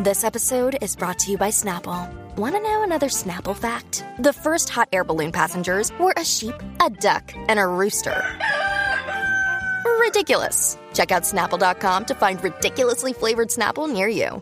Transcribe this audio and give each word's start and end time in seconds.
This 0.00 0.22
episode 0.22 0.78
is 0.80 0.94
brought 0.94 1.18
to 1.20 1.32
you 1.32 1.36
by 1.36 1.48
Snapple. 1.48 2.08
Want 2.36 2.54
to 2.54 2.60
know 2.62 2.84
another 2.84 3.08
Snapple 3.08 3.56
fact? 3.56 4.04
The 4.20 4.32
first 4.32 4.68
hot 4.68 4.88
air 4.92 5.02
balloon 5.02 5.32
passengers 5.32 5.90
were 5.98 6.14
a 6.16 6.24
sheep, 6.24 6.54
a 6.80 6.88
duck, 6.88 7.32
and 7.34 7.58
a 7.58 7.66
rooster. 7.66 8.24
Ridiculous. 9.98 10.78
Check 10.94 11.10
out 11.10 11.24
snapple.com 11.24 12.04
to 12.04 12.14
find 12.14 12.40
ridiculously 12.44 13.12
flavored 13.12 13.48
Snapple 13.48 13.92
near 13.92 14.06
you. 14.06 14.40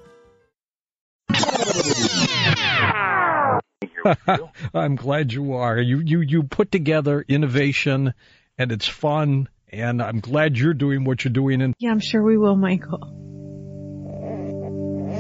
I'm 4.75 4.97
glad 4.97 5.33
you 5.33 5.55
are. 5.55 5.79
You 5.79 6.01
you 6.01 6.21
you 6.21 6.43
put 6.43 6.71
together 6.71 7.25
innovation 7.27 8.13
and 8.59 8.73
it's 8.73 8.87
fun 8.87 9.49
and 9.71 10.03
I'm 10.03 10.21
glad 10.21 10.59
you're 10.59 10.75
doing 10.75 11.05
what 11.05 11.25
you're 11.25 11.33
doing 11.33 11.63
and 11.63 11.73
Yeah, 11.79 11.93
I'm 11.93 12.01
sure 12.01 12.23
we 12.23 12.37
will, 12.37 12.57
Michael. 12.57 13.36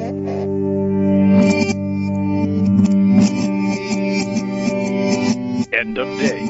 End 0.06 0.14
of 5.98 6.06
days. 6.20 6.48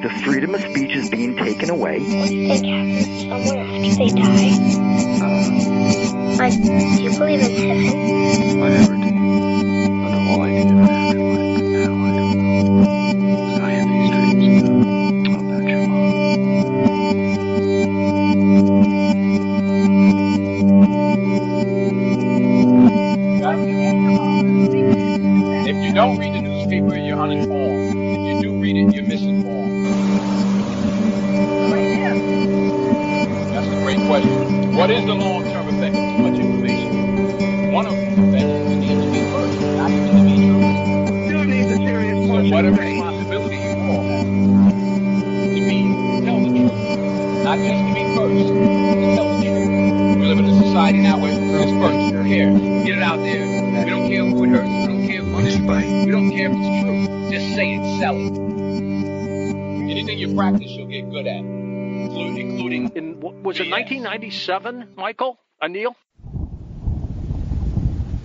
The 0.00 0.08
freedom 0.24 0.54
of 0.54 0.62
speech 0.62 0.96
is 0.96 1.10
being 1.10 1.36
taken 1.36 1.68
away. 1.68 1.98
What 2.00 2.28
do 2.28 2.34
you 2.34 2.48
think 2.48 2.64
happens 2.64 3.28
somewhere 3.28 3.64
after 3.64 3.94
they 3.96 4.08
die? 4.08 4.54
Um, 5.20 6.36
like, 6.38 6.54
do 6.62 7.02
you 7.02 7.10
believe 7.10 7.40
in 7.42 7.50
heaven? 7.52 8.62
I 8.62 8.68
never 8.70 8.96
did. 8.96 9.14
But 10.00 10.14
all 10.30 10.40
I 10.42 10.62
do 10.62 10.78
is 10.78 10.88
afterlife. 10.88 11.33
What 34.76 34.90
is 34.90 35.04
the 35.06 35.14
long-term 35.14 35.68
effect 35.68 35.96
of 35.96 36.02
too 36.16 36.18
much 36.18 36.40
information? 36.40 37.72
One 37.72 37.86
of 37.86 37.92
the 37.92 38.06
effects 38.08 38.44
is 38.44 38.68
the 38.68 38.76
need 38.76 39.00
to 39.00 39.12
be 39.12 39.20
first, 39.30 39.60
not 39.60 39.90
even 39.90 40.08
to 40.16 40.24
be 40.24 40.36
true. 40.48 41.26
Still 41.26 41.44
needs 41.44 41.70
a 41.72 41.76
serious 41.76 42.26
So 42.26 42.34
what 42.54 42.64
a 42.64 42.72
responsibility 42.72 43.56
you 43.56 43.70
all 43.70 44.02
have 44.02 44.26
to 44.26 45.60
be 45.68 46.24
tell 46.26 46.40
the 46.40 46.50
truth, 46.58 47.44
not 47.44 47.58
just 47.58 47.80
to 47.86 47.94
be 47.94 48.04
first, 48.16 48.48
to 48.48 49.14
tell 49.16 49.28
the 49.38 49.44
truth. 49.44 50.18
We 50.18 50.26
live 50.26 50.38
in 50.40 50.46
a 50.46 50.62
society 50.66 50.98
now 51.00 51.18
where 51.20 51.32
it's 51.32 51.72
first. 51.72 52.26
Here, 52.26 52.50
get 52.84 52.98
it 52.98 53.02
out 53.02 53.18
there. 53.18 53.84
We 53.84 53.90
don't 53.90 54.08
care 54.08 54.24
who 54.24 54.44
it 54.44 54.48
hurts. 54.50 54.68
We 54.68 54.86
don't 54.86 55.06
care 55.08 55.22
who 55.22 55.38
it 55.40 55.46
is. 55.46 55.58
We 56.06 56.12
don't 56.12 56.30
care 56.32 56.50
if 56.50 56.56
it's 56.58 56.82
true. 56.82 57.30
Just 57.30 57.54
say 57.54 57.74
it, 57.76 58.00
sell 58.00 58.16
it. 58.16 58.38
Anything 59.90 60.18
you 60.18 60.34
practice, 60.34 60.70
you'll 60.72 60.88
get 60.88 61.10
good 61.10 61.26
at, 61.26 61.36
including, 61.40 62.38
including 62.50 62.92
In 62.96 63.08
what- 63.10 63.13
was 63.24 63.58
it 63.58 63.70
1997, 63.70 64.88
Michael? 64.96 65.38
Anil? 65.62 65.94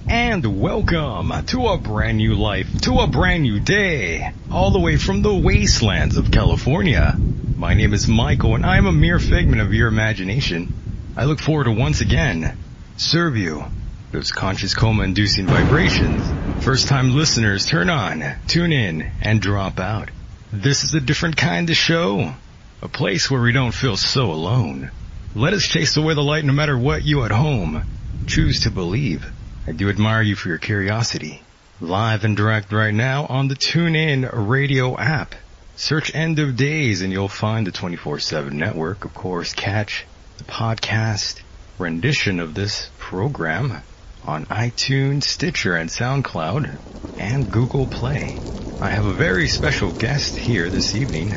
and 0.09 0.59
welcome 0.59 1.31
to 1.45 1.67
a 1.67 1.77
brand 1.77 2.17
new 2.17 2.33
life, 2.33 2.81
to 2.81 2.95
a 2.95 3.07
brand 3.07 3.43
new 3.43 3.59
day, 3.59 4.33
all 4.51 4.71
the 4.71 4.79
way 4.79 4.97
from 4.97 5.21
the 5.21 5.33
wastelands 5.33 6.17
of 6.17 6.31
California. 6.31 7.15
My 7.55 7.75
name 7.75 7.93
is 7.93 8.09
Michael 8.09 8.55
and 8.55 8.65
I 8.65 8.77
am 8.77 8.87
a 8.87 8.91
mere 8.91 9.19
figment 9.19 9.61
of 9.61 9.73
your 9.73 9.87
imagination. 9.87 10.73
I 11.15 11.25
look 11.25 11.39
forward 11.39 11.65
to 11.65 11.71
once 11.71 12.01
again 12.01 12.57
serve 12.97 13.37
you 13.37 13.63
those 14.11 14.33
conscious 14.33 14.73
coma 14.73 15.03
inducing 15.03 15.45
vibrations. 15.45 16.65
First 16.65 16.89
time 16.89 17.15
listeners 17.15 17.67
turn 17.67 17.89
on, 17.89 18.23
tune 18.47 18.73
in, 18.73 19.09
and 19.21 19.39
drop 19.39 19.79
out. 19.79 20.09
This 20.51 20.83
is 20.83 20.93
a 20.93 20.99
different 20.99 21.37
kind 21.37 21.69
of 21.69 21.77
show. 21.77 22.33
A 22.81 22.87
place 22.87 23.29
where 23.29 23.41
we 23.41 23.51
don't 23.51 23.73
feel 23.73 23.97
so 23.97 24.31
alone. 24.31 24.89
Let 25.35 25.53
us 25.53 25.67
chase 25.67 25.97
away 25.97 26.13
the 26.13 26.23
light 26.23 26.45
no 26.45 26.53
matter 26.53 26.77
what 26.77 27.03
you 27.03 27.25
at 27.25 27.31
home 27.31 27.83
choose 28.25 28.61
to 28.61 28.71
believe. 28.71 29.29
I 29.67 29.73
do 29.73 29.89
admire 29.89 30.21
you 30.21 30.35
for 30.35 30.47
your 30.47 30.59
curiosity. 30.59 31.41
Live 31.81 32.23
and 32.23 32.37
direct 32.37 32.71
right 32.71 32.93
now 32.93 33.25
on 33.25 33.49
the 33.49 33.55
TuneIn 33.55 34.29
radio 34.31 34.97
app. 34.97 35.35
Search 35.75 36.15
End 36.15 36.39
of 36.39 36.55
Days 36.55 37.01
and 37.01 37.11
you'll 37.11 37.27
find 37.27 37.67
the 37.67 37.71
24-7 37.71 38.53
network. 38.53 39.03
Of 39.03 39.13
course, 39.13 39.51
catch 39.53 40.05
the 40.37 40.45
podcast 40.45 41.41
rendition 41.77 42.39
of 42.39 42.53
this 42.53 42.91
program 42.97 43.81
on 44.29 44.45
iTunes, 44.45 45.23
Stitcher, 45.23 45.75
and 45.75 45.89
SoundCloud, 45.89 46.77
and 47.17 47.51
Google 47.51 47.87
Play. 47.87 48.37
I 48.79 48.91
have 48.91 49.07
a 49.07 49.13
very 49.13 49.47
special 49.47 49.91
guest 49.91 50.37
here 50.37 50.69
this 50.69 50.93
evening. 50.93 51.33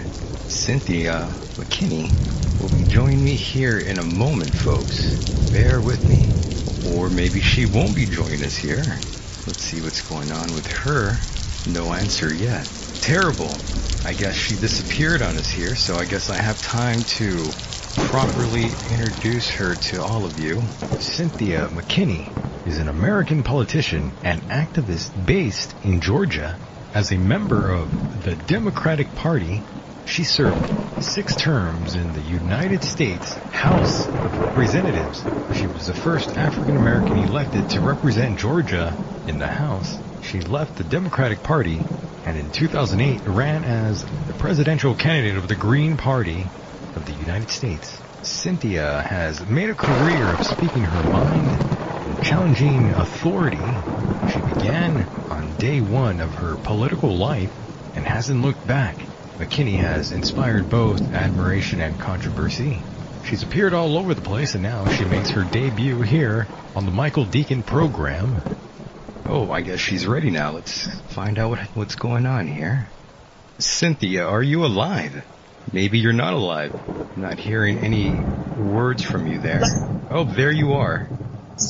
Cynthia 0.46 1.30
McKinney 1.56 2.12
will 2.60 2.68
be 2.68 2.84
joining 2.92 3.24
me 3.24 3.34
here 3.34 3.78
in 3.78 3.98
a 3.98 4.02
moment, 4.02 4.50
folks. 4.50 5.50
Bear 5.50 5.80
with 5.80 6.06
me. 6.06 6.28
Or 6.94 7.08
maybe 7.08 7.40
she 7.40 7.64
won't 7.64 7.96
be 7.96 8.04
joining 8.04 8.44
us 8.44 8.56
here. 8.56 8.84
Let's 9.46 9.62
see 9.62 9.80
what's 9.80 10.06
going 10.06 10.30
on 10.30 10.52
with 10.54 10.66
her. 10.66 11.16
No 11.72 11.94
answer 11.94 12.34
yet. 12.34 12.66
Terrible. 13.00 13.50
I 14.04 14.12
guess 14.12 14.36
she 14.36 14.54
disappeared 14.56 15.22
on 15.22 15.34
us 15.36 15.50
here, 15.50 15.74
so 15.76 15.96
I 15.96 16.04
guess 16.04 16.28
I 16.28 16.36
have 16.36 16.60
time 16.60 17.00
to 17.00 17.36
properly 17.98 18.74
introduce 18.88 19.50
her 19.50 19.76
to 19.76 20.02
all 20.02 20.24
of 20.24 20.38
you. 20.38 20.62
Cynthia 20.98 21.68
McKinney 21.68 22.32
is 22.64 22.78
an 22.78 22.88
American 22.88 23.42
politician 23.42 24.12
and 24.22 24.46
activist 24.48 25.26
based 25.26 25.74
in 25.82 26.00
Georgia. 26.00 26.58
As 26.94 27.10
a 27.10 27.18
member 27.18 27.70
of 27.70 27.90
the 28.24 28.36
Democratic 28.36 29.14
Party, 29.14 29.64
she 30.04 30.24
served 30.24 30.72
six 31.00 31.36
terms 31.36 31.94
in 31.94 32.12
the 32.12 32.20
United 32.20 32.84
States 32.84 33.36
House 33.50 34.08
of 34.22 34.38
Representatives. 34.38 35.24
She 35.50 35.66
was 35.66 35.86
the 35.86 35.94
first 35.94 36.36
African 36.36 36.76
American 36.76 37.16
elected 37.16 37.68
to 37.70 37.80
represent 37.80 38.38
Georgia 38.38 38.96
in 39.26 39.38
the 39.38 39.48
House. 39.48 39.98
She 40.20 40.40
left 40.40 40.76
the 40.76 40.84
Democratic 40.84 41.42
Party 41.42 41.86
and 42.24 42.38
in 42.38 42.50
2008 42.50 43.26
ran 43.26 43.64
as 43.64 44.04
the 44.26 44.34
presidential 44.34 44.94
candidate 44.94 45.36
of 45.36 45.48
the 45.48 45.56
Green 45.56 45.96
Party 45.96 46.52
of 46.94 47.04
the 47.06 47.12
United 47.12 47.50
States. 47.50 47.98
Cynthia 48.22 49.02
has 49.02 49.40
made 49.46 49.70
a 49.70 49.74
career 49.74 50.26
of 50.32 50.44
speaking 50.44 50.84
her 50.84 51.02
mind 51.02 51.58
and 52.06 52.22
challenging 52.22 52.90
authority. 52.90 53.76
She 54.28 54.40
began 54.42 55.08
on 55.30 55.56
day 55.56 55.80
one 55.80 56.20
of 56.20 56.34
her 56.34 56.56
political 56.56 57.16
life 57.16 57.50
and 57.94 58.06
hasn't 58.06 58.42
looked 58.42 58.66
back. 58.66 59.08
McKinney 59.38 59.78
has 59.78 60.12
inspired 60.12 60.68
both 60.68 61.12
admiration 61.12 61.80
and 61.80 61.98
controversy. 61.98 62.84
She's 63.24 63.42
appeared 63.42 63.74
all 63.74 63.96
over 63.98 64.14
the 64.14 64.22
place 64.22 64.54
and 64.54 64.62
now 64.62 64.86
she 64.88 65.04
makes 65.04 65.30
her 65.30 65.44
debut 65.44 66.02
here 66.02 66.48
on 66.74 66.84
the 66.86 66.92
Michael 66.92 67.26
Decon 67.26 67.64
program. 67.64 68.42
Oh, 69.26 69.50
I 69.50 69.60
guess 69.62 69.80
she's 69.80 70.06
ready 70.06 70.30
now. 70.30 70.52
Let's 70.52 70.86
find 71.08 71.38
out 71.38 71.50
what, 71.50 71.60
what's 71.74 71.94
going 71.94 72.26
on 72.26 72.46
here. 72.46 72.88
Cynthia, 73.58 74.26
are 74.26 74.42
you 74.42 74.64
alive? 74.64 75.24
Maybe 75.70 75.98
you're 75.98 76.12
not 76.12 76.32
alive. 76.32 76.72
I'm 77.14 77.22
not 77.22 77.38
hearing 77.38 77.78
any 77.78 78.18
words 78.56 79.02
from 79.02 79.26
you 79.26 79.38
there. 79.38 79.62
Oh, 80.10 80.24
there 80.24 80.50
you 80.50 80.72
are. 80.72 81.08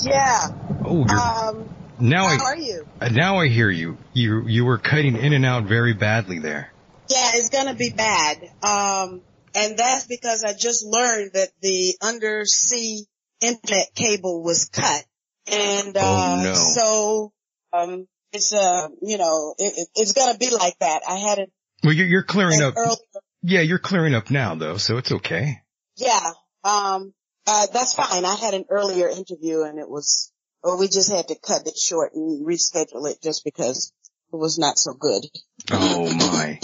Yeah. 0.05 0.49
Oh, 0.85 1.05
you're, 1.09 1.19
Um, 1.19 1.69
now 1.99 2.27
how 2.29 2.45
I 2.47 2.51
are 2.51 2.57
you? 2.57 2.85
uh, 3.01 3.09
now 3.09 3.39
I 3.39 3.49
hear 3.49 3.71
you. 3.71 3.99
You 4.13 4.47
you 4.47 4.65
were 4.65 4.79
cutting 4.79 5.17
in 5.17 5.33
and 5.33 5.45
out 5.45 5.65
very 5.65 5.93
badly 5.95 6.39
there. 6.39 6.73
Yeah, 7.09 7.31
it's 7.35 7.51
gonna 7.51 7.75
be 7.75 7.91
bad. 7.91 8.39
Um, 8.63 9.23
and 9.55 9.77
that's 9.77 10.07
because 10.07 10.45
I 10.45 10.55
just 10.55 10.85
learned 10.85 11.33
that 11.35 11.51
the 11.61 11.95
undersea 12.03 13.05
internet 13.41 13.95
cable 13.95 14.43
was 14.43 14.69
cut. 14.73 15.05
And, 15.51 15.97
uh, 15.97 16.01
Oh, 16.01 16.41
no. 16.45 16.55
so, 16.55 17.33
um, 17.73 18.07
it's, 18.33 18.53
uh, 18.53 18.89
you 19.03 19.19
know, 19.19 19.55
it, 19.59 19.75
it- 19.77 19.89
it's 19.97 20.13
gonna 20.13 20.39
be 20.39 20.51
like 20.51 20.79
that. 20.79 21.03
I 21.09 21.17
had 21.17 21.39
it 21.39 21.53
Well, 21.85 21.93
you're, 21.93 22.07
you're 22.07 22.23
clearing 22.23 22.63
up. 22.63 22.75
earlier. 22.77 22.97
Yeah, 23.43 23.61
you're 23.61 23.79
clearing 23.79 24.15
up 24.15 24.31
now 24.31 24.55
though, 24.55 24.77
so 24.77 24.99
it's 24.99 25.13
okay. 25.13 25.63
Yeah. 25.97 26.33
Um, 26.65 27.13
uh, 27.47 27.67
that's 27.73 27.95
fine. 27.95 28.25
I 28.25 28.37
had 28.37 28.55
an 28.55 28.67
earlier 28.71 29.09
interview 29.09 29.63
and 29.63 29.79
it 29.79 29.89
was, 29.89 30.33
well, 30.63 30.79
we 30.79 30.87
just 30.87 31.11
had 31.11 31.29
to 31.29 31.35
cut 31.35 31.67
it 31.67 31.77
short 31.77 32.15
and 32.15 32.47
reschedule 32.47 33.11
it 33.11 33.21
just 33.23 33.45
because 33.45 33.93
it 34.33 34.37
was 34.37 34.59
not 34.59 34.79
so 34.79 34.95
good. 34.95 35.25
Oh 35.71 36.13
my. 36.15 36.61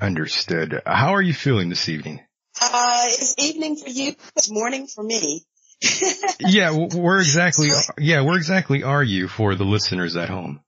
Understood. 0.00 0.82
How 0.84 1.14
are 1.14 1.22
you 1.22 1.32
feeling 1.32 1.70
this 1.70 1.88
evening? 1.88 2.20
Uh, 2.60 3.04
it's 3.06 3.34
evening 3.38 3.76
for 3.76 3.88
you. 3.88 4.14
It's 4.36 4.50
morning 4.50 4.86
for 4.86 5.02
me. 5.02 5.44
Yeah, 6.40 6.70
where 6.70 7.18
exactly? 7.18 7.70
Yeah, 7.98 8.20
where 8.22 8.36
exactly 8.36 8.82
are 8.84 9.02
you 9.02 9.28
for 9.28 9.54
the 9.54 9.64
listeners 9.64 10.16
at 10.16 10.28
home? 10.28 10.60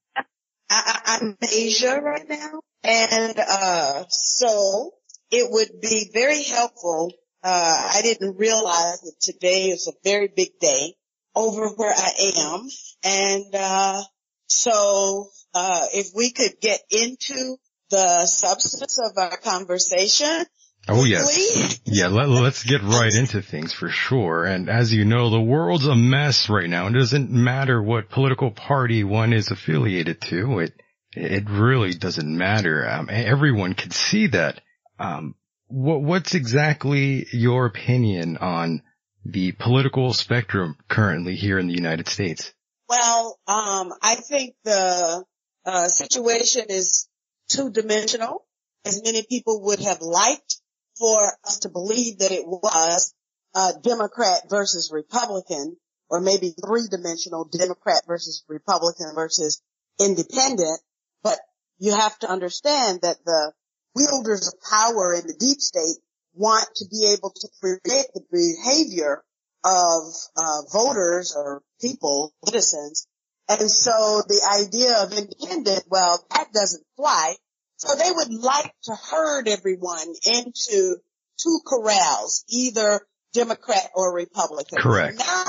I, 0.68 1.00
I'm 1.06 1.36
in 1.40 1.48
Asia 1.48 2.00
right 2.02 2.28
now. 2.28 2.60
And, 2.82 3.38
uh, 3.38 4.04
so 4.08 4.92
it 5.30 5.50
would 5.50 5.80
be 5.80 6.10
very 6.12 6.42
helpful. 6.42 7.12
Uh, 7.42 7.90
I 7.94 8.00
didn't 8.02 8.36
realize 8.36 9.00
that 9.00 9.14
today 9.20 9.68
is 9.70 9.88
a 9.88 9.92
very 10.04 10.28
big 10.34 10.58
day. 10.60 10.94
over 11.34 11.68
where 11.68 11.94
I 11.96 12.10
am. 12.36 12.68
And, 13.04 13.54
uh, 13.54 14.02
so, 14.48 15.28
uh, 15.54 15.86
if 15.94 16.08
we 16.14 16.32
could 16.32 16.60
get 16.60 16.80
into 16.90 17.56
the 17.90 18.26
substance 18.26 18.98
of 18.98 19.16
our 19.16 19.36
conversation. 19.36 20.46
Oh 20.88 21.04
yes. 21.04 21.80
Yeah, 21.84 22.08
let, 22.08 22.28
us 22.28 22.62
get 22.64 22.82
right 22.82 23.12
into 23.12 23.42
things 23.42 23.72
for 23.72 23.90
sure. 23.90 24.44
And 24.44 24.68
as 24.68 24.92
you 24.92 25.04
know, 25.04 25.30
the 25.30 25.40
world's 25.40 25.86
a 25.86 25.94
mess 25.94 26.48
right 26.48 26.68
now. 26.68 26.86
It 26.86 26.94
doesn't 26.94 27.30
matter 27.30 27.82
what 27.82 28.08
political 28.08 28.50
party 28.50 29.04
one 29.04 29.32
is 29.32 29.50
affiliated 29.50 30.20
to. 30.22 30.60
It, 30.60 30.72
it 31.12 31.50
really 31.50 31.94
doesn't 31.94 32.36
matter. 32.36 32.88
Um, 32.88 33.08
everyone 33.10 33.74
can 33.74 33.90
see 33.90 34.28
that. 34.28 34.62
Um, 35.00 35.34
what, 35.68 36.02
what's 36.02 36.34
exactly 36.34 37.26
your 37.32 37.64
opinion 37.66 38.36
on 38.36 38.82
the 39.24 39.52
political 39.52 40.12
spectrum 40.12 40.76
currently 40.88 41.36
here 41.36 41.58
in 41.58 41.68
the 41.68 41.74
United 41.74 42.06
States? 42.06 42.52
Well, 42.88 43.38
um, 43.46 43.92
I 44.02 44.16
think 44.16 44.54
the 44.64 45.24
uh, 45.64 45.88
situation 45.88 46.66
is 46.68 47.08
two 47.48 47.70
dimensional, 47.70 48.44
as 48.84 49.02
many 49.02 49.24
people 49.28 49.62
would 49.64 49.80
have 49.80 50.00
liked 50.00 50.56
for 50.98 51.18
us 51.46 51.60
to 51.60 51.70
believe 51.70 52.18
that 52.18 52.32
it 52.32 52.46
was 52.46 53.14
uh, 53.54 53.72
Democrat 53.82 54.42
versus 54.50 54.90
Republican, 54.92 55.76
or 56.10 56.20
maybe 56.20 56.54
three 56.66 56.82
dimensional 56.90 57.48
Democrat 57.50 58.02
versus 58.06 58.44
Republican 58.48 59.12
versus 59.14 59.62
independent. 59.98 60.80
But 61.22 61.38
you 61.78 61.94
have 61.94 62.18
to 62.18 62.30
understand 62.30 63.00
that 63.02 63.16
the 63.24 63.52
wielders 63.94 64.48
of 64.48 64.54
power 64.68 65.14
in 65.14 65.26
the 65.26 65.36
deep 65.38 65.60
state 65.60 65.96
want 66.34 66.66
to 66.76 66.84
be 66.90 67.12
able 67.16 67.30
to 67.30 67.48
predict 67.60 68.14
the 68.14 68.22
behavior 68.30 69.22
of 69.64 70.02
uh, 70.36 70.62
voters 70.72 71.34
or 71.36 71.62
people, 71.80 72.32
citizens. 72.44 73.06
And 73.48 73.70
so 73.70 74.22
the 74.26 74.66
idea 74.66 75.02
of 75.02 75.12
independent, 75.12 75.84
well, 75.90 76.24
that 76.30 76.52
doesn't 76.52 76.84
fly. 76.96 77.34
So 77.76 77.94
they 77.96 78.10
would 78.10 78.32
like 78.32 78.72
to 78.84 78.94
herd 79.10 79.48
everyone 79.48 80.14
into 80.24 80.96
two 81.42 81.60
corrals, 81.66 82.44
either 82.48 83.00
Democrat 83.32 83.90
or 83.94 84.14
Republican. 84.14 84.78
Correct. 84.78 85.18
Now 85.18 85.44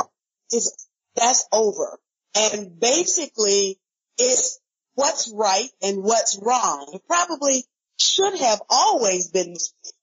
is 0.51 0.87
that's 1.15 1.45
over. 1.51 1.99
And 2.35 2.79
basically 2.79 3.79
it's 4.17 4.59
what's 4.95 5.31
right 5.35 5.69
and 5.81 6.03
what's 6.03 6.39
wrong. 6.41 6.99
Probably 7.07 7.65
should 8.01 8.39
have 8.39 8.61
always 8.69 9.29
been, 9.29 9.55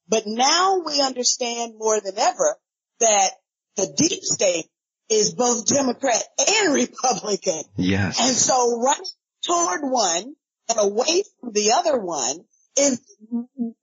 but 0.09 0.25
now 0.27 0.83
we 0.87 1.01
understand 1.01 1.75
more 1.77 2.01
than 2.01 2.19
ever 2.19 2.57
that 3.01 3.31
the 3.77 3.93
deep 3.97 4.23
state 4.23 4.67
is 5.11 5.35
both 5.35 5.67
Democrat 5.67 6.23
and 6.39 6.75
Republican. 6.75 7.63
Yes. 7.77 8.21
And 8.21 8.37
so 8.37 8.81
running 8.81 9.05
toward 9.47 9.81
one 9.83 10.35
and 10.69 10.79
away 10.79 11.23
from 11.41 11.53
the 11.53 11.73
other 11.73 11.99
one 11.99 12.45
is 12.77 13.01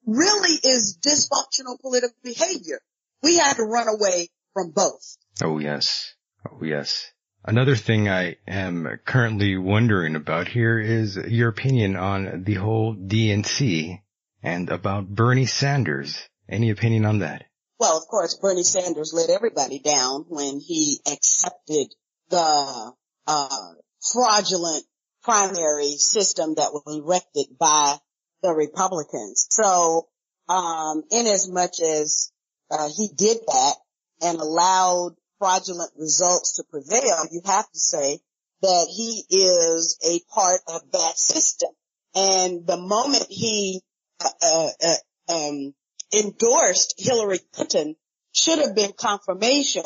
really 0.05 0.59
is 0.63 0.97
dysfunctional 1.01 1.79
political 1.81 2.15
behavior. 2.23 2.79
We 3.23 3.37
had 3.37 3.57
to 3.57 3.63
run 3.63 3.87
away 3.87 4.29
from 4.53 4.71
both. 4.71 5.17
Oh 5.43 5.59
yes. 5.59 6.13
Oh 6.49 6.63
yes. 6.63 7.11
Another 7.43 7.75
thing 7.75 8.09
I 8.09 8.37
am 8.47 8.87
currently 9.05 9.57
wondering 9.57 10.15
about 10.15 10.47
here 10.47 10.79
is 10.79 11.15
your 11.15 11.49
opinion 11.49 11.95
on 11.95 12.43
the 12.43 12.55
whole 12.55 12.95
DNC 12.95 13.99
and 14.45 14.69
about 14.69 15.07
Bernie 15.07 15.47
Sanders. 15.47 16.29
Any 16.47 16.69
opinion 16.69 17.05
on 17.05 17.19
that? 17.19 17.45
Well, 17.79 17.97
of 17.97 18.07
course, 18.07 18.37
Bernie 18.39 18.63
Sanders 18.63 19.11
let 19.13 19.29
everybody 19.29 19.79
down 19.79 20.25
when 20.29 20.59
he 20.59 20.99
accepted 21.11 21.87
the 22.29 22.93
uh, 23.27 23.73
fraudulent 24.13 24.85
primary 25.23 25.97
system 25.97 26.55
that 26.55 26.71
was 26.71 26.83
erected 26.95 27.57
by 27.59 27.97
the 28.43 28.53
Republicans. 28.53 29.47
So, 29.49 30.07
um, 30.47 31.03
in 31.11 31.25
as 31.25 31.49
much 31.49 31.81
as 31.81 32.31
uh, 32.69 32.87
he 32.95 33.09
did 33.15 33.37
that 33.47 33.75
and 34.21 34.37
allowed 34.37 35.15
fraudulent 35.39 35.91
results 35.97 36.57
to 36.57 36.63
prevail, 36.69 37.25
you 37.31 37.41
have 37.45 37.69
to 37.69 37.79
say 37.79 38.19
that 38.61 38.87
he 38.95 39.23
is 39.29 39.97
a 40.05 40.21
part 40.33 40.61
of 40.67 40.81
that 40.91 41.17
system. 41.17 41.69
And 42.13 42.65
the 42.65 42.77
moment 42.77 43.25
he 43.29 43.81
uh, 44.23 44.67
uh, 44.85 45.33
um, 45.33 45.73
endorsed 46.13 46.95
Hillary 46.97 47.39
Clinton 47.53 47.95
should 48.31 48.59
have 48.59 48.75
been 48.75 48.91
confirmation 48.93 49.83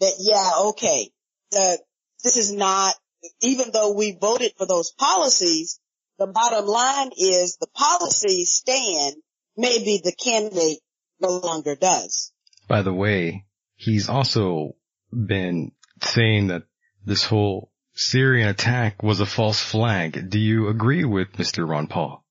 that, 0.00 0.14
yeah, 0.18 0.68
okay, 0.70 1.10
this 1.50 2.36
is 2.36 2.52
not, 2.52 2.94
even 3.42 3.70
though 3.72 3.92
we 3.92 4.16
voted 4.20 4.52
for 4.56 4.66
those 4.66 4.92
policies, 4.92 5.80
the 6.18 6.26
bottom 6.26 6.66
line 6.66 7.10
is 7.16 7.56
the 7.56 7.66
policies 7.74 8.54
stand, 8.54 9.16
maybe 9.56 10.00
the 10.02 10.12
candidate 10.12 10.78
no 11.20 11.38
longer 11.38 11.74
does. 11.74 12.32
By 12.68 12.82
the 12.82 12.92
way, 12.92 13.46
he's 13.76 14.08
also 14.08 14.76
been 15.12 15.72
saying 16.02 16.48
that 16.48 16.64
this 17.04 17.24
whole 17.24 17.72
Syrian 17.94 18.48
attack 18.48 19.02
was 19.02 19.20
a 19.20 19.26
false 19.26 19.60
flag. 19.60 20.30
Do 20.30 20.38
you 20.38 20.68
agree 20.68 21.04
with 21.04 21.32
Mr. 21.32 21.68
Ron 21.68 21.88
Paul? 21.88 22.24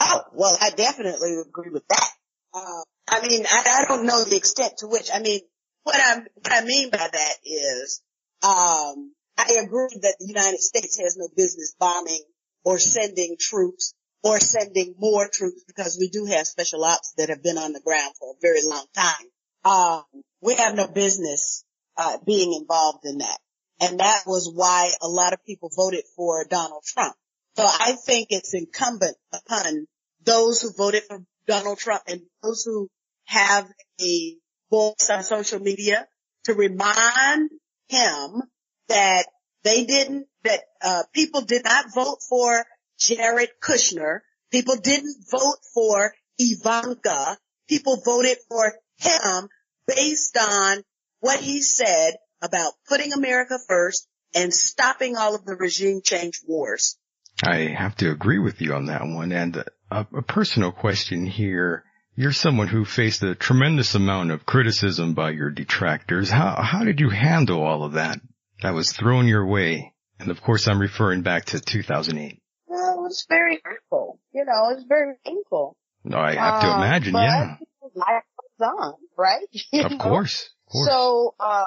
Oh, 0.00 0.22
well, 0.32 0.56
I 0.60 0.70
definitely 0.70 1.36
agree 1.46 1.70
with 1.70 1.86
that. 1.88 2.10
Uh, 2.54 2.82
I 3.08 3.26
mean, 3.26 3.44
I, 3.46 3.82
I 3.82 3.84
don't 3.86 4.06
know 4.06 4.24
the 4.24 4.36
extent 4.36 4.78
to 4.78 4.88
which, 4.88 5.10
I 5.12 5.20
mean, 5.20 5.40
what 5.84 5.96
I 5.96 6.16
what 6.16 6.52
I 6.52 6.64
mean 6.64 6.90
by 6.90 7.08
that 7.12 7.34
is, 7.44 8.02
um, 8.42 9.12
I 9.36 9.58
agree 9.62 9.98
that 10.02 10.16
the 10.18 10.26
United 10.26 10.60
States 10.60 10.98
has 11.00 11.16
no 11.16 11.28
business 11.36 11.74
bombing 11.78 12.22
or 12.64 12.78
sending 12.78 13.36
troops 13.38 13.94
or 14.22 14.38
sending 14.38 14.94
more 14.98 15.28
troops 15.32 15.64
because 15.66 15.96
we 15.98 16.08
do 16.08 16.26
have 16.26 16.46
special 16.46 16.84
ops 16.84 17.14
that 17.16 17.30
have 17.30 17.42
been 17.42 17.58
on 17.58 17.72
the 17.72 17.80
ground 17.80 18.14
for 18.18 18.32
a 18.32 18.40
very 18.40 18.60
long 18.64 18.86
time. 18.94 19.26
Um, 19.64 20.22
we 20.42 20.54
have 20.54 20.74
no 20.74 20.88
business, 20.88 21.64
uh, 21.96 22.18
being 22.26 22.52
involved 22.54 23.04
in 23.04 23.18
that. 23.18 23.38
And 23.80 24.00
that 24.00 24.24
was 24.26 24.50
why 24.54 24.90
a 25.00 25.08
lot 25.08 25.32
of 25.32 25.44
people 25.46 25.70
voted 25.74 26.04
for 26.16 26.44
Donald 26.44 26.82
Trump. 26.84 27.14
So 27.56 27.64
I 27.64 27.92
think 27.92 28.28
it's 28.30 28.54
incumbent 28.54 29.16
upon 29.32 29.86
those 30.24 30.62
who 30.62 30.72
voted 30.72 31.02
for 31.04 31.22
Donald 31.46 31.78
Trump 31.78 32.02
and 32.06 32.22
those 32.42 32.62
who 32.64 32.88
have 33.24 33.68
a 34.00 34.36
voice 34.70 35.10
on 35.10 35.22
social 35.24 35.60
media 35.60 36.06
to 36.44 36.54
remind 36.54 37.50
him 37.88 38.42
that 38.88 39.26
they 39.62 39.84
didn't, 39.84 40.26
that, 40.44 40.60
uh, 40.82 41.02
people 41.12 41.42
did 41.42 41.64
not 41.64 41.92
vote 41.94 42.18
for 42.28 42.64
Jared 42.98 43.50
Kushner. 43.60 44.20
People 44.50 44.76
didn't 44.76 45.16
vote 45.30 45.58
for 45.74 46.14
Ivanka. 46.38 47.36
People 47.68 48.00
voted 48.04 48.38
for 48.48 48.72
him 48.98 49.48
based 49.86 50.36
on 50.38 50.82
what 51.20 51.40
he 51.40 51.60
said 51.60 52.14
about 52.42 52.72
putting 52.88 53.12
America 53.12 53.58
first 53.68 54.06
and 54.34 54.54
stopping 54.54 55.16
all 55.16 55.34
of 55.34 55.44
the 55.44 55.54
regime 55.54 56.00
change 56.02 56.40
wars. 56.46 56.96
I 57.42 57.74
have 57.76 57.96
to 57.96 58.10
agree 58.10 58.38
with 58.38 58.60
you 58.60 58.74
on 58.74 58.86
that 58.86 59.02
one. 59.02 59.32
And 59.32 59.56
a, 59.90 60.06
a 60.14 60.22
personal 60.22 60.72
question 60.72 61.26
here. 61.26 61.84
You're 62.16 62.32
someone 62.32 62.68
who 62.68 62.84
faced 62.84 63.22
a 63.22 63.34
tremendous 63.34 63.94
amount 63.94 64.30
of 64.30 64.44
criticism 64.44 65.14
by 65.14 65.30
your 65.30 65.50
detractors. 65.50 66.28
How, 66.28 66.60
how 66.60 66.84
did 66.84 67.00
you 67.00 67.08
handle 67.08 67.62
all 67.62 67.82
of 67.84 67.92
that 67.92 68.18
that 68.62 68.74
was 68.74 68.92
thrown 68.92 69.26
your 69.26 69.46
way? 69.46 69.94
And 70.18 70.30
of 70.30 70.42
course, 70.42 70.68
I'm 70.68 70.80
referring 70.80 71.22
back 71.22 71.46
to 71.46 71.60
2008. 71.60 72.42
Well, 72.66 72.94
it 72.94 73.00
was 73.00 73.24
very 73.28 73.60
hurtful. 73.64 74.20
You 74.32 74.44
know, 74.44 74.70
it 74.70 74.76
was 74.76 74.84
very 74.86 75.14
painful. 75.24 75.76
No, 76.04 76.18
I 76.18 76.34
have 76.34 76.60
to 76.62 76.66
uh, 76.66 76.76
imagine, 76.76 77.14
yeah. 77.14 77.56
Life 77.94 78.24
goes 78.58 78.68
on, 78.68 78.94
right? 79.16 79.46
of 79.90 79.98
course, 79.98 80.50
of 80.66 80.72
course. 80.72 80.88
So, 80.88 81.34
uh, 81.40 81.64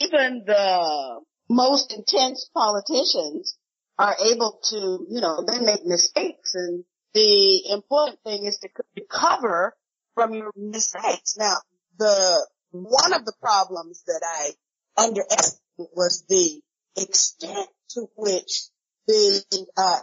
even 0.00 0.44
the 0.46 1.20
most 1.48 1.92
intense 1.92 2.48
politicians 2.54 3.56
are 4.00 4.16
able 4.32 4.58
to, 4.62 5.06
you 5.10 5.20
know, 5.20 5.44
they 5.46 5.60
make 5.60 5.84
mistakes 5.84 6.54
and 6.54 6.84
the 7.12 7.70
important 7.70 8.18
thing 8.24 8.46
is 8.46 8.58
to 8.58 8.68
recover 8.96 9.76
from 10.14 10.32
your 10.32 10.50
mistakes. 10.56 11.36
Now, 11.36 11.56
the, 11.98 12.46
one 12.70 13.12
of 13.12 13.26
the 13.26 13.34
problems 13.42 14.02
that 14.06 14.22
I 14.24 15.02
underestimated 15.02 15.60
was 15.94 16.24
the 16.30 16.62
extent 16.96 17.68
to 17.90 18.06
which 18.16 18.68
the, 19.06 19.44
uh, 19.76 19.98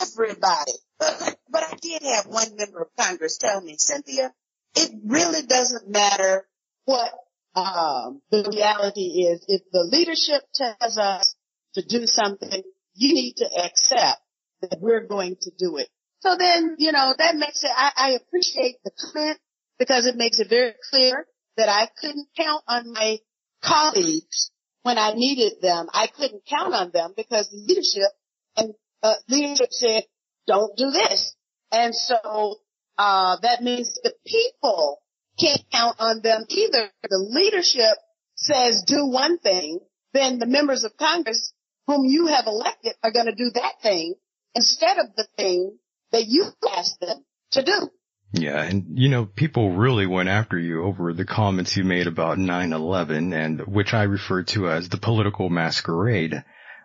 everybody, 0.00 0.72
but, 0.98 1.36
but 1.50 1.62
I 1.64 1.74
did 1.82 2.02
have 2.02 2.26
one 2.26 2.56
member 2.56 2.80
of 2.80 2.88
Congress 2.98 3.36
tell 3.36 3.60
me, 3.60 3.74
Cynthia, 3.76 4.32
it 4.74 4.90
really 5.04 5.42
doesn't 5.42 5.90
matter 5.90 6.46
what, 6.86 7.12
um, 7.54 8.22
the 8.30 8.48
reality 8.50 9.26
is. 9.26 9.44
If 9.48 9.62
the 9.70 9.86
leadership 9.90 10.44
tells 10.54 10.96
us 10.96 11.34
to 11.74 11.82
do 11.82 12.06
something, 12.06 12.62
you 12.98 13.14
need 13.14 13.34
to 13.36 13.46
accept 13.64 14.20
that 14.60 14.78
we're 14.80 15.06
going 15.06 15.36
to 15.40 15.50
do 15.58 15.76
it. 15.76 15.88
So 16.20 16.36
then, 16.36 16.74
you 16.78 16.92
know, 16.92 17.14
that 17.16 17.36
makes 17.36 17.62
it, 17.62 17.70
I, 17.74 17.92
I 17.96 18.10
appreciate 18.10 18.76
the 18.84 18.90
comment 18.90 19.38
because 19.78 20.06
it 20.06 20.16
makes 20.16 20.40
it 20.40 20.48
very 20.48 20.74
clear 20.90 21.26
that 21.56 21.68
I 21.68 21.88
couldn't 22.00 22.28
count 22.36 22.64
on 22.66 22.92
my 22.92 23.18
colleagues 23.62 24.50
when 24.82 24.98
I 24.98 25.12
needed 25.14 25.60
them, 25.60 25.88
I 25.92 26.06
couldn't 26.06 26.42
count 26.48 26.74
on 26.74 26.90
them 26.92 27.12
because 27.16 27.48
leadership 27.52 28.10
and 28.56 28.74
uh, 29.02 29.14
leadership 29.28 29.68
said, 29.70 30.04
don't 30.46 30.76
do 30.76 30.90
this. 30.90 31.34
And 31.70 31.94
so, 31.94 32.56
uh, 32.96 33.36
that 33.42 33.62
means 33.62 33.98
the 34.02 34.14
people 34.26 35.00
can't 35.38 35.62
count 35.70 35.96
on 36.00 36.20
them 36.22 36.44
either. 36.48 36.88
The 37.02 37.28
leadership 37.30 37.96
says 38.34 38.82
do 38.86 39.06
one 39.06 39.38
thing, 39.38 39.80
then 40.12 40.38
the 40.38 40.46
members 40.46 40.84
of 40.84 40.96
Congress 40.96 41.52
whom 41.88 42.04
you 42.04 42.26
have 42.26 42.46
elected 42.46 42.92
are 43.02 43.10
going 43.10 43.26
to 43.26 43.34
do 43.34 43.50
that 43.54 43.80
thing 43.82 44.14
instead 44.54 44.98
of 44.98 45.06
the 45.16 45.26
thing 45.36 45.76
that 46.12 46.26
you 46.26 46.44
asked 46.76 47.00
them 47.00 47.24
to 47.52 47.62
do. 47.62 47.90
Yeah, 48.32 48.62
and 48.62 48.98
you 48.98 49.08
know, 49.08 49.24
people 49.24 49.72
really 49.72 50.06
went 50.06 50.28
after 50.28 50.58
you 50.58 50.84
over 50.84 51.14
the 51.14 51.24
comments 51.24 51.76
you 51.76 51.84
made 51.84 52.06
about 52.06 52.36
9-11 52.36 53.34
and 53.34 53.60
which 53.66 53.94
I 53.94 54.02
refer 54.02 54.42
to 54.44 54.68
as 54.68 54.90
the 54.90 54.98
political 54.98 55.48
masquerade. 55.48 56.44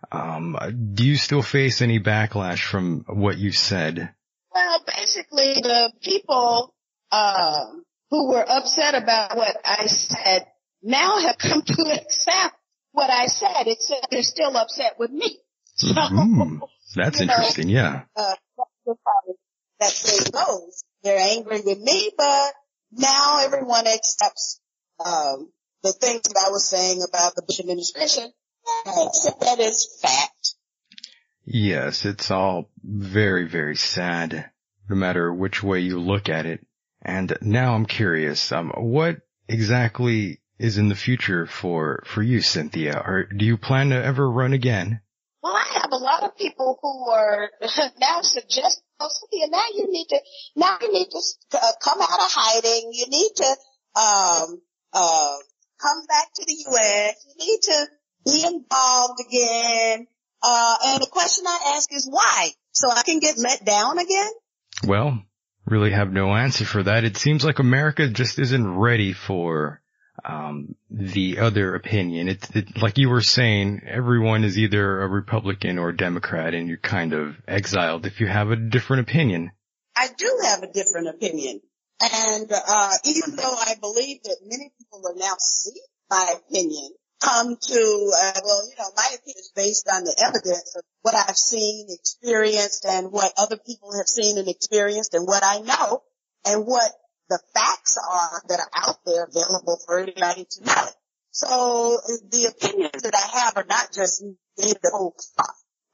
Um, 0.10 0.58
do 0.94 1.06
you 1.06 1.18
still 1.18 1.42
face 1.42 1.82
any 1.82 2.00
backlash 2.00 2.66
from 2.66 3.04
what 3.08 3.38
you 3.38 3.52
said? 3.52 4.10
Well, 4.56 4.84
basically 4.88 5.56
the 5.56 5.92
people, 6.02 6.74
uh, 7.12 7.66
who 8.10 8.30
were 8.30 8.46
upset 8.48 8.96
about 8.96 9.36
what 9.36 9.58
I 9.66 9.88
said 9.88 10.46
now 10.82 11.18
have 11.18 11.38
come 11.38 11.62
to 11.64 12.00
accept 12.02 12.56
what 12.94 13.10
I 13.10 13.26
said, 13.26 13.68
except 13.68 14.08
they're 14.10 14.24
still 14.24 14.56
upset 14.56 14.94
with 14.98 15.12
me. 15.12 15.40
So, 15.76 15.88
mm, 15.88 16.60
that's 16.96 17.20
interesting, 17.20 17.70
know, 17.70 17.74
yeah. 17.74 18.02
Uh, 18.16 18.36
that 19.80 19.92
thing 19.92 20.32
goes. 20.32 20.84
They're 21.02 21.18
angry 21.18 21.62
with 21.66 21.80
me, 21.80 22.12
but 22.16 22.54
now 22.92 23.40
everyone 23.44 23.88
accepts 23.88 24.62
um, 25.04 25.50
the 25.82 25.92
things 25.94 26.22
that 26.22 26.44
I 26.46 26.52
was 26.52 26.64
saying 26.66 27.02
about 27.08 27.34
the 27.36 27.42
Bush 27.42 27.60
administration. 27.60 28.32
I 28.86 29.06
accept 29.08 29.40
that 29.42 29.60
as 29.60 29.88
fact. 30.00 30.56
Yes, 31.44 32.06
it's 32.06 32.30
all 32.30 32.70
very, 32.84 33.48
very 33.48 33.76
sad, 33.76 34.52
no 34.88 34.96
matter 34.96 35.34
which 35.34 35.64
way 35.64 35.80
you 35.80 36.00
look 36.00 36.30
at 36.30 36.46
it. 36.46 36.66
And 37.02 37.36
now 37.42 37.74
I'm 37.74 37.88
curious, 37.88 38.52
um, 38.52 38.72
what 38.78 39.18
exactly 39.50 40.40
is 40.64 40.78
in 40.78 40.88
the 40.88 40.96
future 40.96 41.46
for, 41.46 42.04
for 42.06 42.24
you, 42.24 42.42
Cynthia? 42.42 42.98
Or 43.06 43.26
do 43.26 43.44
you 43.44 43.58
plan 43.58 43.90
to 43.90 44.02
ever 44.02 44.30
run 44.32 44.54
again? 44.54 45.02
Well, 45.42 45.54
I 45.54 45.80
have 45.82 45.92
a 45.92 45.98
lot 45.98 46.24
of 46.24 46.38
people 46.38 46.80
who 46.82 47.10
are 47.12 47.50
now 48.00 48.22
suggesting, 48.22 48.84
oh, 49.02 49.10
Cynthia, 49.10 49.48
now 49.52 49.66
you 49.76 49.92
need 49.92 50.08
to, 50.10 50.20
now 50.56 50.78
you 50.82 50.94
need 50.94 51.10
to 51.12 51.22
uh, 51.58 51.72
come 51.82 52.02
out 52.02 52.20
of 52.20 52.32
hiding. 52.32 52.92
You 52.94 53.08
need 53.10 53.32
to, 53.36 53.56
um, 54.00 54.62
uh, 54.94 55.36
come 55.82 56.06
back 56.08 56.34
to 56.36 56.46
the 56.48 56.66
U.S. 56.70 57.26
You 57.28 57.46
need 57.46 57.62
to 57.64 57.88
be 58.24 58.46
involved 58.48 59.20
again. 59.28 60.08
Uh, 60.42 60.78
and 60.86 61.02
the 61.02 61.10
question 61.12 61.44
I 61.46 61.74
ask 61.76 61.94
is 61.94 62.08
why? 62.10 62.52
So 62.72 62.90
I 62.90 63.04
can 63.04 63.20
get 63.20 63.36
let 63.38 63.66
down 63.66 64.00
again? 64.00 64.32
Well, 64.88 65.22
really 65.66 65.92
have 65.92 66.12
no 66.12 66.34
answer 66.34 66.64
for 66.64 66.84
that. 66.84 67.04
It 67.04 67.18
seems 67.18 67.44
like 67.44 67.60
America 67.60 68.08
just 68.08 68.40
isn't 68.40 68.78
ready 68.78 69.12
for 69.12 69.83
um, 70.26 70.76
the 70.90 71.40
other 71.40 71.76
opinion. 71.76 72.28
It's 72.30 72.50
it, 72.56 72.82
like 72.82 72.98
you 72.98 73.10
were 73.10 73.22
saying, 73.22 73.82
everyone 73.86 74.44
is 74.44 74.58
either 74.58 75.02
a 75.02 75.08
Republican 75.08 75.78
or 75.78 75.90
a 75.90 75.98
Democrat, 75.98 76.54
and 76.54 76.68
you're 76.68 76.78
kind 76.78 77.14
of 77.14 77.36
exiled 77.48 78.06
if 78.06 78.20
you 78.20 78.28
have 78.28 78.50
a 78.50 78.56
different 78.56 79.10
opinion. 79.10 79.52
I 79.96 80.08
do 80.18 80.40
have 80.46 80.64
a 80.64 80.72
different 80.72 81.10
opinion, 81.10 81.62
and 82.02 82.52
uh, 82.52 82.92
even 83.06 83.36
though 83.36 83.56
I 83.56 83.76
believe 83.80 84.24
that 84.24 84.38
many 84.46 84.72
people 84.78 85.02
are 85.08 85.16
now 85.16 85.36
seeing 85.40 85.86
my 86.10 86.36
opinion 86.38 86.90
come 87.22 87.56
to, 87.56 88.12
uh, 88.18 88.40
well, 88.44 88.68
you 88.70 88.76
know, 88.78 88.90
my 88.96 89.08
opinion 89.16 89.40
is 89.40 89.52
based 89.56 89.88
on 89.92 90.04
the 90.04 90.16
evidence 90.20 90.76
of 90.76 90.84
what 91.02 91.16
I've 91.16 91.38
seen, 91.38 91.88
experienced, 91.90 92.86
and 92.86 93.12
what 93.12 93.34
other 93.38 93.58
people 93.58 93.96
have 93.98 94.08
seen 94.08 94.38
and 94.38 94.48
experienced, 94.48 95.14
and 95.14 95.26
what 95.26 95.44
I 95.44 95.60
know, 95.60 96.04
and 96.46 96.66
what 96.66 96.92
the 97.30 97.40
facts 97.54 97.98
are 97.98 98.42
that 98.48 98.60
are 98.60 98.70
out 98.88 98.98
there 99.06 99.26
available 99.26 99.80
for 99.86 100.00
anybody 100.00 100.46
to 100.50 100.66
know. 100.66 100.86
So 101.32 101.98
the 102.30 102.54
opinions 102.56 103.02
that 103.04 103.16
I 103.16 103.40
have 103.40 103.58
are 103.58 103.66
not 103.68 103.92
just 103.94 104.24
the 104.58 104.92
whole. 104.94 105.16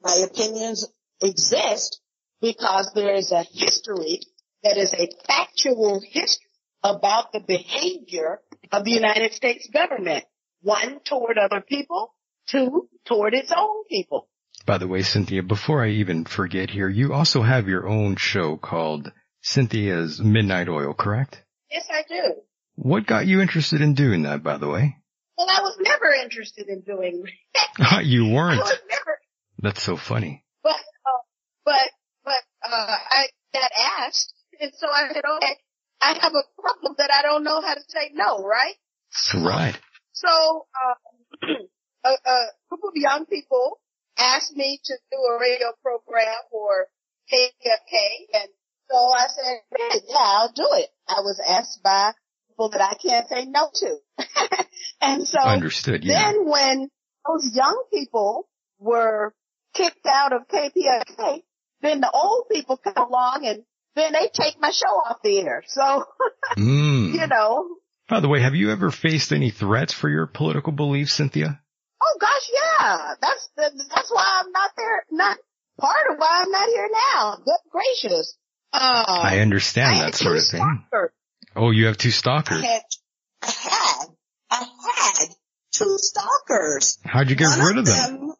My 0.02 0.16
opinions 0.16 0.86
exist 1.22 2.00
because 2.40 2.92
there 2.94 3.14
is 3.14 3.32
a 3.32 3.42
history 3.42 4.20
that 4.62 4.76
is 4.76 4.92
a 4.92 5.08
factual 5.26 6.00
history 6.00 6.46
about 6.82 7.32
the 7.32 7.40
behavior 7.40 8.40
of 8.72 8.84
the 8.84 8.90
United 8.90 9.32
States 9.32 9.68
government. 9.72 10.24
One, 10.62 11.00
toward 11.04 11.38
other 11.38 11.60
people. 11.60 12.14
Two, 12.46 12.88
toward 13.06 13.34
its 13.34 13.52
own 13.56 13.84
people. 13.88 14.28
By 14.66 14.78
the 14.78 14.88
way, 14.88 15.02
Cynthia, 15.02 15.42
before 15.42 15.84
I 15.84 15.90
even 15.90 16.24
forget 16.24 16.70
here, 16.70 16.88
you 16.88 17.12
also 17.12 17.42
have 17.42 17.68
your 17.68 17.86
own 17.86 18.16
show 18.16 18.56
called 18.56 19.12
Cynthia's 19.42 20.20
Midnight 20.20 20.68
Oil, 20.68 20.94
correct? 20.94 21.42
Yes, 21.70 21.86
I 21.90 22.02
do. 22.08 22.34
What 22.76 23.06
got 23.06 23.26
you 23.26 23.40
interested 23.40 23.80
in 23.80 23.94
doing 23.94 24.22
that, 24.22 24.42
by 24.42 24.58
the 24.58 24.68
way? 24.68 24.96
Well, 25.36 25.48
I 25.48 25.60
was 25.62 25.76
never 25.80 26.12
interested 26.12 26.68
in 26.68 26.80
doing 26.80 27.24
that. 27.54 28.04
you 28.04 28.28
weren't? 28.28 28.60
I 28.60 28.64
was 28.64 28.78
never. 28.88 29.18
That's 29.62 29.82
so 29.82 29.96
funny. 29.96 30.44
But, 30.62 30.72
uh, 30.72 31.22
but, 31.64 31.90
but, 32.24 32.40
uh, 32.64 32.96
I 33.10 33.26
got 33.54 33.70
asked, 34.00 34.32
and 34.60 34.72
so 34.76 34.86
I 34.88 35.08
said, 35.12 35.22
okay, 35.36 35.56
I 36.00 36.18
have 36.20 36.32
a 36.32 36.44
problem 36.60 36.94
that 36.98 37.10
I 37.10 37.22
don't 37.22 37.44
know 37.44 37.60
how 37.60 37.74
to 37.74 37.82
say 37.88 38.10
no, 38.14 38.42
right? 38.42 38.74
That's 39.10 39.34
Right. 39.34 39.78
So, 40.12 40.66
um, 40.76 41.48
a, 42.04 42.08
a 42.08 42.46
group 42.68 42.80
of 42.84 42.92
young 42.94 43.26
people 43.26 43.80
asked 44.18 44.54
me 44.56 44.80
to 44.84 44.94
do 45.10 45.16
a 45.16 45.40
radio 45.40 45.72
program 45.82 46.36
for 46.50 46.88
KPFK 47.32 48.34
and 48.34 48.48
so 48.90 48.96
I 48.96 49.26
said, 49.28 50.02
yeah, 50.08 50.16
I'll 50.18 50.52
do 50.52 50.66
it. 50.72 50.88
I 51.08 51.20
was 51.20 51.40
asked 51.46 51.82
by 51.82 52.12
people 52.48 52.70
that 52.70 52.80
I 52.80 52.94
can't 52.94 53.28
say 53.28 53.46
no 53.46 53.68
to. 53.72 53.96
and 55.00 55.26
so 55.26 55.40
Understood, 55.40 56.04
yeah. 56.04 56.32
then 56.32 56.48
when 56.48 56.88
those 57.26 57.50
young 57.54 57.84
people 57.92 58.48
were 58.78 59.34
kicked 59.74 60.06
out 60.06 60.32
of 60.32 60.48
KPFK, 60.48 61.42
then 61.82 62.00
the 62.00 62.10
old 62.10 62.48
people 62.50 62.76
come 62.76 62.96
along 62.96 63.42
and 63.44 63.62
then 63.94 64.12
they 64.12 64.28
take 64.32 64.60
my 64.60 64.70
show 64.70 64.88
off 64.88 65.18
the 65.22 65.38
air. 65.40 65.62
So, 65.66 66.04
mm. 66.58 67.12
you 67.12 67.26
know. 67.26 67.68
By 68.08 68.20
the 68.20 68.28
way, 68.28 68.40
have 68.40 68.54
you 68.54 68.72
ever 68.72 68.90
faced 68.90 69.32
any 69.32 69.50
threats 69.50 69.94
for 69.94 70.08
your 70.08 70.26
political 70.26 70.72
beliefs, 70.72 71.14
Cynthia? 71.14 71.60
Oh 72.02 72.18
gosh, 72.20 72.50
yeah. 72.52 73.14
That's 73.20 73.48
the, 73.56 73.84
that's 73.94 74.10
why 74.10 74.42
I'm 74.42 74.50
not 74.50 74.70
there, 74.76 75.04
not 75.12 75.38
part 75.78 76.10
of 76.10 76.18
why 76.18 76.42
I'm 76.42 76.50
not 76.50 76.68
here 76.68 76.88
now. 77.14 77.36
Good 77.44 77.70
gracious. 77.70 78.36
Uh, 78.72 79.04
I 79.08 79.40
understand 79.40 79.96
I 79.96 80.04
that 80.04 80.14
sort 80.14 80.36
of 80.36 80.44
thing. 80.44 80.60
Stalkers. 80.88 81.10
Oh, 81.56 81.70
you 81.70 81.86
have 81.86 81.96
two 81.98 82.10
stalkers. 82.10 82.62
I 82.62 82.66
had, 82.66 82.82
I 83.42 83.50
had, 83.50 84.06
I 84.50 84.64
had 85.18 85.28
two 85.72 85.96
stalkers. 85.98 86.98
How'd 87.04 87.30
you 87.30 87.36
get 87.36 87.48
One 87.58 87.66
rid 87.66 87.78
of 87.78 87.86
them? 87.86 88.16
them 88.18 88.32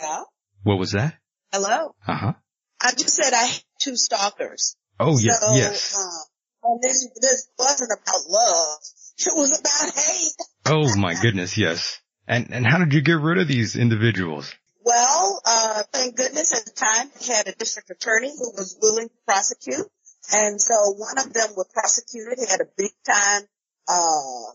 uh. 0.00 0.24
What 0.64 0.78
was 0.78 0.92
that? 0.92 1.14
Hello. 1.52 1.94
Uh 2.06 2.14
huh. 2.14 2.32
I 2.80 2.90
just 2.90 3.10
said 3.10 3.32
I 3.32 3.44
had 3.44 3.62
two 3.78 3.96
stalkers. 3.96 4.76
Oh 4.98 5.18
yeah, 5.18 5.34
so, 5.34 5.54
yes. 5.54 5.96
Uh, 5.96 6.68
and 6.70 6.82
this 6.82 7.08
this 7.20 7.48
wasn't 7.58 7.90
about 7.92 8.20
love. 8.28 8.78
It 9.18 9.32
was 9.36 9.60
about 9.60 9.94
hate. 10.04 10.32
oh 10.66 10.96
my 10.96 11.14
goodness, 11.20 11.56
yes. 11.56 12.00
And 12.26 12.52
and 12.52 12.66
how 12.66 12.78
did 12.78 12.92
you 12.94 13.00
get 13.02 13.20
rid 13.20 13.38
of 13.38 13.46
these 13.48 13.76
individuals? 13.76 14.52
Thank 16.02 16.16
goodness 16.16 16.52
at 16.52 16.64
the 16.64 16.72
time 16.72 17.12
we 17.20 17.32
had 17.32 17.46
a 17.46 17.52
district 17.52 17.88
attorney 17.88 18.30
who 18.30 18.50
was 18.56 18.76
willing 18.82 19.08
to 19.08 19.14
prosecute. 19.24 19.86
And 20.32 20.60
so 20.60 20.74
one 20.96 21.16
of 21.16 21.32
them 21.32 21.50
was 21.56 21.68
prosecuted. 21.72 22.40
He 22.40 22.50
had 22.50 22.60
a 22.60 22.66
big 22.76 22.90
time, 23.06 23.42
uh, 23.86 24.50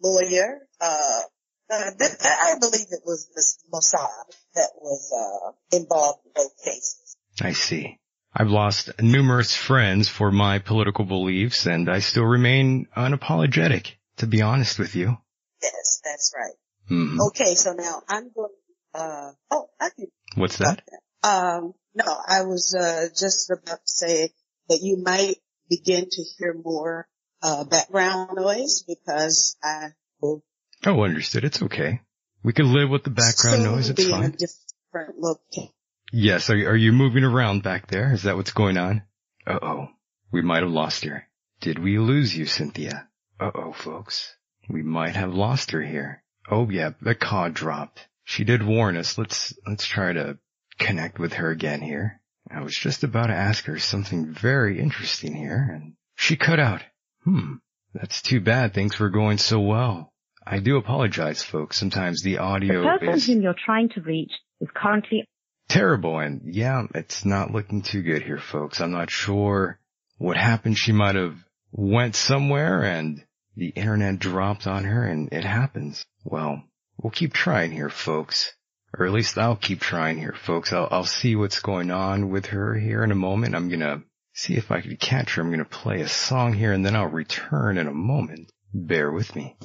lawyer, 0.00 0.60
uh, 0.80 1.22
uh, 1.68 1.90
I 1.98 2.54
believe 2.60 2.86
it 2.92 3.02
was 3.04 3.26
the 3.34 3.42
Mossad 3.74 4.36
that 4.54 4.70
was, 4.80 5.12
uh, 5.12 5.76
involved 5.76 6.20
in 6.24 6.30
both 6.36 6.56
cases. 6.64 7.16
I 7.40 7.50
see. 7.50 7.98
I've 8.32 8.50
lost 8.50 8.90
numerous 9.00 9.56
friends 9.56 10.08
for 10.08 10.30
my 10.30 10.60
political 10.60 11.04
beliefs 11.04 11.66
and 11.66 11.90
I 11.90 11.98
still 11.98 12.26
remain 12.26 12.86
unapologetic, 12.96 13.94
to 14.18 14.28
be 14.28 14.40
honest 14.40 14.78
with 14.78 14.94
you. 14.94 15.18
Yes, 15.60 16.00
that's 16.04 16.32
right. 16.36 16.54
Mm-hmm. 16.88 17.22
Okay, 17.22 17.56
so 17.56 17.72
now 17.72 18.02
I'm 18.08 18.30
going 18.32 18.52
uh, 18.96 19.32
oh, 19.50 19.68
I 19.80 19.90
can. 19.90 20.06
What's 20.36 20.58
that? 20.58 20.82
Um, 21.22 21.74
no, 21.94 22.04
I 22.28 22.42
was, 22.42 22.74
uh, 22.74 23.08
just 23.18 23.50
about 23.50 23.80
to 23.84 23.90
say 23.90 24.30
that 24.68 24.78
you 24.82 25.02
might 25.02 25.36
begin 25.68 26.08
to 26.08 26.22
hear 26.38 26.54
more, 26.54 27.08
uh, 27.42 27.64
background 27.64 28.30
noise 28.36 28.84
because 28.86 29.56
I 29.62 29.88
will. 30.20 30.44
Oh, 30.84 31.02
understood. 31.02 31.44
It's 31.44 31.62
okay. 31.62 32.00
We 32.42 32.52
can 32.52 32.72
live 32.72 32.90
with 32.90 33.02
the 33.04 33.10
background 33.10 33.64
noise. 33.64 33.90
It's 33.90 34.08
fine. 34.08 34.30
different 34.30 35.18
location. 35.18 35.72
Yes. 36.12 36.50
Are, 36.50 36.54
are 36.54 36.76
you 36.76 36.92
moving 36.92 37.24
around 37.24 37.62
back 37.62 37.88
there? 37.88 38.12
Is 38.12 38.22
that 38.24 38.36
what's 38.36 38.52
going 38.52 38.76
on? 38.76 39.02
Uh 39.46 39.58
oh. 39.60 39.88
We 40.32 40.42
might 40.42 40.62
have 40.62 40.70
lost 40.70 41.04
her. 41.04 41.26
Did 41.60 41.78
we 41.78 41.98
lose 41.98 42.36
you, 42.36 42.46
Cynthia? 42.46 43.08
Uh 43.40 43.50
oh, 43.54 43.72
folks. 43.72 44.34
We 44.68 44.82
might 44.82 45.16
have 45.16 45.32
lost 45.34 45.70
her 45.70 45.82
here. 45.82 46.22
Oh 46.50 46.68
yeah, 46.68 46.90
the 47.00 47.14
call 47.14 47.50
dropped. 47.50 48.06
She 48.26 48.42
did 48.42 48.62
warn 48.62 48.96
us. 48.96 49.16
Let's, 49.16 49.54
let's 49.66 49.86
try 49.86 50.12
to 50.12 50.36
connect 50.78 51.20
with 51.20 51.34
her 51.34 51.50
again 51.50 51.80
here. 51.80 52.20
I 52.50 52.60
was 52.60 52.76
just 52.76 53.04
about 53.04 53.28
to 53.28 53.34
ask 53.34 53.64
her 53.66 53.78
something 53.78 54.32
very 54.32 54.80
interesting 54.80 55.34
here 55.34 55.70
and 55.72 55.94
she 56.16 56.36
cut 56.36 56.58
out. 56.58 56.82
Hmm. 57.24 57.54
That's 57.94 58.22
too 58.22 58.40
bad. 58.40 58.74
Things 58.74 58.98
were 58.98 59.10
going 59.10 59.38
so 59.38 59.60
well. 59.60 60.12
I 60.44 60.58
do 60.58 60.76
apologize, 60.76 61.42
folks. 61.42 61.78
Sometimes 61.78 62.22
the 62.22 62.38
audio 62.38 62.82
The 62.82 62.98
person 62.98 63.14
is 63.14 63.26
whom 63.26 63.42
you're 63.42 63.54
trying 63.64 63.90
to 63.90 64.00
reach 64.00 64.32
is 64.60 64.68
currently 64.74 65.24
terrible 65.68 66.18
and 66.18 66.42
yeah, 66.44 66.82
it's 66.94 67.24
not 67.24 67.52
looking 67.52 67.82
too 67.82 68.02
good 68.02 68.22
here, 68.22 68.38
folks. 68.38 68.80
I'm 68.80 68.90
not 68.90 69.10
sure 69.10 69.78
what 70.18 70.36
happened. 70.36 70.76
She 70.76 70.92
might 70.92 71.14
have 71.14 71.36
went 71.70 72.16
somewhere 72.16 72.82
and 72.82 73.24
the 73.56 73.68
internet 73.68 74.18
dropped 74.18 74.66
on 74.66 74.82
her 74.82 75.04
and 75.04 75.32
it 75.32 75.44
happens. 75.44 76.04
Well, 76.24 76.64
we'll 76.98 77.10
keep 77.10 77.32
trying 77.32 77.72
here, 77.72 77.90
folks. 77.90 78.52
Or 78.98 79.06
at 79.06 79.12
least 79.12 79.36
I'll 79.36 79.56
keep 79.56 79.80
trying 79.80 80.18
here, 80.18 80.34
folks. 80.34 80.72
I'll, 80.72 80.88
I'll 80.90 81.04
see 81.04 81.36
what's 81.36 81.60
going 81.60 81.90
on 81.90 82.30
with 82.30 82.46
her 82.46 82.74
here 82.74 83.04
in 83.04 83.10
a 83.10 83.16
moment. 83.16 83.54
I'm 83.54 83.68
gonna 83.68 84.02
see 84.32 84.54
if 84.54 84.70
I 84.70 84.80
can 84.80 84.96
catch 84.96 85.34
her. 85.34 85.42
I'm 85.42 85.50
gonna 85.50 85.64
play 85.64 86.00
a 86.00 86.08
song 86.08 86.54
here 86.54 86.72
and 86.72 86.84
then 86.84 86.96
I'll 86.96 87.08
return 87.08 87.78
in 87.78 87.86
a 87.86 87.92
moment. 87.92 88.50
Bear 88.72 89.10
with 89.10 89.34
me. 89.36 89.56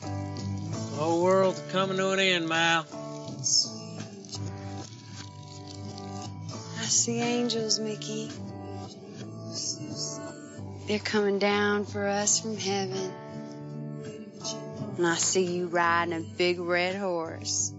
The 0.00 1.00
whole 1.00 1.22
world's 1.22 1.60
coming 1.72 1.96
to 1.96 2.10
an 2.10 2.20
end, 2.20 2.48
Mal. 2.48 2.86
I 6.94 6.96
see 6.96 7.20
angels, 7.20 7.80
Mickey. 7.80 8.30
They're 10.86 11.00
coming 11.00 11.40
down 11.40 11.86
for 11.86 12.06
us 12.06 12.38
from 12.38 12.56
heaven. 12.56 13.12
And 14.96 15.04
I 15.04 15.16
see 15.16 15.44
you 15.44 15.66
riding 15.66 16.14
a 16.14 16.20
big 16.20 16.60
red 16.60 16.94
horse. 16.94 17.72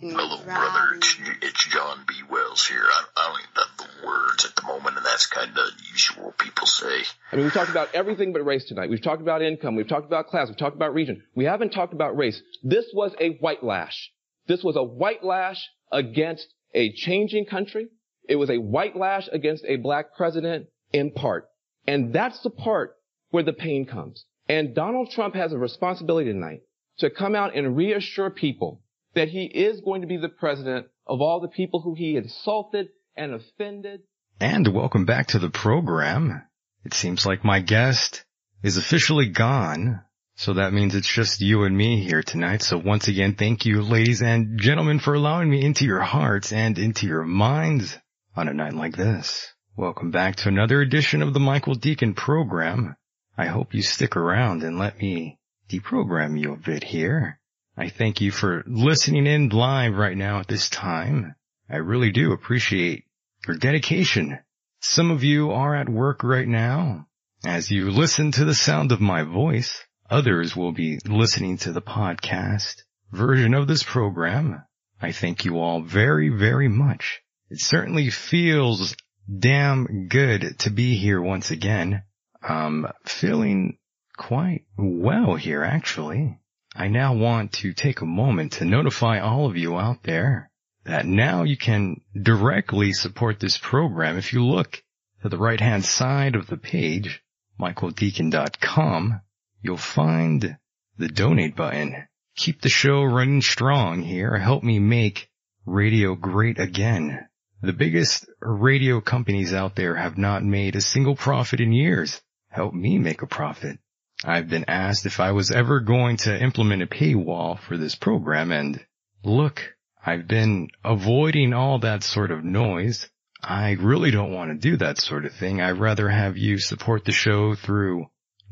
You're 0.00 0.12
Hello, 0.12 0.40
brother. 0.44 0.94
It's, 0.94 1.16
it's 1.42 1.66
John 1.66 2.04
B. 2.06 2.14
Wells 2.30 2.64
here. 2.64 2.80
I, 2.80 3.04
I 3.16 3.26
don't 3.26 3.40
even 3.40 3.54
have 3.56 3.76
the 3.76 4.06
words 4.06 4.44
at 4.44 4.54
the 4.54 4.62
moment, 4.62 4.96
and 4.96 5.04
that's 5.04 5.26
kind 5.26 5.50
of 5.50 5.56
unusual. 5.56 6.32
People 6.38 6.68
say. 6.68 7.02
I 7.32 7.36
mean, 7.36 7.44
we've 7.44 7.52
talked 7.52 7.72
about 7.72 7.92
everything 7.92 8.32
but 8.32 8.44
race 8.44 8.66
tonight. 8.66 8.88
We've 8.88 9.02
talked 9.02 9.20
about 9.20 9.42
income. 9.42 9.74
We've 9.74 9.88
talked 9.88 10.06
about 10.06 10.28
class. 10.28 10.46
We've 10.46 10.56
talked 10.56 10.76
about 10.76 10.94
region. 10.94 11.24
We 11.34 11.46
haven't 11.46 11.70
talked 11.72 11.92
about 11.92 12.16
race. 12.16 12.40
This 12.62 12.84
was 12.94 13.16
a 13.18 13.30
white 13.40 13.64
lash. 13.64 14.12
This 14.46 14.62
was 14.62 14.76
a 14.76 14.82
white 14.84 15.24
lash 15.24 15.66
against 15.90 16.46
a 16.72 16.92
changing 16.92 17.46
country. 17.46 17.88
It 18.28 18.36
was 18.36 18.50
a 18.50 18.58
white 18.58 18.94
lash 18.94 19.26
against 19.32 19.64
a 19.66 19.76
black 19.76 20.14
president 20.14 20.66
in 20.92 21.12
part. 21.12 21.48
And 21.86 22.12
that's 22.12 22.40
the 22.42 22.50
part 22.50 22.94
where 23.30 23.42
the 23.42 23.54
pain 23.54 23.86
comes. 23.86 24.26
And 24.48 24.74
Donald 24.74 25.10
Trump 25.10 25.34
has 25.34 25.52
a 25.52 25.58
responsibility 25.58 26.30
tonight 26.30 26.60
to 26.98 27.08
come 27.08 27.34
out 27.34 27.56
and 27.56 27.76
reassure 27.76 28.28
people 28.28 28.82
that 29.14 29.28
he 29.28 29.44
is 29.44 29.80
going 29.80 30.02
to 30.02 30.06
be 30.06 30.18
the 30.18 30.28
president 30.28 30.86
of 31.06 31.22
all 31.22 31.40
the 31.40 31.48
people 31.48 31.80
who 31.80 31.94
he 31.94 32.16
insulted 32.16 32.88
and 33.16 33.32
offended. 33.32 34.02
And 34.40 34.74
welcome 34.74 35.06
back 35.06 35.28
to 35.28 35.38
the 35.38 35.50
program. 35.50 36.42
It 36.84 36.92
seems 36.92 37.24
like 37.24 37.44
my 37.44 37.60
guest 37.60 38.24
is 38.62 38.76
officially 38.76 39.30
gone. 39.30 40.02
So 40.36 40.54
that 40.54 40.72
means 40.72 40.94
it's 40.94 41.12
just 41.12 41.40
you 41.40 41.64
and 41.64 41.76
me 41.76 42.04
here 42.04 42.22
tonight. 42.22 42.62
So 42.62 42.78
once 42.78 43.08
again, 43.08 43.34
thank 43.34 43.64
you 43.64 43.82
ladies 43.82 44.22
and 44.22 44.60
gentlemen 44.60 44.98
for 44.98 45.14
allowing 45.14 45.50
me 45.50 45.64
into 45.64 45.86
your 45.86 46.00
hearts 46.00 46.52
and 46.52 46.78
into 46.78 47.06
your 47.06 47.24
minds 47.24 47.96
on 48.38 48.46
a 48.46 48.54
night 48.54 48.72
like 48.72 48.96
this. 48.96 49.52
Welcome 49.76 50.12
back 50.12 50.36
to 50.36 50.48
another 50.48 50.80
edition 50.80 51.22
of 51.22 51.34
the 51.34 51.40
Michael 51.40 51.74
Decon 51.74 52.14
program. 52.14 52.94
I 53.36 53.46
hope 53.46 53.74
you 53.74 53.82
stick 53.82 54.14
around 54.14 54.62
and 54.62 54.78
let 54.78 54.96
me 55.00 55.40
deprogram 55.68 56.38
you 56.38 56.52
a 56.52 56.56
bit 56.56 56.84
here. 56.84 57.40
I 57.76 57.88
thank 57.88 58.20
you 58.20 58.30
for 58.30 58.62
listening 58.64 59.26
in 59.26 59.48
live 59.48 59.94
right 59.94 60.16
now 60.16 60.38
at 60.38 60.46
this 60.46 60.70
time. 60.70 61.34
I 61.68 61.78
really 61.78 62.12
do 62.12 62.30
appreciate 62.30 63.06
your 63.44 63.56
dedication. 63.56 64.38
Some 64.78 65.10
of 65.10 65.24
you 65.24 65.50
are 65.50 65.74
at 65.74 65.88
work 65.88 66.22
right 66.22 66.46
now. 66.46 67.08
As 67.44 67.72
you 67.72 67.90
listen 67.90 68.30
to 68.30 68.44
the 68.44 68.54
sound 68.54 68.92
of 68.92 69.00
my 69.00 69.24
voice, 69.24 69.82
others 70.08 70.54
will 70.54 70.70
be 70.70 71.00
listening 71.04 71.56
to 71.58 71.72
the 71.72 71.82
podcast 71.82 72.82
version 73.10 73.52
of 73.52 73.66
this 73.66 73.82
program. 73.82 74.62
I 75.02 75.10
thank 75.10 75.44
you 75.44 75.58
all 75.58 75.82
very, 75.82 76.28
very 76.28 76.68
much. 76.68 77.20
It 77.50 77.60
certainly 77.60 78.10
feels 78.10 78.94
damn 79.26 80.08
good 80.08 80.58
to 80.60 80.70
be 80.70 80.96
here 80.96 81.20
once 81.20 81.50
again. 81.50 82.02
I'm 82.42 82.86
feeling 83.04 83.78
quite 84.16 84.66
well 84.76 85.34
here 85.36 85.62
actually. 85.62 86.38
I 86.74 86.88
now 86.88 87.14
want 87.14 87.52
to 87.54 87.72
take 87.72 88.00
a 88.00 88.06
moment 88.06 88.52
to 88.54 88.64
notify 88.64 89.20
all 89.20 89.46
of 89.46 89.56
you 89.56 89.78
out 89.78 90.02
there 90.02 90.50
that 90.84 91.06
now 91.06 91.42
you 91.42 91.56
can 91.56 92.00
directly 92.20 92.92
support 92.92 93.40
this 93.40 93.58
program. 93.58 94.16
If 94.18 94.32
you 94.32 94.44
look 94.44 94.82
to 95.22 95.28
the 95.28 95.38
right 95.38 95.60
hand 95.60 95.84
side 95.84 96.34
of 96.34 96.46
the 96.46 96.56
page, 96.56 97.22
michaeldecon.com, 97.60 99.20
you'll 99.62 99.76
find 99.76 100.56
the 100.96 101.08
donate 101.08 101.56
button. 101.56 102.08
Keep 102.36 102.60
the 102.60 102.68
show 102.68 103.02
running 103.02 103.42
strong 103.42 104.02
here. 104.02 104.36
Help 104.36 104.62
me 104.62 104.78
make 104.78 105.28
radio 105.66 106.14
great 106.14 106.58
again. 106.58 107.27
The 107.60 107.72
biggest 107.72 108.26
radio 108.40 109.00
companies 109.00 109.52
out 109.52 109.74
there 109.74 109.96
have 109.96 110.16
not 110.16 110.44
made 110.44 110.76
a 110.76 110.80
single 110.80 111.16
profit 111.16 111.60
in 111.60 111.72
years. 111.72 112.22
Help 112.50 112.72
me 112.72 112.98
make 112.98 113.22
a 113.22 113.26
profit. 113.26 113.78
I've 114.24 114.48
been 114.48 114.64
asked 114.68 115.06
if 115.06 115.18
I 115.18 115.32
was 115.32 115.50
ever 115.50 115.80
going 115.80 116.18
to 116.18 116.40
implement 116.40 116.82
a 116.82 116.86
paywall 116.86 117.58
for 117.58 117.76
this 117.76 117.96
program 117.96 118.52
and 118.52 118.84
look, 119.24 119.74
I've 120.04 120.28
been 120.28 120.68
avoiding 120.84 121.52
all 121.52 121.80
that 121.80 122.04
sort 122.04 122.30
of 122.30 122.44
noise. 122.44 123.10
I 123.42 123.72
really 123.72 124.10
don't 124.12 124.32
want 124.32 124.50
to 124.50 124.70
do 124.70 124.76
that 124.76 124.98
sort 124.98 125.26
of 125.26 125.34
thing. 125.34 125.60
I'd 125.60 125.78
rather 125.78 126.08
have 126.08 126.36
you 126.36 126.58
support 126.58 127.04
the 127.04 127.12
show 127.12 127.54
through 127.54 128.06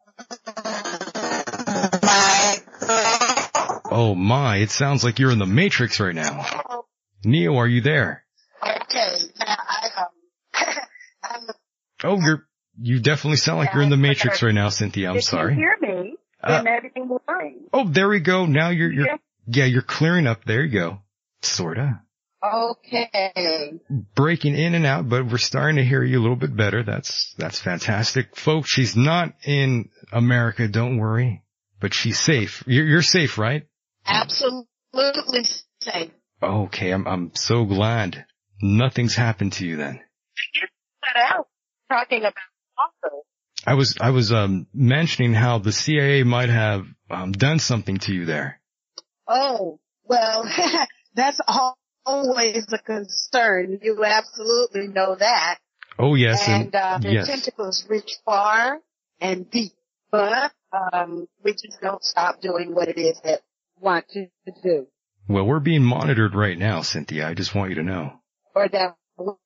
Oh 3.90 4.14
my, 4.16 4.58
it 4.58 4.70
sounds 4.70 5.04
like 5.04 5.18
you're 5.20 5.32
in 5.32 5.40
the 5.40 5.46
Matrix 5.46 6.00
right 6.02 6.14
now. 6.14 6.46
Neo, 7.24 7.56
are 7.56 7.68
you 7.68 7.80
there? 7.82 8.26
Okay, 8.62 9.16
I, 9.40 9.88
um, 11.34 11.48
Oh, 12.04 12.20
you're, 12.22 12.46
you 12.80 13.00
definitely 13.00 13.38
sound 13.38 13.58
like 13.60 13.74
you're 13.74 13.82
in 13.84 13.90
the 13.90 13.98
Matrix 13.98 14.44
right 14.44 14.54
now, 14.54 14.70
Cynthia. 14.70 15.10
I'm 15.10 15.18
If 15.18 15.24
sorry. 15.24 15.54
you 15.54 15.60
hear 15.60 15.78
me, 15.82 16.16
Uh, 16.44 16.64
everything 16.68 17.10
will 17.10 17.22
fine. 17.26 17.62
Oh, 17.74 17.88
there 17.88 18.10
we 18.10 18.20
go. 18.20 18.46
Now 18.46 18.70
you're, 18.70 18.92
you're, 18.92 19.06
Yeah. 19.08 19.18
yeah, 19.48 19.66
you're 19.66 19.82
clearing 19.82 20.28
up. 20.28 20.44
There 20.46 20.64
you 20.64 20.72
go. 20.72 21.00
Sorta. 21.42 22.02
okay. 22.44 23.80
Breaking 24.16 24.56
in 24.56 24.76
and 24.76 24.86
out, 24.86 25.10
but 25.10 25.26
we're 25.26 25.38
starting 25.40 25.78
to 25.78 25.84
hear 25.84 26.04
you 26.04 26.20
a 26.20 26.22
little 26.22 26.36
bit 26.36 26.56
better. 26.56 26.84
That's, 26.84 27.34
that's 27.38 27.60
fantastic. 27.60 28.36
Folks, 28.36 28.70
she's 28.70 28.96
not 28.96 29.34
in 29.46 29.90
America. 30.12 30.68
Don't 30.68 30.98
worry, 30.98 31.44
but 31.80 31.94
she's 31.94 32.20
safe. 32.20 32.64
You're, 32.68 32.86
you're 32.86 33.02
safe, 33.02 33.38
right? 33.38 33.66
Absolutely 34.06 35.44
safe. 35.82 36.12
Okay. 36.42 36.92
I'm, 36.92 37.08
I'm 37.08 37.32
so 37.34 37.66
glad 37.66 38.26
nothing's 38.62 39.16
happened 39.16 39.54
to 39.54 39.66
you 39.66 39.78
then. 39.78 40.00
That 41.04 41.34
out 41.36 41.48
talking 41.90 42.20
about 42.20 42.34
also. 42.78 43.24
I 43.68 43.74
was, 43.74 43.98
I 44.00 44.12
was, 44.12 44.32
um, 44.32 44.66
mentioning 44.74 45.34
how 45.34 45.60
the 45.60 45.72
CIA 45.72 46.24
might 46.24 46.50
have, 46.50 46.86
um, 47.10 47.34
done 47.34 47.60
something 47.60 47.98
to 48.00 48.14
you 48.14 48.26
there. 48.26 48.62
Oh, 49.28 49.80
well, 50.06 50.46
that's 51.16 51.40
always 52.06 52.66
a 52.72 52.78
concern. 52.78 53.80
You 53.82 54.04
absolutely 54.06 54.88
know 54.88 55.16
that. 55.16 55.60
Oh 56.00 56.16
yes. 56.16 56.48
and 56.48 56.74
uh, 56.74 57.00
the 57.02 57.12
yes. 57.12 57.28
tentacles 57.28 57.86
reach 57.90 58.18
far 58.24 58.80
and 59.20 59.50
deep, 59.50 59.74
but 60.12 60.54
um, 60.72 61.28
we 61.44 61.52
just 61.54 61.82
don't 61.82 62.04
stop 62.04 62.40
doing 62.40 62.74
what 62.74 62.88
it 62.88 62.98
is 62.98 63.20
that 63.24 63.42
we 63.76 63.84
want 63.84 64.08
to 64.10 64.28
do, 64.64 64.88
Well, 65.28 65.46
we're 65.46 65.60
being 65.60 65.84
monitored 65.84 66.36
right 66.36 66.58
now, 66.58 66.82
Cynthia. 66.82 67.28
I 67.28 67.34
just 67.34 67.56
want 67.56 67.70
you 67.70 67.76
to 67.76 67.84
know. 67.84 68.14
or 68.56 68.68
that 68.70 68.96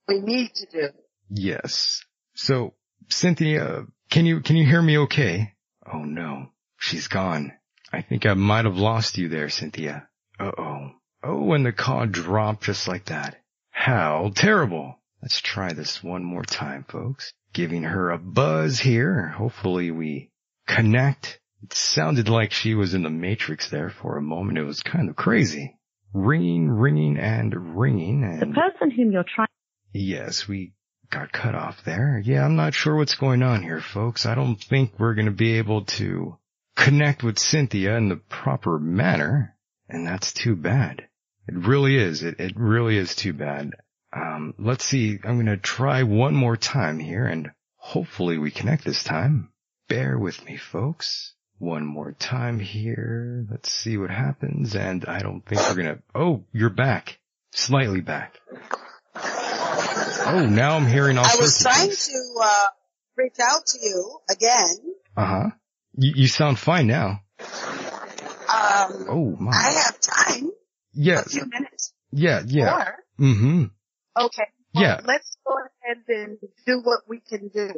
we 0.08 0.20
need 0.20 0.54
to 0.56 0.66
do. 0.72 0.90
Yes. 1.30 2.04
So, 2.36 2.74
Cynthia, 3.10 3.86
can 4.12 4.26
you, 4.26 4.42
can 4.42 4.56
you 4.56 4.66
hear 4.66 4.82
me 4.82 4.98
okay? 5.00 5.54
Oh 5.92 6.04
no, 6.04 6.50
she's 6.78 7.08
gone. 7.08 7.54
I 7.92 8.02
think 8.02 8.26
I 8.26 8.36
might 8.36 8.66
have 8.66 8.78
lost 8.78 9.18
you 9.18 9.28
there, 9.30 9.50
Cynthia. 9.50 10.08
Uh-oh. 10.40 10.92
Oh, 11.24 11.54
and 11.54 11.66
the 11.66 11.72
call 11.72 12.06
dropped 12.06 12.64
just 12.64 12.88
like 12.88 13.06
that. 13.06 13.38
How 13.72 14.32
terrible. 14.36 14.98
Let's 15.22 15.42
try 15.42 15.74
this 15.74 16.04
one 16.04 16.24
more 16.24 16.44
time, 16.44 16.86
folks. 16.90 17.34
giving 17.54 17.84
her 17.84 18.12
a 18.12 18.18
buzz 18.18 18.80
here. 18.80 19.28
Hopefully 19.28 19.92
we 19.92 20.32
connect. 20.68 21.40
It 21.64 21.74
sounded 21.74 22.28
like 22.30 22.52
she 22.52 22.74
was 22.76 22.94
in 22.94 23.04
the 23.04 23.10
matrix 23.10 23.70
there 23.70 23.90
for 23.90 24.18
a 24.18 24.22
moment. 24.22 24.58
It 24.58 24.64
was 24.64 24.82
kind 24.82 25.10
of 25.10 25.16
crazy. 25.16 25.78
Ringing, 26.14 26.70
ringing, 26.70 27.18
and 27.18 27.78
ringing. 27.78 28.24
And 28.24 28.42
The 28.42 28.46
person 28.48 28.92
whom 28.92 29.12
you're 29.12 29.26
trying 29.36 29.48
yes, 29.94 30.48
we 30.48 30.74
got 31.12 31.32
cut 31.32 31.54
off 31.54 31.84
there. 31.84 32.20
Yeah, 32.24 32.46
I'm 32.46 32.56
not 32.56 32.74
sure 32.74 32.96
what's 32.96 33.16
going 33.16 33.44
on 33.44 33.62
here, 33.62 33.82
folks. 33.82 34.26
I 34.26 34.34
don't 34.34 34.56
think 34.56 34.94
we're 34.98 35.14
going 35.14 35.26
to 35.26 35.32
be 35.32 35.58
able 35.58 35.84
to 35.86 36.38
connect 36.76 37.22
with 37.22 37.38
Cynthia 37.38 37.98
in 37.98 38.10
the 38.10 38.16
proper 38.16 38.80
manner. 38.80 39.56
And 39.88 40.08
that's 40.08 40.34
too 40.34 40.56
bad. 40.56 41.08
It 41.48 41.56
really 41.56 41.98
is. 41.98 42.24
It, 42.24 42.40
it 42.40 42.54
really 42.56 42.98
is 42.98 43.14
too 43.16 43.34
bad. 43.34 43.72
Um, 44.14 44.56
let's 44.58 44.86
see. 44.86 45.20
I'm 45.24 45.36
going 45.36 45.46
to 45.48 45.58
try 45.58 46.04
one 46.04 46.34
more 46.34 46.58
time 46.58 46.98
here 46.98 47.26
and 47.26 47.52
hopefully 47.76 48.38
we 48.38 48.52
connect 48.52 48.86
this 48.86 49.04
time. 49.04 49.52
Bear 49.90 50.18
with 50.18 50.44
me, 50.46 50.58
folks. 50.58 51.34
One 51.58 51.86
more 51.86 52.14
time 52.14 52.60
here. 52.60 53.46
Let's 53.52 53.72
see 53.72 53.98
what 53.98 54.10
happens. 54.10 54.76
And 54.76 55.06
I 55.06 55.20
don't 55.20 55.46
think 55.46 55.62
we're 55.62 55.84
going 55.84 55.96
to, 55.96 56.04
oh, 56.16 56.46
you're 56.54 56.70
back. 56.70 57.20
Slightly 57.52 58.00
back. 58.00 58.40
Oh, 60.34 60.46
now 60.48 60.78
I'm 60.78 60.88
hearing 60.88 61.18
all 61.18 61.26
I 61.26 61.36
was 61.40 61.60
trying 61.62 61.88
things. 61.90 62.08
to 62.08 62.42
uh, 62.44 62.66
reach 63.18 63.36
out 63.42 63.66
to 63.66 63.80
you 63.82 64.20
again. 64.30 64.76
Uh 65.18 65.26
huh. 65.26 65.50
You, 65.96 66.14
you 66.16 66.28
sound 66.28 66.58
fine 66.60 66.88
now. 66.88 67.22
Um, 67.40 69.06
Oh 69.10 69.36
my. 69.40 69.52
I 69.52 69.72
have 69.86 70.00
time. 70.00 70.52
Yeah. 70.94 71.22
A 71.22 71.24
few 71.24 71.46
minutes 71.46 71.94
Yeah. 72.12 72.42
Yeah. 72.46 72.92
Mm-hmm. 73.20 73.66
Okay. 74.20 74.44
Well, 74.74 74.84
Yeah. 74.84 75.02
Let's 75.06 75.38
go 75.46 75.54
ahead 75.56 76.04
and 76.08 76.38
do 76.66 76.82
what 76.84 77.02
we 77.08 77.20
can 77.20 77.48
do. 77.50 77.72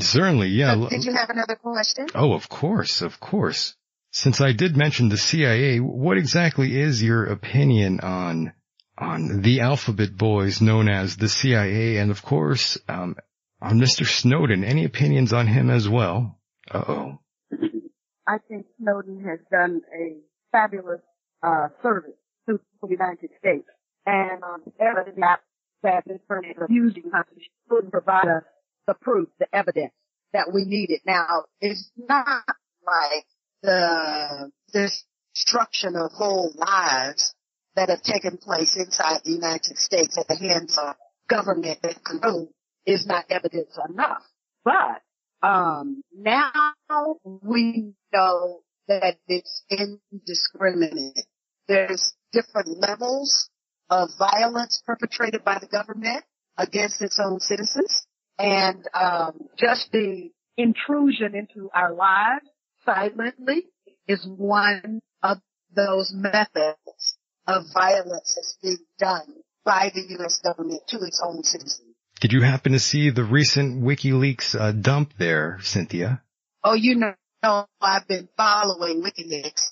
Certainly. 0.00 0.48
Yeah. 0.48 0.74
Uh, 0.74 0.88
Did 0.88 1.04
you 1.04 1.12
have 1.12 1.30
another 1.30 1.56
question? 1.56 2.06
Oh, 2.14 2.32
of 2.34 2.48
course, 2.48 3.02
of 3.02 3.20
course. 3.20 3.74
Since 4.10 4.40
I 4.40 4.52
did 4.52 4.76
mention 4.76 5.08
the 5.08 5.16
CIA, 5.18 5.78
what 5.80 6.16
exactly 6.16 6.78
is 6.78 7.02
your 7.02 7.24
opinion 7.26 8.00
on 8.00 8.52
on 8.98 9.42
the 9.42 9.60
Alphabet 9.60 10.16
Boys 10.16 10.60
known 10.60 10.88
as 10.88 11.16
the 11.16 11.28
CIA, 11.28 11.98
and 11.98 12.10
of 12.10 12.22
course, 12.22 12.78
um, 12.88 13.16
on 13.60 13.78
Mr. 13.78 14.06
Snowden? 14.06 14.64
Any 14.64 14.84
opinions 14.84 15.32
on 15.32 15.46
him 15.46 15.70
as 15.70 15.88
well? 15.88 16.38
Uh 16.70 16.84
oh. 16.88 17.18
I 18.26 18.38
think 18.48 18.66
Snowden 18.80 19.24
has 19.24 19.38
done 19.50 19.80
a 19.94 20.16
fabulous 20.52 21.00
uh, 21.42 21.68
service 21.82 22.12
to 22.48 22.60
the 22.82 22.88
United 22.88 23.30
States, 23.38 23.68
and 24.04 24.42
um, 24.42 24.62
evidence 24.78 25.16
that 25.18 25.40
that 25.82 26.04
this 26.06 26.20
person 26.26 26.50
is 26.50 26.56
abusing 26.60 27.10
us 27.14 27.24
couldn't 27.68 27.90
provide 27.90 28.26
us 28.26 28.42
the 28.86 28.94
proof, 28.94 29.28
the 29.38 29.46
evidence 29.54 29.92
that 30.32 30.52
we 30.52 30.64
needed. 30.64 31.00
Now, 31.06 31.44
it's 31.60 31.90
not 31.96 32.42
like 32.84 33.26
the 33.62 34.50
destruction 34.72 35.96
of 35.96 36.10
whole 36.12 36.52
lives 36.56 37.34
that 37.78 37.90
have 37.90 38.02
taken 38.02 38.36
place 38.38 38.74
inside 38.76 39.20
the 39.24 39.30
United 39.30 39.78
States 39.78 40.18
at 40.18 40.26
the 40.26 40.36
hands 40.36 40.76
of 40.76 40.96
government 41.28 41.78
that 41.82 42.04
control 42.04 42.50
is 42.84 43.06
not 43.06 43.24
evidence 43.30 43.78
enough. 43.88 44.24
But 44.64 45.00
um, 45.46 46.02
now 46.12 46.72
we 47.22 47.92
know 48.12 48.62
that 48.88 49.18
it's 49.28 49.62
indiscriminate. 49.70 51.20
There's 51.68 52.14
different 52.32 52.78
levels 52.80 53.48
of 53.88 54.08
violence 54.18 54.82
perpetrated 54.84 55.44
by 55.44 55.58
the 55.60 55.68
government 55.68 56.24
against 56.56 57.00
its 57.00 57.20
own 57.24 57.38
citizens, 57.38 58.04
and 58.40 58.84
um, 58.92 59.48
just 59.56 59.92
the 59.92 60.30
intrusion 60.56 61.36
into 61.36 61.70
our 61.72 61.94
lives 61.94 62.44
silently 62.84 63.66
is 64.08 64.26
one 64.26 65.00
of 65.22 65.38
those 65.76 66.10
methods 66.12 66.78
of 67.48 67.64
violence 67.72 68.34
that's 68.36 68.56
being 68.62 68.78
done 68.98 69.34
by 69.64 69.90
the 69.92 70.02
U.S. 70.18 70.40
government 70.44 70.82
to 70.88 70.98
its 70.98 71.20
own 71.24 71.42
citizens. 71.42 71.96
Did 72.20 72.32
you 72.32 72.42
happen 72.42 72.72
to 72.72 72.78
see 72.78 73.10
the 73.10 73.24
recent 73.24 73.82
WikiLeaks 73.82 74.54
uh, 74.54 74.72
dump 74.72 75.12
there, 75.18 75.58
Cynthia? 75.62 76.22
Oh, 76.62 76.74
you 76.74 76.96
know, 76.96 77.14
I've 77.80 78.08
been 78.08 78.28
following 78.36 79.02
WikiLeaks. 79.02 79.62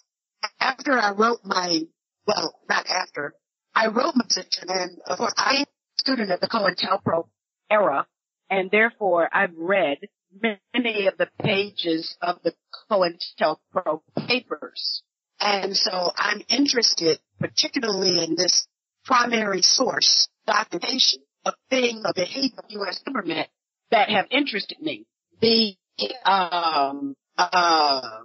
After 0.61 0.93
I 0.93 1.13
wrote 1.13 1.41
my, 1.45 1.81
well, 2.27 2.55
not 2.69 2.87
after, 2.89 3.35
I 3.75 3.89
wrote 3.89 4.15
my 4.15 4.25
position, 4.25 4.69
and 4.69 4.99
of 5.07 5.19
course 5.19 5.35
I 5.37 5.57
am 5.57 5.63
a 5.63 5.99
student 5.99 6.31
of 6.31 6.41
the 6.41 6.49
COINTELPRO 6.49 7.29
era, 7.71 8.07
and 8.49 8.71
therefore 8.71 9.29
I've 9.33 9.57
read 9.57 9.99
many 10.41 11.09
of 11.09 11.19
the 11.19 11.29
pages 11.43 12.17
of 12.23 12.39
the 12.43 12.55
COINTELPRO 12.91 14.03
papers. 14.27 15.03
And 15.41 15.77
so 15.77 16.13
I'm 16.17 16.43
interested 16.49 17.19
particularly 17.39 18.25
in 18.25 18.37
this 18.37 18.67
primary 19.05 19.63
source 19.63 20.29
documentation 20.47 21.21
of 21.45 21.55
things, 21.71 22.03
of 22.05 22.15
behavior 22.15 22.59
of 22.59 22.65
U.S. 22.71 23.01
government 23.01 23.49
that 23.91 24.09
have 24.09 24.27
interested 24.31 24.81
me. 24.81 25.07
The, 25.41 25.77
um, 26.25 27.15
uh, 27.37 28.21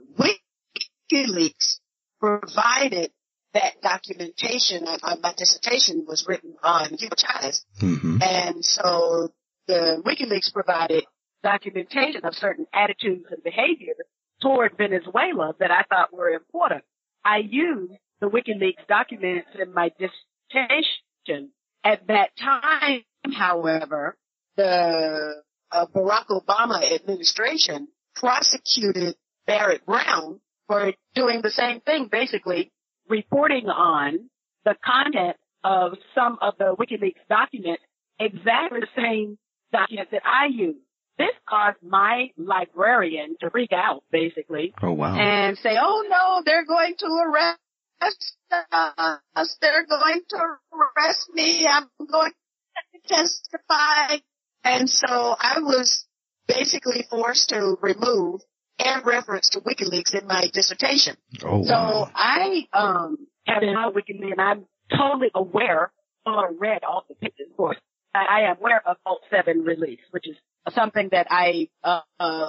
WikiLeaks 1.12 1.80
provided 2.20 3.12
that 3.54 3.82
documentation. 3.82 4.88
Uh, 4.88 5.16
my 5.22 5.34
dissertation 5.38 6.06
was 6.08 6.26
written 6.28 6.56
on 6.64 6.96
Hugo 6.98 7.16
Chavez. 7.18 7.66
Mm-hmm. 7.82 8.18
And 8.22 8.66
so 8.66 9.30
the 9.68 10.02
WikiLeaks 10.06 10.54
provided 10.54 11.04
documentation 11.44 12.24
of 12.24 12.34
certain 12.36 12.66
attitudes 12.74 13.26
and 13.30 13.44
behavior 13.44 13.94
toward 14.42 14.78
Venezuela 14.78 15.54
that 15.60 15.72
I 15.72 15.84
thought 15.90 16.14
were 16.14 16.30
important. 16.30 16.84
I 17.24 17.38
used 17.38 17.94
the 18.20 18.28
WikiLeaks 18.28 18.88
documents 18.88 19.50
in 19.60 19.74
my 19.74 19.92
dissertation. 20.00 21.52
At 21.84 22.08
that 22.08 22.30
time, 22.38 23.02
however, 23.34 24.18
the 24.56 25.44
uh, 25.72 25.86
Barack 25.88 26.28
Obama 26.30 26.92
administration 26.92 27.88
prosecuted 28.16 29.16
Barrett 29.48 29.86
Brown 29.86 30.40
for 30.68 30.94
doing 31.16 31.42
the 31.42 31.50
same 31.50 31.82
thing, 31.82 32.08
basically 32.12 32.72
reporting 33.10 33.68
on 33.68 34.30
the 34.64 34.76
content 34.86 35.38
of 35.64 35.94
some 36.14 36.38
of 36.42 36.54
the 36.58 36.76
WikiLeaks 36.80 37.28
documents, 37.30 37.84
exactly 38.20 38.82
the 38.82 38.88
same 38.96 39.38
documents 39.72 40.12
that 40.12 40.22
I 40.26 40.48
use. 40.48 40.76
This 41.22 41.36
caused 41.48 41.82
my 41.84 42.30
librarian 42.38 43.36
to 43.42 43.50
freak 43.50 43.72
out, 43.74 44.04
basically, 44.12 44.74
Oh 44.82 44.94
wow. 44.94 45.16
and 45.16 45.58
say, 45.58 45.78
"Oh 45.80 46.00
no, 46.10 46.42
they're 46.46 46.66
going 46.66 46.96
to 46.98 47.08
arrest 47.26 47.60
us. 48.02 49.56
They're 49.62 49.86
going 49.86 50.22
to 50.30 50.38
arrest 50.74 51.30
me. 51.34 51.68
I'm 51.68 51.88
going 52.12 52.32
to 52.32 53.00
testify." 53.08 54.18
And 54.64 54.90
so 54.90 55.36
I 55.40 55.60
was 55.60 56.06
basically 56.48 57.06
forced 57.10 57.50
to 57.50 57.76
remove 57.82 58.42
and 58.80 59.06
reference 59.06 59.50
to 59.50 59.60
WikiLeaks 59.62 60.14
in 60.20 60.28
my 60.28 60.46
dissertation. 60.54 61.16
Oh 61.44 61.64
So 61.64 61.74
wow. 61.74 62.12
I 62.16 62.68
um 62.74 63.18
have 63.48 63.62
been 63.62 63.76
on 63.76 63.94
WikiLeaks 63.94 64.32
and 64.32 64.42
I'm 64.42 64.66
totally 64.96 65.32
aware 65.34 65.92
or 66.26 66.52
read 66.54 66.84
all 66.84 67.06
the 67.10 67.16
pictures. 67.16 67.48
Of 67.52 67.58
course, 67.58 67.78
I, 68.14 68.26
I 68.30 68.40
am 68.52 68.58
aware 68.58 68.82
of 68.88 68.98
Vault 69.04 69.22
7 69.32 69.64
release, 69.64 70.00
which 70.12 70.28
is 70.28 70.36
something 70.70 71.10
that 71.12 71.28
I 71.30 71.70
uh, 71.84 72.02
uh, 72.20 72.48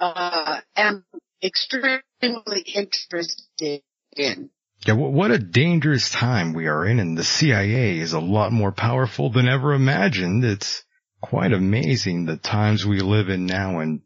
uh, 0.00 0.60
am 0.76 1.04
extremely 1.42 2.60
interested 2.74 3.82
in. 4.16 4.50
Yeah, 4.86 4.94
what 4.94 5.30
a 5.30 5.38
dangerous 5.38 6.10
time 6.10 6.52
we 6.52 6.66
are 6.66 6.84
in, 6.84 6.98
and 6.98 7.16
the 7.16 7.24
CIA 7.24 7.98
is 7.98 8.12
a 8.12 8.20
lot 8.20 8.52
more 8.52 8.72
powerful 8.72 9.30
than 9.30 9.48
ever 9.48 9.72
imagined. 9.72 10.44
It's 10.44 10.84
quite 11.22 11.52
amazing 11.52 12.26
the 12.26 12.36
times 12.36 12.84
we 12.84 13.00
live 13.00 13.30
in 13.30 13.46
now 13.46 13.78
and 13.78 14.02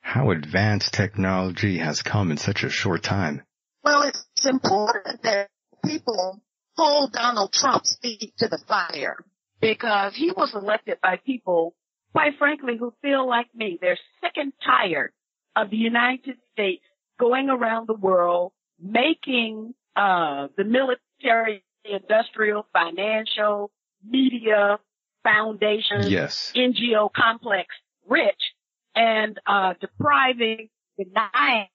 how 0.00 0.30
advanced 0.30 0.92
technology 0.92 1.78
has 1.78 2.02
come 2.02 2.30
in 2.30 2.36
such 2.36 2.62
a 2.62 2.70
short 2.70 3.02
time. 3.02 3.42
Well, 3.82 4.02
it's 4.02 4.46
important 4.46 5.22
that 5.22 5.48
people 5.84 6.42
hold 6.76 7.12
Donald 7.12 7.52
Trump's 7.52 7.96
feet 8.02 8.34
to 8.38 8.48
the 8.48 8.58
fire 8.68 9.16
because 9.60 10.14
he 10.14 10.30
was 10.30 10.54
elected 10.54 10.98
by 11.02 11.18
people, 11.24 11.74
quite 12.12 12.36
frankly, 12.38 12.76
who 12.78 12.92
feel 13.02 13.28
like 13.28 13.46
me. 13.54 13.78
They're 13.80 13.98
sick 14.20 14.32
and 14.36 14.52
tired 14.64 15.12
of 15.56 15.70
the 15.70 15.76
United 15.76 16.36
States 16.52 16.84
going 17.18 17.48
around 17.48 17.88
the 17.88 17.94
world 17.94 18.52
making 18.80 19.74
uh, 19.96 20.48
the 20.56 20.64
military, 20.64 21.64
industrial, 21.84 22.66
financial, 22.72 23.70
media, 24.06 24.78
foundation, 25.24 26.08
Yes. 26.10 26.52
NGO 26.54 27.10
complex 27.12 27.68
rich 28.06 28.40
and 28.94 29.38
uh, 29.46 29.74
depriving, 29.80 30.68
denying 30.96 31.68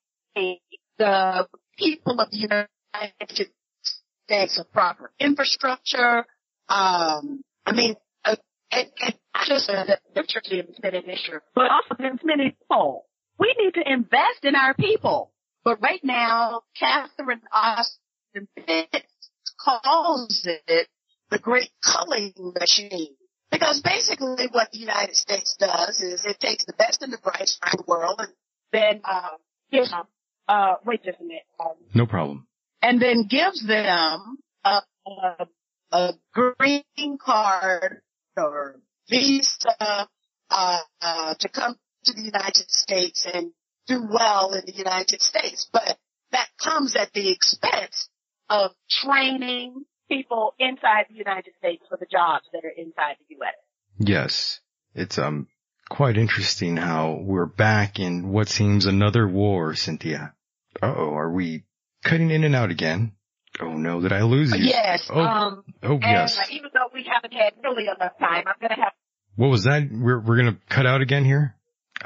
the 0.98 1.46
people 1.78 2.20
of 2.20 2.30
the 2.30 2.38
United 2.38 3.50
States 4.26 4.58
of 4.58 4.72
proper 4.72 5.12
infrastructure. 5.20 6.26
Um, 6.68 7.42
I 7.66 7.72
mean, 7.72 7.96
and, 8.74 8.88
and 9.00 9.14
not 9.34 9.46
just 9.46 9.66
the 9.66 9.98
literacy 10.14 10.60
of 10.60 10.66
been 10.82 10.94
an 10.94 11.08
issue, 11.10 11.38
but 11.54 11.70
also 11.70 11.94
there's 11.98 12.18
many 12.24 12.50
people. 12.58 13.06
We 13.38 13.54
need 13.58 13.74
to 13.74 13.92
invest 13.92 14.44
in 14.44 14.54
our 14.54 14.74
people. 14.74 15.32
But 15.64 15.80
right 15.80 16.00
now, 16.04 16.62
Catherine 16.78 17.40
Austin 17.52 18.48
Fitts 18.54 19.30
calls 19.58 20.46
it 20.66 20.88
the 21.30 21.38
great 21.38 21.70
culling 21.82 22.32
machine. 22.60 23.16
Because 23.50 23.80
basically 23.82 24.48
what 24.50 24.70
the 24.72 24.78
United 24.78 25.14
States 25.14 25.56
does 25.58 26.00
is 26.00 26.24
it 26.24 26.38
takes 26.40 26.64
the 26.64 26.72
best 26.74 27.02
and 27.02 27.12
the 27.12 27.18
brightest 27.22 27.58
from 27.62 27.78
the 27.78 27.84
world 27.86 28.16
and 28.18 28.28
then, 28.72 29.00
uh, 29.04 29.30
gives 29.70 29.90
them, 29.90 30.04
uh, 30.48 30.74
wait 30.84 31.02
just 31.04 31.20
a 31.20 31.22
minute. 31.22 31.42
Um, 31.60 31.76
No 31.94 32.06
problem. 32.06 32.46
and 32.82 33.00
then 33.00 33.26
gives 33.28 33.64
them 33.66 34.38
a, 34.64 34.80
a, 35.06 35.46
a 35.92 36.12
green 36.32 37.16
card 37.18 38.02
or 38.36 38.76
visa 39.08 40.08
uh, 40.50 40.78
uh, 41.00 41.34
to 41.38 41.48
come 41.48 41.76
to 42.04 42.12
the 42.12 42.22
United 42.22 42.70
States 42.70 43.26
and 43.32 43.52
do 43.86 44.06
well 44.10 44.52
in 44.54 44.62
the 44.66 44.74
United 44.74 45.22
States. 45.22 45.68
But 45.72 45.98
that 46.32 46.48
comes 46.62 46.96
at 46.96 47.12
the 47.12 47.30
expense 47.30 48.08
of 48.48 48.72
training 48.90 49.84
people 50.08 50.54
inside 50.58 51.06
the 51.08 51.16
United 51.16 51.54
States 51.58 51.84
for 51.88 51.96
the 51.98 52.06
jobs 52.10 52.44
that 52.52 52.64
are 52.64 52.74
inside 52.76 53.16
the 53.28 53.36
U.S. 53.36 53.54
Yes. 53.98 54.60
It's, 54.94 55.18
um, 55.18 55.48
quite 55.88 56.16
interesting 56.16 56.76
how 56.76 57.18
we're 57.22 57.46
back 57.46 57.98
in 57.98 58.30
what 58.30 58.48
seems 58.48 58.86
another 58.86 59.28
war, 59.28 59.74
Cynthia. 59.74 60.34
Uh-oh, 60.82 61.14
are 61.14 61.30
we 61.30 61.64
cutting 62.02 62.30
in 62.30 62.44
and 62.44 62.54
out 62.54 62.70
again? 62.70 63.12
Oh 63.60 63.72
no, 63.72 64.00
did 64.00 64.12
I 64.12 64.22
lose 64.22 64.52
you? 64.52 64.64
Yes. 64.64 65.08
Oh, 65.12 65.20
um, 65.20 65.64
oh 65.82 65.92
and 65.94 66.02
yes. 66.02 66.38
uh, 66.38 66.42
even 66.50 66.70
though 66.74 66.88
we 66.92 67.04
haven't 67.04 67.32
had 67.32 67.52
really 67.62 67.84
enough 67.84 68.18
time, 68.18 68.44
I'm 68.46 68.54
going 68.60 68.70
to 68.76 68.82
have 68.82 68.92
What 69.36 69.48
was 69.48 69.64
that? 69.64 69.88
We're, 69.90 70.20
we're 70.20 70.36
gonna 70.36 70.58
cut 70.68 70.86
out 70.86 71.00
again 71.02 71.24
here? 71.24 71.54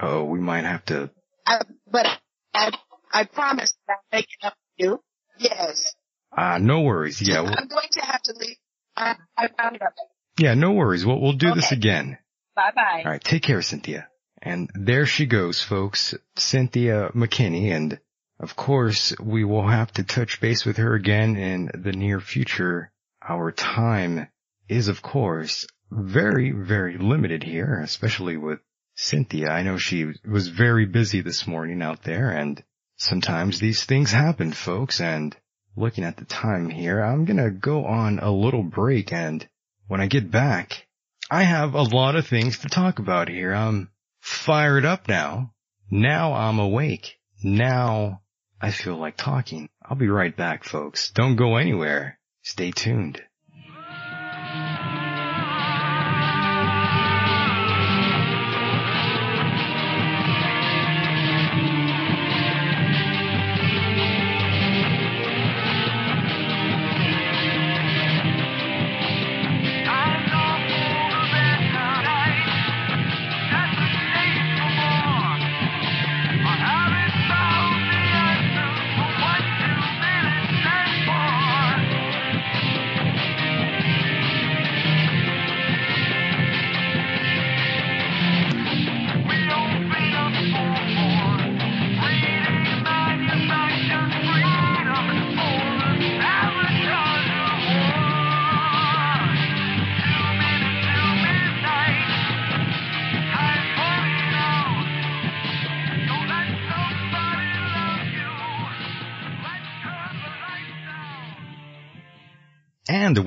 Oh, 0.01 0.25
we 0.25 0.41
might 0.41 0.65
have 0.65 0.85
to, 0.87 1.11
I, 1.47 1.61
but 1.91 2.07
I, 2.55 2.73
I 3.13 3.25
promise 3.25 3.73
I'll 3.89 3.97
make 4.13 4.27
it 4.27 4.47
up 4.47 4.53
to 4.79 4.85
you. 4.85 5.01
Yes. 5.39 5.95
ah, 6.37 6.59
no 6.61 6.83
worries. 6.83 7.21
Yeah, 7.27 7.41
we'll, 7.41 7.55
I'm 7.57 7.69
going 7.69 7.89
to 7.93 8.01
have 8.01 8.23
to 8.23 8.35
leave. 8.39 8.57
I, 8.97 9.17
I 9.37 9.49
found 9.57 9.77
it 9.77 9.83
up. 9.83 9.95
yeah, 10.39 10.55
no 10.55 10.73
worries. 10.73 11.07
We'll, 11.07 11.21
we'll 11.21 11.33
do 11.33 11.55
this 11.55 11.73
again. 11.73 12.19
Bye 12.55 12.73
bye. 12.75 13.03
All 13.05 13.11
right, 13.13 13.23
take 13.23 13.43
care, 13.43 13.63
Cynthia. 13.63 14.09
And 14.43 14.69
there 14.75 15.07
she 15.07 15.27
goes, 15.27 15.63
folks, 15.63 16.15
Cynthia 16.37 17.11
McKinney. 17.15 17.71
And 17.75 17.99
of 18.40 18.55
course, 18.55 19.12
we 19.18 19.44
will 19.44 19.66
have 19.66 19.92
to 19.92 20.05
touch 20.05 20.40
base 20.40 20.64
with 20.64 20.77
her 20.77 20.94
again 20.94 21.37
in 21.37 21.70
the 21.74 21.92
near 21.92 22.20
future. 22.20 22.92
Our 23.27 23.51
time 23.51 24.29
is, 24.68 24.87
of 24.87 25.03
course, 25.03 25.66
very, 25.90 26.53
very 26.53 26.98
limited 26.98 27.42
here, 27.42 27.81
especially 27.83 28.37
with 28.37 28.61
Cynthia. 28.94 29.48
I 29.48 29.62
know 29.62 29.77
she 29.77 30.12
was 30.24 30.48
very 30.48 30.87
busy 30.87 31.20
this 31.20 31.46
morning 31.46 31.83
out 31.83 32.05
there 32.05 32.31
and 32.31 32.62
sometimes 32.96 33.59
these 33.59 33.85
things 33.85 34.12
happen, 34.12 34.53
folks. 34.53 35.01
And 35.01 35.37
looking 35.77 36.05
at 36.05 36.16
the 36.16 36.24
time 36.24 36.68
here, 36.68 37.01
I'm 37.01 37.24
going 37.24 37.38
to 37.38 37.51
go 37.51 37.87
on 37.87 38.18
a 38.18 38.31
little 38.31 38.62
break. 38.62 39.12
And 39.12 39.48
when 39.87 40.01
I 40.01 40.07
get 40.07 40.31
back, 40.31 40.87
I 41.31 41.42
have 41.42 41.74
a 41.74 41.83
lot 41.83 42.14
of 42.14 42.27
things 42.27 42.59
to 42.59 42.68
talk 42.68 42.98
about 42.98 43.29
here. 43.29 43.53
I'm 43.53 43.90
fired 44.20 44.85
up 44.85 45.09
now. 45.09 45.55
Now 45.90 46.35
I'm 46.35 46.59
awake. 46.59 47.18
Now 47.42 48.20
I 48.61 48.71
feel 48.73 48.97
like 48.97 49.16
talking. 49.16 49.68
I'll 49.85 49.97
be 49.97 50.09
right 50.09 50.37
back, 50.37 50.64
folks. 50.64 51.11
Don't 51.12 51.37
go 51.37 51.57
anywhere. 51.57 52.18
Stay 52.42 52.73
tuned. 52.73 53.23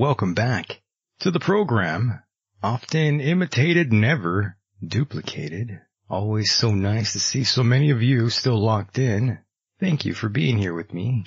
Welcome 0.02 0.34
back 0.34 0.82
to 1.20 1.30
the 1.30 1.40
program. 1.40 2.24
Often 2.64 3.22
imitated, 3.22 3.94
never 3.94 4.58
duplicated. 4.84 5.80
Always 6.10 6.52
so 6.52 6.74
nice 6.74 7.14
to 7.14 7.20
see 7.20 7.44
so 7.44 7.62
many 7.62 7.92
of 7.92 8.02
you 8.02 8.32
still 8.32 8.58
locked 8.58 8.98
in. 8.98 9.38
Thank 9.80 10.06
you 10.06 10.16
for 10.16 10.28
being 10.28 10.58
here 10.58 10.74
with 10.74 10.92
me. 10.92 11.24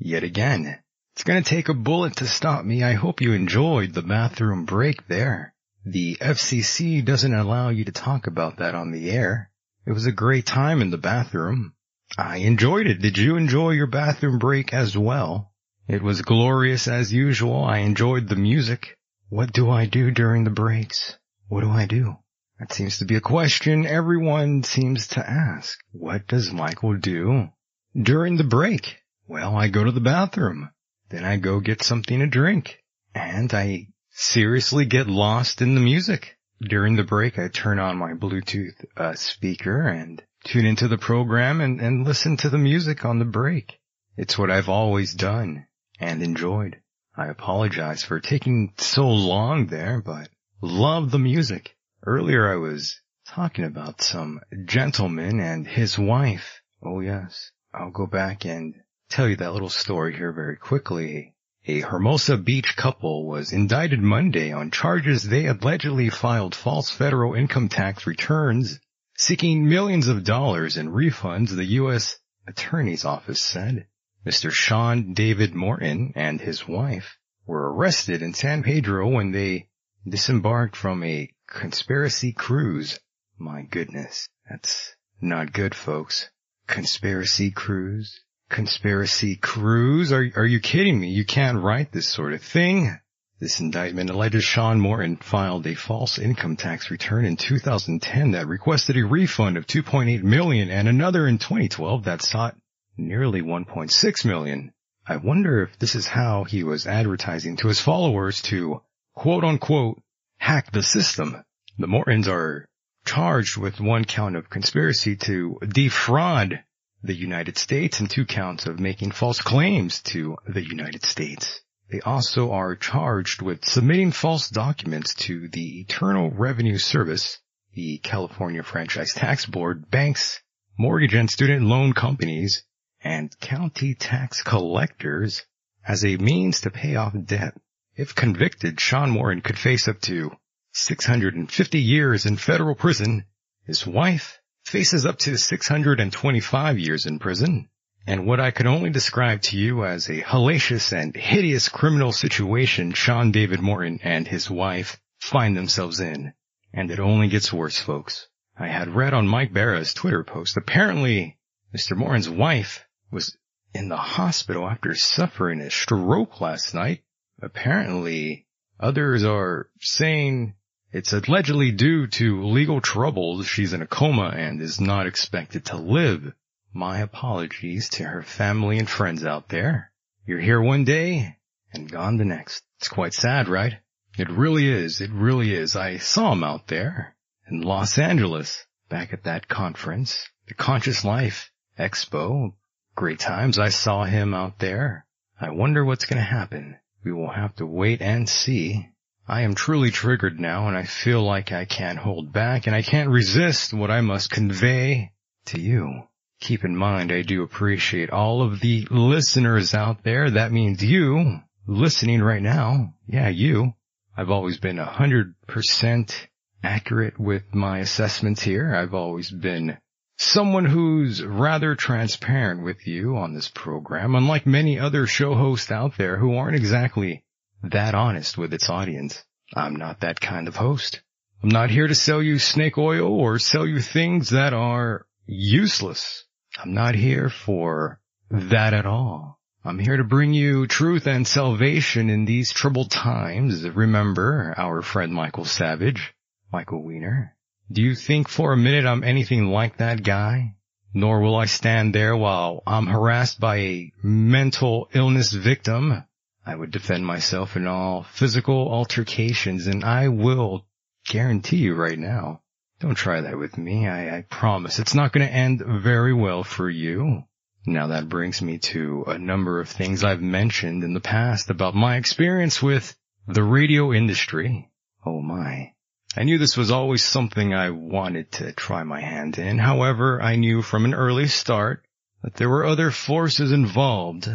Yet 0.00 0.24
again. 0.24 0.76
It's 1.14 1.22
gonna 1.22 1.42
take 1.42 1.68
a 1.68 1.74
bullet 1.74 2.16
to 2.16 2.26
stop 2.26 2.64
me. 2.64 2.82
I 2.82 2.94
hope 2.94 3.20
you 3.20 3.32
enjoyed 3.32 3.94
the 3.94 4.02
bathroom 4.02 4.64
break 4.64 5.06
there. 5.06 5.54
The 5.84 6.16
FCC 6.20 7.04
doesn't 7.04 7.32
allow 7.32 7.68
you 7.68 7.84
to 7.84 7.92
talk 7.92 8.26
about 8.26 8.56
that 8.56 8.74
on 8.74 8.90
the 8.90 9.08
air. 9.12 9.52
It 9.86 9.92
was 9.92 10.06
a 10.06 10.10
great 10.10 10.46
time 10.46 10.82
in 10.82 10.90
the 10.90 10.98
bathroom. 10.98 11.74
I 12.18 12.38
enjoyed 12.38 12.88
it. 12.88 13.00
Did 13.00 13.18
you 13.18 13.36
enjoy 13.36 13.70
your 13.70 13.86
bathroom 13.86 14.40
break 14.40 14.74
as 14.74 14.98
well? 14.98 15.52
It 15.88 16.02
was 16.02 16.22
glorious 16.22 16.88
as 16.88 17.12
usual. 17.12 17.64
I 17.64 17.78
enjoyed 17.78 18.28
the 18.28 18.34
music. 18.34 18.98
What 19.28 19.52
do 19.52 19.70
I 19.70 19.86
do 19.86 20.10
during 20.10 20.42
the 20.42 20.50
breaks? 20.50 21.16
What 21.46 21.60
do 21.60 21.70
I 21.70 21.86
do? 21.86 22.16
That 22.58 22.72
seems 22.72 22.98
to 22.98 23.04
be 23.04 23.14
a 23.14 23.20
question 23.20 23.86
everyone 23.86 24.64
seems 24.64 25.06
to 25.08 25.30
ask. 25.30 25.78
What 25.92 26.26
does 26.26 26.52
Michael 26.52 26.96
do 26.96 27.50
during 27.94 28.36
the 28.36 28.42
break? 28.42 28.96
Well, 29.28 29.56
I 29.56 29.68
go 29.68 29.84
to 29.84 29.92
the 29.92 30.00
bathroom. 30.00 30.70
Then 31.10 31.24
I 31.24 31.36
go 31.36 31.60
get 31.60 31.84
something 31.84 32.18
to 32.18 32.26
drink. 32.26 32.82
And 33.14 33.54
I 33.54 33.86
seriously 34.10 34.86
get 34.86 35.06
lost 35.06 35.62
in 35.62 35.76
the 35.76 35.80
music. 35.80 36.36
During 36.60 36.96
the 36.96 37.04
break, 37.04 37.38
I 37.38 37.46
turn 37.46 37.78
on 37.78 37.96
my 37.96 38.14
Bluetooth 38.14 38.84
uh, 38.96 39.14
speaker 39.14 39.86
and 39.86 40.20
tune 40.42 40.66
into 40.66 40.88
the 40.88 40.98
program 40.98 41.60
and, 41.60 41.80
and 41.80 42.04
listen 42.04 42.36
to 42.38 42.50
the 42.50 42.58
music 42.58 43.04
on 43.04 43.20
the 43.20 43.24
break. 43.24 43.78
It's 44.16 44.36
what 44.36 44.50
I've 44.50 44.68
always 44.68 45.14
done 45.14 45.65
and 45.98 46.22
enjoyed. 46.22 46.80
I 47.16 47.26
apologize 47.28 48.02
for 48.02 48.20
taking 48.20 48.74
so 48.76 49.08
long 49.08 49.66
there, 49.66 50.02
but 50.02 50.28
love 50.60 51.10
the 51.10 51.18
music. 51.18 51.76
Earlier 52.04 52.52
I 52.52 52.56
was 52.56 53.00
talking 53.28 53.64
about 53.64 54.02
some 54.02 54.40
gentleman 54.66 55.40
and 55.40 55.66
his 55.66 55.98
wife. 55.98 56.60
Oh 56.82 57.00
yes, 57.00 57.50
I'll 57.72 57.90
go 57.90 58.06
back 58.06 58.44
and 58.44 58.74
tell 59.08 59.28
you 59.28 59.36
that 59.36 59.52
little 59.52 59.70
story 59.70 60.16
here 60.16 60.32
very 60.32 60.56
quickly. 60.56 61.34
A 61.66 61.80
Hermosa 61.80 62.36
Beach 62.36 62.76
couple 62.76 63.26
was 63.26 63.52
indicted 63.52 64.00
Monday 64.00 64.52
on 64.52 64.70
charges 64.70 65.24
they 65.24 65.46
allegedly 65.46 66.10
filed 66.10 66.54
false 66.54 66.90
federal 66.90 67.34
income 67.34 67.68
tax 67.68 68.06
returns 68.06 68.78
seeking 69.18 69.68
millions 69.68 70.08
of 70.08 70.24
dollars 70.24 70.76
in 70.76 70.92
refunds, 70.92 71.48
the 71.48 71.64
U.S. 71.64 72.18
Attorney's 72.46 73.04
Office 73.04 73.40
said. 73.40 73.86
Mr. 74.26 74.50
Sean 74.50 75.14
David 75.14 75.54
Morton 75.54 76.12
and 76.16 76.40
his 76.40 76.66
wife 76.66 77.16
were 77.46 77.72
arrested 77.72 78.22
in 78.22 78.34
San 78.34 78.64
Pedro 78.64 79.08
when 79.08 79.30
they 79.30 79.68
disembarked 80.04 80.74
from 80.74 81.04
a 81.04 81.30
conspiracy 81.46 82.32
cruise. 82.32 82.98
My 83.38 83.62
goodness, 83.62 84.28
that's 84.50 84.96
not 85.20 85.52
good, 85.52 85.76
folks. 85.76 86.28
Conspiracy 86.66 87.52
cruise? 87.52 88.18
Conspiracy 88.50 89.36
cruise? 89.36 90.10
Are, 90.10 90.28
are 90.34 90.44
you 90.44 90.58
kidding 90.58 90.98
me? 90.98 91.10
You 91.10 91.24
can't 91.24 91.62
write 91.62 91.92
this 91.92 92.08
sort 92.08 92.32
of 92.32 92.42
thing. 92.42 92.98
This 93.38 93.60
indictment 93.60 94.10
alleges 94.10 94.42
Sean 94.42 94.80
Morton 94.80 95.18
filed 95.18 95.68
a 95.68 95.76
false 95.76 96.18
income 96.18 96.56
tax 96.56 96.90
return 96.90 97.24
in 97.24 97.36
2010 97.36 98.32
that 98.32 98.48
requested 98.48 98.96
a 98.96 99.06
refund 99.06 99.56
of 99.56 99.68
2.8 99.68 100.24
million 100.24 100.68
and 100.68 100.88
another 100.88 101.28
in 101.28 101.38
2012 101.38 102.04
that 102.04 102.22
sought 102.22 102.56
nearly 102.98 103.42
1.6 103.42 104.24
million. 104.24 104.72
I 105.06 105.16
wonder 105.16 105.62
if 105.62 105.78
this 105.78 105.94
is 105.94 106.06
how 106.06 106.44
he 106.44 106.64
was 106.64 106.86
advertising 106.86 107.56
to 107.58 107.68
his 107.68 107.80
followers 107.80 108.42
to 108.42 108.82
quote 109.14 109.44
unquote 109.44 110.02
hack 110.38 110.72
the 110.72 110.82
system. 110.82 111.42
The 111.78 111.86
Mortons 111.86 112.28
are 112.28 112.66
charged 113.04 113.56
with 113.56 113.80
one 113.80 114.04
count 114.04 114.36
of 114.36 114.50
conspiracy 114.50 115.16
to 115.16 115.58
defraud 115.68 116.64
the 117.02 117.14
United 117.14 117.58
States 117.58 118.00
and 118.00 118.10
two 118.10 118.24
counts 118.24 118.66
of 118.66 118.80
making 118.80 119.12
false 119.12 119.40
claims 119.40 120.02
to 120.02 120.36
the 120.46 120.66
United 120.66 121.04
States. 121.04 121.60
They 121.90 122.00
also 122.00 122.50
are 122.50 122.74
charged 122.74 123.42
with 123.42 123.64
submitting 123.64 124.10
false 124.10 124.48
documents 124.48 125.14
to 125.26 125.48
the 125.48 125.80
Internal 125.80 126.30
Revenue 126.30 126.78
Service, 126.78 127.38
the 127.74 127.98
California 127.98 128.64
Franchise 128.64 129.14
Tax 129.14 129.46
Board, 129.46 129.88
banks, 129.88 130.40
mortgage 130.76 131.14
and 131.14 131.30
student 131.30 131.66
loan 131.66 131.92
companies, 131.92 132.64
and 133.02 133.38
county 133.40 133.94
tax 133.94 134.42
collectors 134.42 135.44
as 135.86 136.04
a 136.04 136.16
means 136.16 136.62
to 136.62 136.70
pay 136.70 136.96
off 136.96 137.14
debt. 137.24 137.54
If 137.94 138.14
convicted, 138.14 138.80
Sean 138.80 139.10
Morton 139.10 139.40
could 139.40 139.58
face 139.58 139.88
up 139.88 140.00
to 140.02 140.36
650 140.72 141.80
years 141.80 142.26
in 142.26 142.36
federal 142.36 142.74
prison. 142.74 143.24
His 143.64 143.86
wife 143.86 144.40
faces 144.64 145.06
up 145.06 145.18
to 145.20 145.38
625 145.38 146.78
years 146.78 147.06
in 147.06 147.18
prison. 147.18 147.68
And 148.06 148.26
what 148.26 148.40
I 148.40 148.50
could 148.50 148.66
only 148.66 148.90
describe 148.90 149.42
to 149.42 149.58
you 149.58 149.84
as 149.84 150.08
a 150.08 150.22
hellacious 150.22 150.92
and 150.92 151.14
hideous 151.16 151.68
criminal 151.68 152.12
situation 152.12 152.92
Sean 152.92 153.32
David 153.32 153.60
Morton 153.60 154.00
and 154.02 154.28
his 154.28 154.50
wife 154.50 154.98
find 155.18 155.56
themselves 155.56 156.00
in. 156.00 156.32
And 156.72 156.90
it 156.90 157.00
only 157.00 157.28
gets 157.28 157.52
worse, 157.52 157.78
folks. 157.78 158.28
I 158.58 158.68
had 158.68 158.94
read 158.94 159.12
on 159.12 159.26
Mike 159.26 159.52
Bara's 159.52 159.92
Twitter 159.92 160.24
post, 160.24 160.56
apparently 160.56 161.36
Mr. 161.74 161.96
Morton's 161.96 162.28
wife 162.28 162.85
was 163.10 163.36
in 163.74 163.88
the 163.88 163.96
hospital 163.96 164.68
after 164.68 164.94
suffering 164.94 165.60
a 165.60 165.70
stroke 165.70 166.40
last 166.40 166.74
night. 166.74 167.02
Apparently 167.40 168.46
others 168.80 169.24
are 169.24 169.68
saying 169.80 170.54
it's 170.92 171.12
allegedly 171.12 171.72
due 171.72 172.06
to 172.06 172.44
legal 172.44 172.80
troubles. 172.80 173.46
She's 173.46 173.72
in 173.72 173.82
a 173.82 173.86
coma 173.86 174.28
and 174.28 174.60
is 174.62 174.80
not 174.80 175.06
expected 175.06 175.66
to 175.66 175.76
live. 175.76 176.32
My 176.72 176.98
apologies 176.98 177.88
to 177.90 178.04
her 178.04 178.22
family 178.22 178.78
and 178.78 178.88
friends 178.88 179.24
out 179.24 179.48
there. 179.48 179.92
You're 180.26 180.40
here 180.40 180.60
one 180.60 180.84
day 180.84 181.36
and 181.72 181.90
gone 181.90 182.16
the 182.16 182.24
next. 182.24 182.62
It's 182.78 182.88
quite 182.88 183.14
sad, 183.14 183.48
right? 183.48 183.74
It 184.18 184.30
really 184.30 184.66
is. 184.68 185.00
It 185.00 185.10
really 185.10 185.52
is. 185.52 185.76
I 185.76 185.98
saw 185.98 186.32
him 186.32 186.42
out 186.42 186.68
there 186.68 187.14
in 187.50 187.60
Los 187.60 187.98
Angeles 187.98 188.66
back 188.88 189.12
at 189.12 189.24
that 189.24 189.48
conference, 189.48 190.28
the 190.48 190.54
Conscious 190.54 191.04
Life 191.04 191.50
Expo. 191.78 192.54
Great 192.96 193.20
times. 193.20 193.58
I 193.58 193.68
saw 193.68 194.04
him 194.04 194.32
out 194.32 194.58
there. 194.58 195.04
I 195.38 195.50
wonder 195.50 195.84
what's 195.84 196.06
going 196.06 196.16
to 196.16 196.22
happen. 196.22 196.78
We 197.04 197.12
will 197.12 197.30
have 197.30 197.54
to 197.56 197.66
wait 197.66 198.00
and 198.00 198.26
see. 198.26 198.88
I 199.28 199.42
am 199.42 199.54
truly 199.54 199.90
triggered 199.90 200.40
now 200.40 200.66
and 200.66 200.76
I 200.76 200.84
feel 200.84 201.22
like 201.22 201.52
I 201.52 201.66
can't 201.66 201.98
hold 201.98 202.32
back 202.32 202.66
and 202.66 202.74
I 202.74 202.80
can't 202.80 203.10
resist 203.10 203.74
what 203.74 203.90
I 203.90 204.00
must 204.00 204.30
convey 204.30 205.12
to 205.46 205.60
you. 205.60 206.04
Keep 206.40 206.64
in 206.64 206.74
mind, 206.74 207.12
I 207.12 207.20
do 207.20 207.42
appreciate 207.42 208.10
all 208.10 208.40
of 208.40 208.60
the 208.60 208.86
listeners 208.90 209.74
out 209.74 210.02
there. 210.02 210.30
That 210.30 210.52
means 210.52 210.82
you 210.82 211.40
listening 211.66 212.22
right 212.22 212.42
now. 212.42 212.94
Yeah, 213.06 213.28
you. 213.28 213.74
I've 214.16 214.30
always 214.30 214.58
been 214.58 214.78
a 214.78 214.86
hundred 214.86 215.34
percent 215.46 216.28
accurate 216.62 217.20
with 217.20 217.54
my 217.54 217.80
assessments 217.80 218.42
here. 218.42 218.74
I've 218.74 218.94
always 218.94 219.30
been 219.30 219.76
someone 220.16 220.64
who's 220.64 221.24
rather 221.24 221.74
transparent 221.74 222.62
with 222.62 222.86
you 222.86 223.16
on 223.16 223.34
this 223.34 223.48
program, 223.48 224.14
unlike 224.14 224.46
many 224.46 224.78
other 224.78 225.06
show 225.06 225.34
hosts 225.34 225.70
out 225.70 225.96
there 225.96 226.16
who 226.16 226.36
aren't 226.36 226.56
exactly 226.56 227.24
that 227.62 227.94
honest 227.94 228.38
with 228.38 228.52
its 228.54 228.70
audience. 228.70 229.22
I'm 229.54 229.76
not 229.76 230.00
that 230.00 230.20
kind 230.20 230.48
of 230.48 230.56
host. 230.56 231.02
I'm 231.42 231.50
not 231.50 231.70
here 231.70 231.86
to 231.86 231.94
sell 231.94 232.22
you 232.22 232.38
snake 232.38 232.78
oil 232.78 233.08
or 233.08 233.38
sell 233.38 233.66
you 233.66 233.80
things 233.80 234.30
that 234.30 234.52
are 234.52 235.06
useless. 235.26 236.24
I'm 236.58 236.72
not 236.72 236.94
here 236.94 237.28
for 237.28 238.00
that 238.30 238.74
at 238.74 238.86
all. 238.86 239.38
I'm 239.64 239.78
here 239.78 239.96
to 239.96 240.04
bring 240.04 240.32
you 240.32 240.66
truth 240.66 241.06
and 241.06 241.26
salvation 241.26 242.08
in 242.08 242.24
these 242.24 242.52
troubled 242.52 242.90
times. 242.90 243.68
Remember 243.68 244.54
our 244.56 244.80
friend 244.80 245.12
Michael 245.12 245.44
Savage, 245.44 246.14
Michael 246.52 246.84
Weiner. 246.84 247.35
Do 247.70 247.82
you 247.82 247.94
think 247.96 248.28
for 248.28 248.52
a 248.52 248.56
minute 248.56 248.86
I'm 248.86 249.02
anything 249.02 249.50
like 249.50 249.78
that 249.78 250.04
guy? 250.04 250.54
Nor 250.94 251.20
will 251.20 251.34
I 251.34 251.46
stand 251.46 251.94
there 251.94 252.16
while 252.16 252.62
I'm 252.66 252.86
harassed 252.86 253.40
by 253.40 253.56
a 253.56 253.92
mental 254.02 254.88
illness 254.94 255.32
victim. 255.32 256.04
I 256.46 256.54
would 256.54 256.70
defend 256.70 257.04
myself 257.04 257.56
in 257.56 257.66
all 257.66 258.04
physical 258.04 258.70
altercations 258.72 259.66
and 259.66 259.84
I 259.84 260.08
will 260.08 260.64
guarantee 261.08 261.56
you 261.56 261.74
right 261.74 261.98
now. 261.98 262.40
Don't 262.78 262.94
try 262.94 263.22
that 263.22 263.36
with 263.36 263.58
me. 263.58 263.88
I, 263.88 264.18
I 264.18 264.22
promise 264.22 264.78
it's 264.78 264.94
not 264.94 265.12
going 265.12 265.26
to 265.26 265.32
end 265.32 265.62
very 265.66 266.14
well 266.14 266.44
for 266.44 266.70
you. 266.70 267.24
Now 267.66 267.88
that 267.88 268.08
brings 268.08 268.40
me 268.40 268.58
to 268.58 269.04
a 269.08 269.18
number 269.18 269.60
of 269.60 269.68
things 269.68 270.04
I've 270.04 270.22
mentioned 270.22 270.84
in 270.84 270.94
the 270.94 271.00
past 271.00 271.50
about 271.50 271.74
my 271.74 271.96
experience 271.96 272.62
with 272.62 272.96
the 273.26 273.42
radio 273.42 273.92
industry. 273.92 274.70
Oh 275.04 275.20
my. 275.20 275.72
I 276.18 276.24
knew 276.24 276.38
this 276.38 276.56
was 276.56 276.70
always 276.70 277.04
something 277.04 277.52
I 277.52 277.68
wanted 277.68 278.32
to 278.32 278.52
try 278.52 278.82
my 278.84 279.02
hand 279.02 279.36
in. 279.36 279.58
However, 279.58 280.22
I 280.22 280.36
knew 280.36 280.62
from 280.62 280.86
an 280.86 280.94
early 280.94 281.26
start 281.26 281.84
that 282.22 282.34
there 282.36 282.48
were 282.48 282.64
other 282.64 282.90
forces 282.90 283.52
involved. 283.52 284.26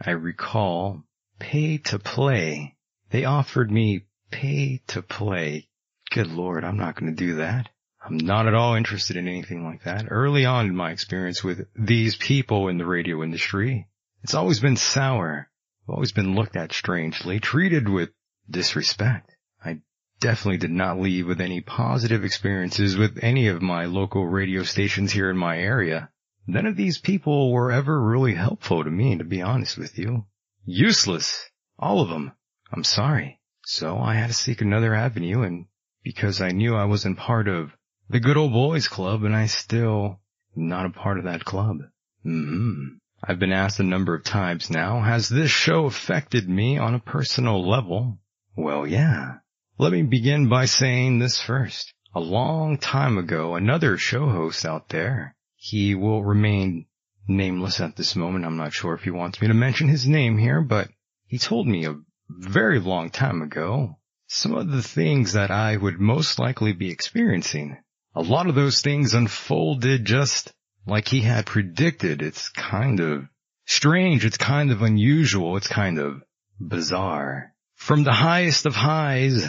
I 0.00 0.12
recall 0.12 1.04
pay 1.38 1.76
to 1.78 1.98
play. 1.98 2.76
They 3.10 3.26
offered 3.26 3.70
me 3.70 4.06
pay 4.30 4.80
to 4.86 5.02
play. 5.02 5.68
Good 6.10 6.28
lord, 6.28 6.64
I'm 6.64 6.78
not 6.78 6.94
going 6.94 7.14
to 7.14 7.24
do 7.26 7.36
that. 7.36 7.68
I'm 8.02 8.16
not 8.16 8.46
at 8.46 8.54
all 8.54 8.74
interested 8.74 9.18
in 9.18 9.28
anything 9.28 9.64
like 9.64 9.82
that. 9.84 10.06
Early 10.08 10.46
on 10.46 10.66
in 10.66 10.76
my 10.76 10.92
experience 10.92 11.44
with 11.44 11.66
these 11.76 12.16
people 12.16 12.68
in 12.68 12.78
the 12.78 12.86
radio 12.86 13.22
industry, 13.22 13.86
it's 14.22 14.34
always 14.34 14.60
been 14.60 14.76
sour. 14.76 15.50
I've 15.82 15.94
always 15.94 16.12
been 16.12 16.34
looked 16.34 16.56
at 16.56 16.72
strangely, 16.72 17.38
treated 17.38 17.86
with 17.86 18.08
disrespect. 18.48 19.34
Definitely 20.20 20.58
did 20.58 20.70
not 20.72 21.00
leave 21.00 21.26
with 21.26 21.40
any 21.40 21.60
positive 21.60 22.24
experiences 22.24 22.96
with 22.96 23.18
any 23.22 23.46
of 23.48 23.62
my 23.62 23.84
local 23.84 24.26
radio 24.26 24.62
stations 24.64 25.12
here 25.12 25.30
in 25.30 25.36
my 25.36 25.58
area. 25.58 26.10
None 26.46 26.66
of 26.66 26.76
these 26.76 26.98
people 26.98 27.52
were 27.52 27.70
ever 27.70 28.02
really 28.02 28.34
helpful 28.34 28.82
to 28.82 28.90
me, 28.90 29.18
to 29.18 29.24
be 29.24 29.42
honest 29.42 29.78
with 29.78 29.98
you. 29.98 30.26
Useless. 30.64 31.48
All 31.78 32.00
of 32.00 32.08
them. 32.08 32.32
I'm 32.72 32.84
sorry. 32.84 33.38
So 33.64 33.98
I 33.98 34.14
had 34.14 34.28
to 34.28 34.32
seek 34.32 34.60
another 34.60 34.94
avenue 34.94 35.42
and 35.42 35.66
because 36.02 36.40
I 36.40 36.50
knew 36.50 36.74
I 36.74 36.86
wasn't 36.86 37.18
part 37.18 37.48
of 37.48 37.70
the 38.08 38.18
good 38.18 38.36
old 38.36 38.52
boys 38.52 38.88
club 38.88 39.24
and 39.24 39.36
I 39.36 39.46
still 39.46 40.20
not 40.56 40.86
a 40.86 40.90
part 40.90 41.18
of 41.18 41.24
that 41.24 41.44
club. 41.44 41.78
hmm 42.22 42.96
I've 43.22 43.38
been 43.38 43.52
asked 43.52 43.80
a 43.80 43.84
number 43.84 44.14
of 44.14 44.24
times 44.24 44.70
now, 44.70 45.00
has 45.00 45.28
this 45.28 45.50
show 45.50 45.86
affected 45.86 46.48
me 46.48 46.78
on 46.78 46.94
a 46.94 47.00
personal 47.00 47.68
level? 47.68 48.18
Well, 48.56 48.86
yeah. 48.86 49.38
Let 49.80 49.92
me 49.92 50.02
begin 50.02 50.48
by 50.48 50.64
saying 50.64 51.20
this 51.20 51.40
first. 51.40 51.94
A 52.12 52.18
long 52.18 52.78
time 52.78 53.16
ago, 53.16 53.54
another 53.54 53.96
show 53.96 54.28
host 54.28 54.66
out 54.66 54.88
there, 54.88 55.36
he 55.54 55.94
will 55.94 56.24
remain 56.24 56.86
nameless 57.28 57.78
at 57.80 57.94
this 57.94 58.16
moment. 58.16 58.44
I'm 58.44 58.56
not 58.56 58.72
sure 58.72 58.94
if 58.94 59.04
he 59.04 59.12
wants 59.12 59.40
me 59.40 59.46
to 59.46 59.54
mention 59.54 59.86
his 59.86 60.08
name 60.08 60.36
here, 60.36 60.60
but 60.62 60.88
he 61.28 61.38
told 61.38 61.68
me 61.68 61.86
a 61.86 61.94
very 62.28 62.80
long 62.80 63.10
time 63.10 63.40
ago 63.40 64.00
some 64.26 64.52
of 64.52 64.68
the 64.68 64.82
things 64.82 65.34
that 65.34 65.52
I 65.52 65.76
would 65.76 66.00
most 66.00 66.40
likely 66.40 66.72
be 66.72 66.90
experiencing. 66.90 67.76
A 68.16 68.22
lot 68.22 68.48
of 68.48 68.56
those 68.56 68.80
things 68.80 69.14
unfolded 69.14 70.04
just 70.04 70.52
like 70.86 71.06
he 71.06 71.20
had 71.20 71.46
predicted. 71.46 72.20
It's 72.20 72.48
kind 72.48 72.98
of 72.98 73.28
strange. 73.64 74.24
It's 74.24 74.38
kind 74.38 74.72
of 74.72 74.82
unusual. 74.82 75.56
It's 75.56 75.68
kind 75.68 76.00
of 76.00 76.20
bizarre. 76.58 77.54
From 77.76 78.02
the 78.02 78.12
highest 78.12 78.66
of 78.66 78.74
highs 78.74 79.46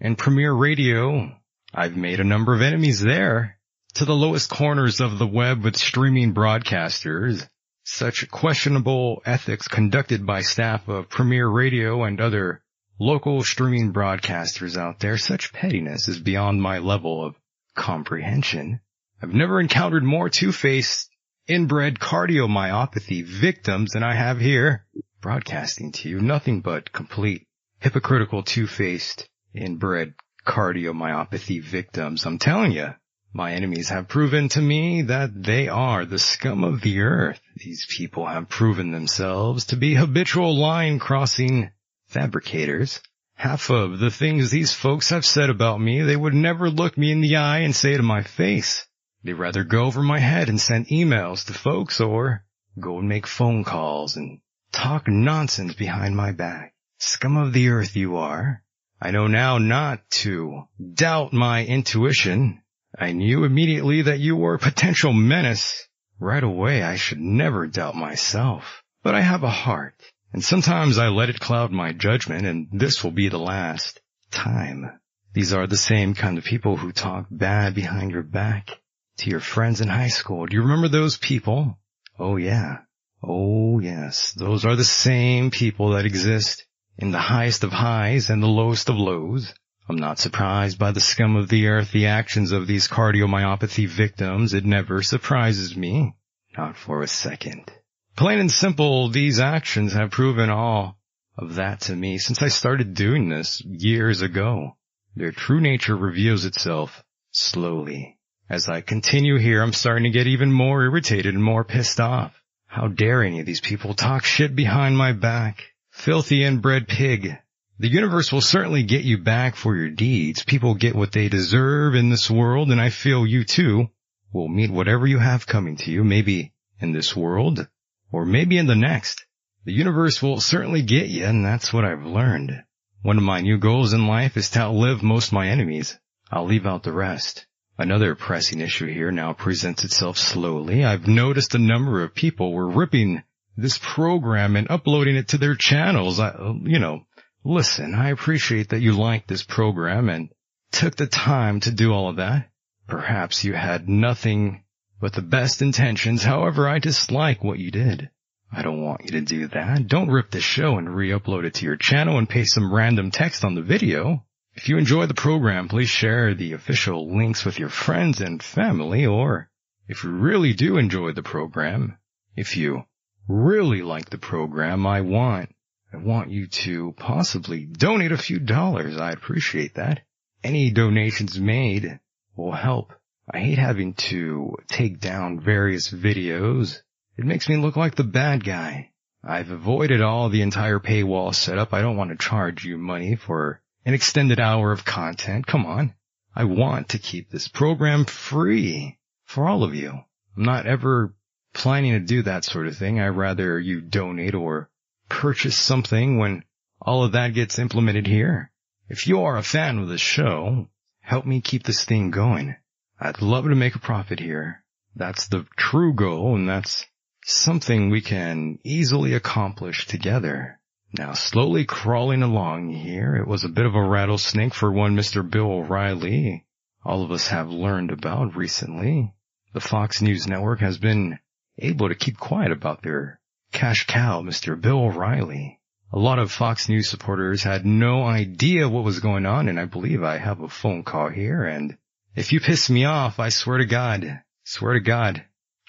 and 0.00 0.16
Premier 0.16 0.52
Radio, 0.52 1.36
I've 1.74 1.96
made 1.96 2.20
a 2.20 2.24
number 2.24 2.54
of 2.54 2.62
enemies 2.62 3.00
there 3.00 3.58
to 3.94 4.04
the 4.04 4.14
lowest 4.14 4.48
corners 4.48 5.00
of 5.00 5.18
the 5.18 5.26
web 5.26 5.64
with 5.64 5.76
streaming 5.76 6.34
broadcasters. 6.34 7.48
Such 7.82 8.30
questionable 8.30 9.22
ethics 9.24 9.66
conducted 9.66 10.24
by 10.24 10.42
staff 10.42 10.88
of 10.88 11.08
Premier 11.08 11.48
Radio 11.48 12.04
and 12.04 12.20
other 12.20 12.62
local 13.00 13.42
streaming 13.42 13.92
broadcasters 13.92 14.76
out 14.76 15.00
there, 15.00 15.16
such 15.16 15.52
pettiness 15.52 16.06
is 16.06 16.18
beyond 16.18 16.60
my 16.62 16.78
level 16.78 17.24
of 17.24 17.34
comprehension. 17.74 18.80
I've 19.22 19.34
never 19.34 19.60
encountered 19.60 20.04
more 20.04 20.28
two-faced, 20.28 21.10
inbred 21.48 21.98
cardiomyopathy 21.98 23.24
victims 23.24 23.92
than 23.92 24.02
I 24.02 24.14
have 24.14 24.38
here, 24.38 24.84
broadcasting 25.20 25.92
to 25.92 26.08
you 26.08 26.20
nothing 26.20 26.60
but 26.60 26.92
complete 26.92 27.46
hypocritical 27.80 28.42
two-faced, 28.42 29.28
inbred 29.58 30.14
cardiomyopathy 30.46 31.62
victims. 31.62 32.24
I'm 32.24 32.38
telling 32.38 32.72
you, 32.72 32.94
my 33.34 33.52
enemies 33.52 33.90
have 33.90 34.08
proven 34.08 34.48
to 34.50 34.60
me 34.62 35.02
that 35.02 35.42
they 35.42 35.68
are 35.68 36.04
the 36.06 36.18
scum 36.18 36.64
of 36.64 36.80
the 36.80 37.00
earth. 37.00 37.40
These 37.56 37.86
people 37.86 38.26
have 38.26 38.48
proven 38.48 38.90
themselves 38.90 39.66
to 39.66 39.76
be 39.76 39.94
habitual 39.94 40.56
line 40.56 40.98
crossing 40.98 41.70
fabricators. 42.06 43.00
Half 43.34 43.70
of 43.70 43.98
the 43.98 44.10
things 44.10 44.50
these 44.50 44.72
folks 44.72 45.10
have 45.10 45.24
said 45.24 45.50
about 45.50 45.80
me, 45.80 46.02
they 46.02 46.16
would 46.16 46.34
never 46.34 46.70
look 46.70 46.96
me 46.96 47.12
in 47.12 47.20
the 47.20 47.36
eye 47.36 47.58
and 47.58 47.76
say 47.76 47.96
to 47.96 48.02
my 48.02 48.22
face. 48.22 48.86
They'd 49.22 49.34
rather 49.34 49.62
go 49.62 49.84
over 49.84 50.02
my 50.02 50.18
head 50.18 50.48
and 50.48 50.60
send 50.60 50.88
emails 50.88 51.46
to 51.46 51.52
folks 51.52 52.00
or 52.00 52.44
go 52.80 52.98
and 52.98 53.08
make 53.08 53.26
phone 53.26 53.62
calls 53.62 54.16
and 54.16 54.40
talk 54.72 55.06
nonsense 55.06 55.74
behind 55.74 56.16
my 56.16 56.32
back. 56.32 56.74
Scum 56.98 57.36
of 57.36 57.52
the 57.52 57.68
earth 57.68 57.94
you 57.94 58.16
are. 58.16 58.62
I 59.00 59.12
know 59.12 59.28
now 59.28 59.58
not 59.58 60.08
to 60.22 60.64
doubt 60.94 61.32
my 61.32 61.64
intuition. 61.64 62.62
I 62.98 63.12
knew 63.12 63.44
immediately 63.44 64.02
that 64.02 64.18
you 64.18 64.34
were 64.34 64.54
a 64.54 64.58
potential 64.58 65.12
menace. 65.12 65.86
Right 66.18 66.42
away 66.42 66.82
I 66.82 66.96
should 66.96 67.20
never 67.20 67.68
doubt 67.68 67.94
myself. 67.94 68.82
But 69.04 69.14
I 69.14 69.20
have 69.20 69.44
a 69.44 69.50
heart, 69.50 69.94
and 70.32 70.44
sometimes 70.44 70.98
I 70.98 71.08
let 71.08 71.30
it 71.30 71.38
cloud 71.38 71.70
my 71.70 71.92
judgment, 71.92 72.44
and 72.44 72.66
this 72.72 73.04
will 73.04 73.12
be 73.12 73.28
the 73.28 73.38
last 73.38 74.00
time. 74.32 74.98
These 75.32 75.52
are 75.52 75.68
the 75.68 75.76
same 75.76 76.14
kind 76.14 76.36
of 76.36 76.44
people 76.44 76.76
who 76.76 76.90
talk 76.90 77.26
bad 77.30 77.74
behind 77.74 78.10
your 78.10 78.24
back 78.24 78.80
to 79.18 79.30
your 79.30 79.40
friends 79.40 79.80
in 79.80 79.88
high 79.88 80.08
school. 80.08 80.46
Do 80.46 80.56
you 80.56 80.62
remember 80.62 80.88
those 80.88 81.16
people? 81.16 81.78
Oh 82.18 82.36
yeah. 82.36 82.78
Oh 83.22 83.78
yes. 83.78 84.32
Those 84.32 84.64
are 84.64 84.74
the 84.74 84.84
same 84.84 85.52
people 85.52 85.90
that 85.90 86.06
exist 86.06 86.66
in 86.98 87.12
the 87.12 87.18
highest 87.18 87.62
of 87.62 87.70
highs 87.70 88.28
and 88.28 88.42
the 88.42 88.48
lowest 88.48 88.88
of 88.88 88.96
lows. 88.96 89.54
I'm 89.88 89.96
not 89.96 90.18
surprised 90.18 90.78
by 90.78 90.90
the 90.90 91.00
scum 91.00 91.36
of 91.36 91.48
the 91.48 91.68
earth, 91.68 91.92
the 91.92 92.06
actions 92.06 92.52
of 92.52 92.66
these 92.66 92.88
cardiomyopathy 92.88 93.86
victims. 93.86 94.52
It 94.52 94.64
never 94.64 95.02
surprises 95.02 95.76
me. 95.76 96.14
Not 96.56 96.76
for 96.76 97.02
a 97.02 97.06
second. 97.06 97.70
Plain 98.16 98.40
and 98.40 98.50
simple, 98.50 99.08
these 99.08 99.38
actions 99.38 99.92
have 99.92 100.10
proven 100.10 100.50
all 100.50 100.98
of 101.38 101.54
that 101.54 101.82
to 101.82 101.94
me 101.94 102.18
since 102.18 102.42
I 102.42 102.48
started 102.48 102.94
doing 102.94 103.28
this 103.28 103.62
years 103.64 104.22
ago. 104.22 104.76
Their 105.14 105.30
true 105.30 105.60
nature 105.60 105.96
reveals 105.96 106.44
itself 106.44 107.02
slowly. 107.30 108.18
As 108.50 108.68
I 108.68 108.80
continue 108.80 109.38
here, 109.38 109.62
I'm 109.62 109.72
starting 109.72 110.04
to 110.04 110.18
get 110.18 110.26
even 110.26 110.50
more 110.50 110.82
irritated 110.82 111.34
and 111.34 111.44
more 111.44 111.64
pissed 111.64 112.00
off. 112.00 112.34
How 112.66 112.88
dare 112.88 113.22
any 113.22 113.40
of 113.40 113.46
these 113.46 113.60
people 113.60 113.94
talk 113.94 114.24
shit 114.24 114.56
behind 114.56 114.98
my 114.98 115.12
back? 115.12 115.62
Filthy 115.98 116.44
inbred 116.44 116.86
pig. 116.86 117.36
The 117.80 117.88
universe 117.88 118.30
will 118.30 118.40
certainly 118.40 118.84
get 118.84 119.02
you 119.02 119.18
back 119.18 119.56
for 119.56 119.74
your 119.74 119.90
deeds. 119.90 120.44
People 120.44 120.74
get 120.74 120.94
what 120.94 121.10
they 121.10 121.28
deserve 121.28 121.96
in 121.96 122.08
this 122.08 122.30
world, 122.30 122.70
and 122.70 122.80
I 122.80 122.90
feel 122.90 123.26
you 123.26 123.42
too 123.42 123.88
will 124.32 124.48
meet 124.48 124.70
whatever 124.70 125.08
you 125.08 125.18
have 125.18 125.48
coming 125.48 125.76
to 125.78 125.90
you, 125.90 126.04
maybe 126.04 126.52
in 126.80 126.92
this 126.92 127.16
world, 127.16 127.66
or 128.12 128.24
maybe 128.24 128.58
in 128.58 128.68
the 128.68 128.76
next. 128.76 129.26
The 129.64 129.72
universe 129.72 130.22
will 130.22 130.40
certainly 130.40 130.82
get 130.82 131.08
you, 131.08 131.24
and 131.24 131.44
that's 131.44 131.72
what 131.72 131.84
I've 131.84 132.06
learned. 132.06 132.62
One 133.02 133.18
of 133.18 133.24
my 133.24 133.40
new 133.40 133.58
goals 133.58 133.92
in 133.92 134.06
life 134.06 134.36
is 134.36 134.50
to 134.50 134.60
outlive 134.60 135.02
most 135.02 135.32
my 135.32 135.48
enemies. 135.48 135.98
I'll 136.30 136.46
leave 136.46 136.64
out 136.64 136.84
the 136.84 136.92
rest. 136.92 137.48
Another 137.76 138.14
pressing 138.14 138.60
issue 138.60 138.86
here 138.86 139.10
now 139.10 139.32
presents 139.32 139.82
itself 139.82 140.16
slowly. 140.16 140.84
I've 140.84 141.08
noticed 141.08 141.56
a 141.56 141.58
number 141.58 142.04
of 142.04 142.14
people 142.14 142.52
were 142.52 142.70
ripping 142.70 143.24
this 143.58 143.76
program 143.76 144.54
and 144.54 144.70
uploading 144.70 145.16
it 145.16 145.28
to 145.28 145.38
their 145.38 145.56
channels. 145.56 146.20
I, 146.20 146.32
you 146.62 146.78
know, 146.78 147.02
listen, 147.44 147.92
I 147.92 148.10
appreciate 148.10 148.68
that 148.68 148.80
you 148.80 148.92
liked 148.92 149.26
this 149.26 149.42
program 149.42 150.08
and 150.08 150.28
took 150.70 150.94
the 150.94 151.08
time 151.08 151.58
to 151.60 151.72
do 151.72 151.92
all 151.92 152.08
of 152.08 152.16
that. 152.16 152.48
Perhaps 152.86 153.42
you 153.42 153.54
had 153.54 153.88
nothing 153.88 154.62
but 155.00 155.12
the 155.12 155.22
best 155.22 155.60
intentions. 155.60 156.22
However, 156.22 156.68
I 156.68 156.78
dislike 156.78 157.42
what 157.42 157.58
you 157.58 157.72
did. 157.72 158.10
I 158.52 158.62
don't 158.62 158.80
want 158.80 159.04
you 159.04 159.10
to 159.10 159.20
do 159.22 159.48
that. 159.48 159.88
Don't 159.88 160.10
rip 160.10 160.30
the 160.30 160.40
show 160.40 160.78
and 160.78 160.94
re-upload 160.94 161.44
it 161.44 161.54
to 161.54 161.66
your 161.66 161.76
channel 161.76 162.16
and 162.16 162.28
paste 162.28 162.54
some 162.54 162.72
random 162.72 163.10
text 163.10 163.44
on 163.44 163.56
the 163.56 163.62
video. 163.62 164.24
If 164.54 164.68
you 164.68 164.78
enjoy 164.78 165.06
the 165.06 165.14
program, 165.14 165.68
please 165.68 165.90
share 165.90 166.32
the 166.32 166.52
official 166.52 167.14
links 167.14 167.44
with 167.44 167.58
your 167.58 167.68
friends 167.68 168.20
and 168.20 168.40
family, 168.40 169.04
or 169.04 169.50
if 169.88 170.04
you 170.04 170.10
really 170.10 170.52
do 170.52 170.78
enjoy 170.78 171.12
the 171.12 171.22
program, 171.22 171.98
if 172.36 172.56
you 172.56 172.84
really 173.28 173.82
like 173.82 174.10
the 174.10 174.18
program, 174.18 174.86
I 174.86 175.02
want, 175.02 175.54
I 175.92 175.98
want 175.98 176.30
you 176.30 176.46
to 176.48 176.94
possibly 176.96 177.66
donate 177.66 178.12
a 178.12 178.18
few 178.18 178.38
dollars. 178.38 178.96
I 178.96 179.12
appreciate 179.12 179.74
that. 179.74 180.00
Any 180.42 180.70
donations 180.70 181.38
made 181.38 182.00
will 182.36 182.52
help. 182.52 182.92
I 183.30 183.40
hate 183.40 183.58
having 183.58 183.94
to 183.94 184.56
take 184.68 185.00
down 185.00 185.40
various 185.40 185.90
videos. 185.90 186.80
It 187.16 187.24
makes 187.24 187.48
me 187.48 187.56
look 187.56 187.76
like 187.76 187.94
the 187.94 188.04
bad 188.04 188.44
guy. 188.44 188.92
I've 189.22 189.50
avoided 189.50 190.00
all 190.00 190.28
the 190.28 190.42
entire 190.42 190.78
paywall 190.78 191.34
setup. 191.34 191.74
I 191.74 191.82
don't 191.82 191.96
want 191.96 192.10
to 192.10 192.16
charge 192.16 192.64
you 192.64 192.78
money 192.78 193.16
for 193.16 193.60
an 193.84 193.92
extended 193.92 194.40
hour 194.40 194.72
of 194.72 194.84
content. 194.84 195.46
Come 195.46 195.66
on. 195.66 195.94
I 196.34 196.44
want 196.44 196.90
to 196.90 196.98
keep 196.98 197.30
this 197.30 197.48
program 197.48 198.04
free 198.04 198.98
for 199.24 199.46
all 199.46 199.64
of 199.64 199.74
you. 199.74 199.90
I'm 200.36 200.42
not 200.44 200.66
ever 200.66 201.14
planning 201.58 201.92
to 201.92 202.00
do 202.00 202.22
that 202.22 202.44
sort 202.44 202.68
of 202.68 202.76
thing. 202.76 203.00
I'd 203.00 203.08
rather 203.08 203.58
you 203.58 203.80
donate 203.80 204.34
or 204.34 204.70
purchase 205.08 205.58
something 205.58 206.18
when 206.18 206.44
all 206.80 207.02
of 207.02 207.12
that 207.12 207.34
gets 207.34 207.58
implemented 207.58 208.06
here. 208.06 208.52
If 208.88 209.08
you 209.08 209.22
are 209.24 209.36
a 209.36 209.42
fan 209.42 209.78
of 209.78 209.88
the 209.88 209.98
show, 209.98 210.68
help 211.00 211.26
me 211.26 211.40
keep 211.40 211.64
this 211.64 211.84
thing 211.84 212.12
going. 212.12 212.54
I'd 213.00 213.20
love 213.20 213.44
to 213.44 213.56
make 213.56 213.74
a 213.74 213.80
profit 213.80 214.20
here. 214.20 214.62
That's 214.94 215.26
the 215.26 215.46
true 215.56 215.94
goal 215.94 216.36
and 216.36 216.48
that's 216.48 216.86
something 217.24 217.90
we 217.90 218.02
can 218.02 218.60
easily 218.62 219.14
accomplish 219.14 219.86
together. 219.86 220.60
Now 220.96 221.12
slowly 221.12 221.64
crawling 221.64 222.22
along 222.22 222.70
here, 222.70 223.16
it 223.16 223.26
was 223.26 223.42
a 223.42 223.48
bit 223.48 223.66
of 223.66 223.74
a 223.74 223.82
rattlesnake 223.82 224.54
for 224.54 224.72
one 224.72 224.96
Mr. 224.96 225.28
Bill 225.28 225.50
O'Reilly. 225.50 226.46
All 226.84 227.02
of 227.02 227.10
us 227.10 227.28
have 227.28 227.50
learned 227.50 227.90
about 227.90 228.36
recently. 228.36 229.12
The 229.52 229.60
Fox 229.60 230.00
News 230.00 230.26
Network 230.26 230.60
has 230.60 230.78
been 230.78 231.18
able 231.58 231.88
to 231.88 231.94
keep 231.94 232.18
quiet 232.18 232.52
about 232.52 232.82
their 232.82 233.20
cash 233.52 233.86
cow, 233.86 234.22
Mr. 234.22 234.60
Bill 234.60 234.84
O'Reilly. 234.84 235.58
A 235.92 235.98
lot 235.98 236.18
of 236.18 236.30
Fox 236.30 236.68
News 236.68 236.88
supporters 236.88 237.42
had 237.42 237.64
no 237.64 238.04
idea 238.04 238.68
what 238.68 238.84
was 238.84 239.00
going 239.00 239.26
on 239.26 239.48
and 239.48 239.58
I 239.58 239.64
believe 239.64 240.02
I 240.02 240.18
have 240.18 240.40
a 240.40 240.48
phone 240.48 240.82
call 240.82 241.08
here 241.08 241.44
and 241.44 241.76
if 242.14 242.32
you 242.32 242.40
piss 242.40 242.68
me 242.68 242.84
off, 242.84 243.20
I 243.20 243.28
swear 243.28 243.58
to 243.58 243.66
God, 243.66 244.22
swear 244.44 244.74
to 244.74 244.80
God. 244.80 245.24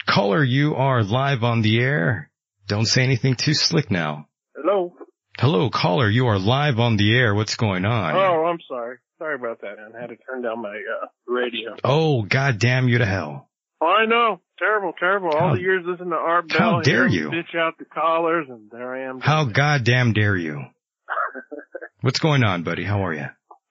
Caller, 0.06 0.42
you 0.42 0.74
are 0.74 1.02
live 1.02 1.44
on 1.44 1.62
the 1.62 1.80
air. 1.80 2.30
Don't 2.66 2.86
say 2.86 3.02
anything 3.02 3.34
too 3.34 3.54
slick 3.54 3.90
now. 3.90 4.28
Hello. 4.56 4.94
Hello, 5.38 5.70
caller. 5.70 6.08
You 6.08 6.26
are 6.26 6.38
live 6.38 6.78
on 6.78 6.96
the 6.96 7.16
air. 7.16 7.34
What's 7.34 7.56
going 7.56 7.84
on? 7.84 8.14
Oh, 8.14 8.46
I'm 8.46 8.58
sorry. 8.68 8.98
Sorry 9.18 9.34
about 9.34 9.60
that. 9.60 9.76
I 9.78 10.00
had 10.00 10.08
to 10.08 10.16
turn 10.16 10.42
down 10.42 10.62
my 10.62 10.70
uh, 10.70 11.06
radio. 11.26 11.76
Oh, 11.84 12.22
God 12.22 12.58
damn 12.58 12.88
you 12.88 12.98
to 12.98 13.06
hell. 13.06 13.49
Oh, 13.80 13.86
I 13.86 14.06
know. 14.06 14.40
Terrible, 14.58 14.92
terrible. 14.98 15.30
All 15.30 15.54
the 15.54 15.60
years 15.60 15.84
listening 15.86 16.10
to 16.10 16.16
Art 16.16 16.48
Bell. 16.48 16.58
how 16.58 16.80
dare 16.82 17.08
you. 17.08 17.30
Ditch 17.30 17.54
out 17.56 17.78
the 17.78 17.86
collars, 17.86 18.46
and 18.48 18.70
there 18.70 18.94
I 18.94 19.08
am. 19.08 19.20
How 19.20 19.44
goddamn 19.44 20.12
dare 20.12 20.36
you? 20.36 20.64
What's 22.02 22.18
going 22.18 22.44
on, 22.44 22.62
buddy? 22.62 22.84
How 22.84 23.06
are 23.06 23.14
you? 23.14 23.22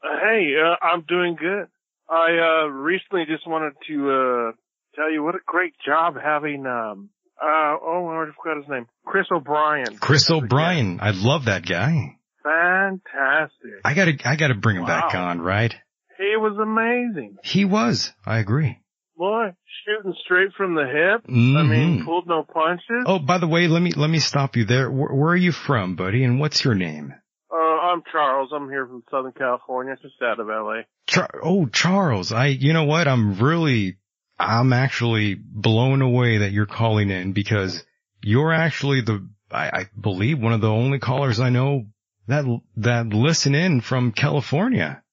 Uh, 0.04 0.20
hey, 0.22 0.54
uh, 0.60 0.84
I'm 0.84 1.02
doing 1.08 1.36
good. 1.40 1.68
I 2.10 2.64
uh, 2.64 2.68
recently 2.70 3.26
just 3.28 3.48
wanted 3.48 3.74
to 3.88 4.10
uh, 4.10 4.52
tell 4.96 5.12
you 5.12 5.22
what 5.24 5.36
a 5.36 5.40
great 5.46 5.74
job 5.86 6.16
having. 6.22 6.66
Um, 6.66 7.10
uh, 7.40 7.78
oh, 7.80 8.08
I 8.08 8.14
already 8.16 8.32
forgot 8.42 8.58
his 8.62 8.70
name. 8.70 8.88
Chris 9.06 9.28
O'Brien. 9.32 9.98
Chris 10.00 10.30
O'Brien. 10.32 11.00
I 11.02 11.12
love 11.12 11.46
that 11.46 11.66
guy. 11.68 12.18
Fantastic. 12.44 13.82
I 13.86 13.94
gotta, 13.94 14.14
I 14.26 14.36
gotta 14.36 14.56
bring 14.56 14.78
him 14.78 14.86
back 14.86 15.14
on, 15.14 15.40
right? 15.40 15.74
He 16.18 16.36
was 16.36 16.58
amazing. 16.60 17.38
He 17.44 17.66
was. 17.66 18.12
I 18.26 18.40
agree. 18.40 18.80
Boy, 19.20 19.50
shooting 19.86 20.14
straight 20.24 20.54
from 20.56 20.76
the 20.76 20.86
hip. 20.86 21.26
I 21.28 21.32
Mhm. 21.32 21.70
mean, 21.70 22.06
pulled 22.06 22.26
no 22.26 22.44
punches. 22.44 23.04
Oh, 23.06 23.20
by 23.20 23.38
the 23.38 23.48
way, 23.48 23.68
let 23.68 23.82
me, 23.82 23.92
let 23.92 24.10
me 24.10 24.20
stop 24.20 24.56
you 24.56 24.64
there. 24.64 24.90
Where, 24.90 25.10
where 25.14 25.32
are 25.34 25.36
you 25.36 25.52
from, 25.52 25.96
buddy? 25.98 26.24
And 26.24 26.40
what's 26.40 26.64
your 26.64 26.74
name? 26.74 27.14
Uh, 27.54 27.58
I'm 27.58 28.02
Charles. 28.10 28.52
I'm 28.56 28.70
here 28.70 28.88
from 28.88 29.04
Southern 29.12 29.34
California, 29.34 29.98
just 30.02 30.16
out 30.24 30.40
of 30.40 30.48
LA. 30.48 30.84
Char- 31.06 31.42
oh, 31.44 31.66
Charles. 31.66 32.32
I, 32.32 32.46
you 32.48 32.72
know 32.72 32.86
what? 32.86 33.10
I'm 33.10 33.38
really, 33.40 33.98
I'm 34.40 34.72
actually 34.72 35.36
blown 35.36 36.02
away 36.02 36.38
that 36.38 36.54
you're 36.54 36.66
calling 36.66 37.10
in 37.10 37.34
because 37.34 37.84
you're 38.24 38.54
actually 38.54 39.02
the, 39.02 39.28
I, 39.52 39.68
I 39.82 39.86
believe 40.00 40.40
one 40.40 40.54
of 40.54 40.62
the 40.62 40.70
only 40.72 41.00
callers 41.00 41.42
I 41.42 41.50
know 41.50 41.88
that, 42.28 42.46
that 42.78 43.08
listen 43.08 43.54
in 43.54 43.82
from 43.82 44.14
California. 44.14 45.04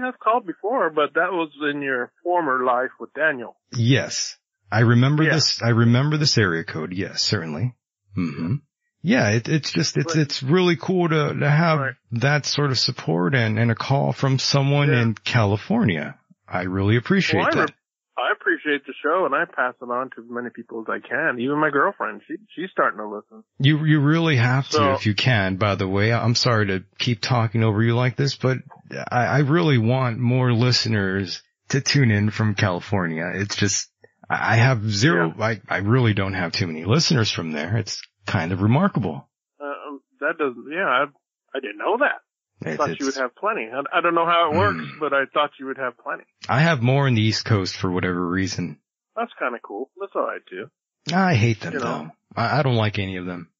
Really? 0.00 0.08
I've 0.08 0.18
called 0.20 0.46
before, 0.46 0.90
but 0.90 1.14
that 1.14 1.32
was 1.32 1.50
in 1.72 1.82
your 1.82 2.12
former 2.22 2.64
life 2.64 2.90
with 3.00 3.12
Daniel. 3.14 3.56
Yes. 3.72 4.36
I 4.70 4.80
remember 4.80 5.22
Yeah. 5.22 5.34
this, 5.34 5.60
I 5.62 5.70
remember 5.70 6.16
this 6.16 6.36
area 6.38 6.64
code. 6.64 6.92
Yes, 6.92 7.22
certainly. 7.22 7.74
hmm 8.14 8.56
Yeah, 9.02 9.30
it, 9.30 9.48
it's 9.48 9.72
just, 9.72 9.96
it's, 9.96 10.16
it's 10.16 10.42
really 10.42 10.76
cool 10.76 11.08
to, 11.08 11.34
to 11.34 11.48
have 11.50 11.94
that 12.12 12.46
sort 12.46 12.70
of 12.70 12.78
support 12.78 13.34
and, 13.34 13.58
and 13.58 13.70
a 13.70 13.74
call 13.76 14.12
from 14.12 14.38
someone 14.38 14.90
in 14.90 15.14
California. 15.14 16.18
I 16.48 16.62
really 16.62 16.96
appreciate 16.96 17.40
Well, 17.40 17.48
I, 17.48 17.54
that. 17.54 17.70
re- 17.70 17.75
I 17.75 17.75
appreciate 18.46 18.86
the 18.86 18.92
show 19.02 19.26
and 19.26 19.34
I 19.34 19.44
pass 19.44 19.74
it 19.80 19.84
on 19.84 20.10
to 20.10 20.22
as 20.22 20.26
many 20.30 20.50
people 20.50 20.80
as 20.80 20.86
I 20.88 21.06
can. 21.06 21.38
Even 21.40 21.58
my 21.58 21.70
girlfriend, 21.70 22.22
she 22.26 22.34
she's 22.54 22.70
starting 22.70 22.98
to 22.98 23.08
listen. 23.08 23.42
You 23.58 23.84
you 23.84 24.00
really 24.00 24.36
have 24.36 24.66
to 24.68 24.72
So- 24.76 24.92
if 24.94 25.06
you 25.06 25.14
can. 25.14 25.56
By 25.56 25.74
the 25.74 25.88
way, 25.88 26.12
I'm 26.12 26.34
sorry 26.34 26.66
to 26.68 26.84
keep 26.98 27.20
talking 27.20 27.62
over 27.64 27.82
you 27.82 27.94
like 27.94 28.16
this, 28.16 28.36
but 28.36 28.58
I, 29.10 29.24
I 29.26 29.38
really 29.40 29.78
want 29.78 30.18
more 30.18 30.52
listeners 30.52 31.42
to 31.70 31.80
tune 31.80 32.10
in 32.10 32.30
from 32.30 32.54
California. 32.54 33.32
It's 33.34 33.56
just 33.56 33.90
I 34.30 34.56
have 34.56 34.88
zero. 34.90 35.34
I 35.40 35.60
I 35.68 35.78
really 35.78 36.14
don't 36.14 36.34
have 36.34 36.52
too 36.52 36.66
many 36.66 36.84
listeners 36.84 37.30
from 37.30 37.52
there. 37.52 37.76
It's 37.76 38.00
kind 38.26 38.52
of 38.52 38.60
remarkable. 38.62 39.28
Uh, 39.60 39.64
um, 39.64 40.00
that 40.20 40.38
doesn't. 40.38 40.66
Yeah, 40.72 40.86
I 40.86 41.04
I 41.54 41.60
didn't 41.60 41.78
know 41.78 41.96
that. 41.98 42.20
I 42.64 42.70
It- 42.70 42.76
thought 42.78 42.98
you 43.00 43.06
would 43.06 43.16
have 43.16 43.34
plenty. 43.36 43.68
I, 43.72 43.82
I 43.98 44.00
don't 44.00 44.14
know 44.14 44.24
how 44.26 44.50
it 44.52 44.56
works, 44.56 44.80
hmm. 44.92 44.98
but 44.98 45.12
I 45.12 45.24
thought 45.32 45.50
you 45.60 45.66
would 45.66 45.78
have 45.78 45.96
plenty. 45.98 46.24
I 46.48 46.60
have 46.60 46.82
more 46.82 47.06
in 47.06 47.14
the 47.14 47.22
East 47.22 47.44
Coast 47.44 47.76
for 47.76 47.90
whatever 47.90 48.26
reason. 48.26 48.78
That's 49.16 49.32
kind 49.38 49.54
of 49.54 49.62
cool. 49.62 49.90
That's 50.00 50.12
all 50.14 50.26
right 50.26 50.40
too. 50.48 50.66
I 51.14 51.34
hate 51.34 51.60
them 51.60 51.74
You 51.74 51.78
know. 51.80 51.84
though. 51.84 52.10
I, 52.40 52.58
I 52.58 52.62
don't 52.62 52.76
like 52.76 52.98
any 52.98 53.16
of 53.16 53.26
them. 53.26 53.50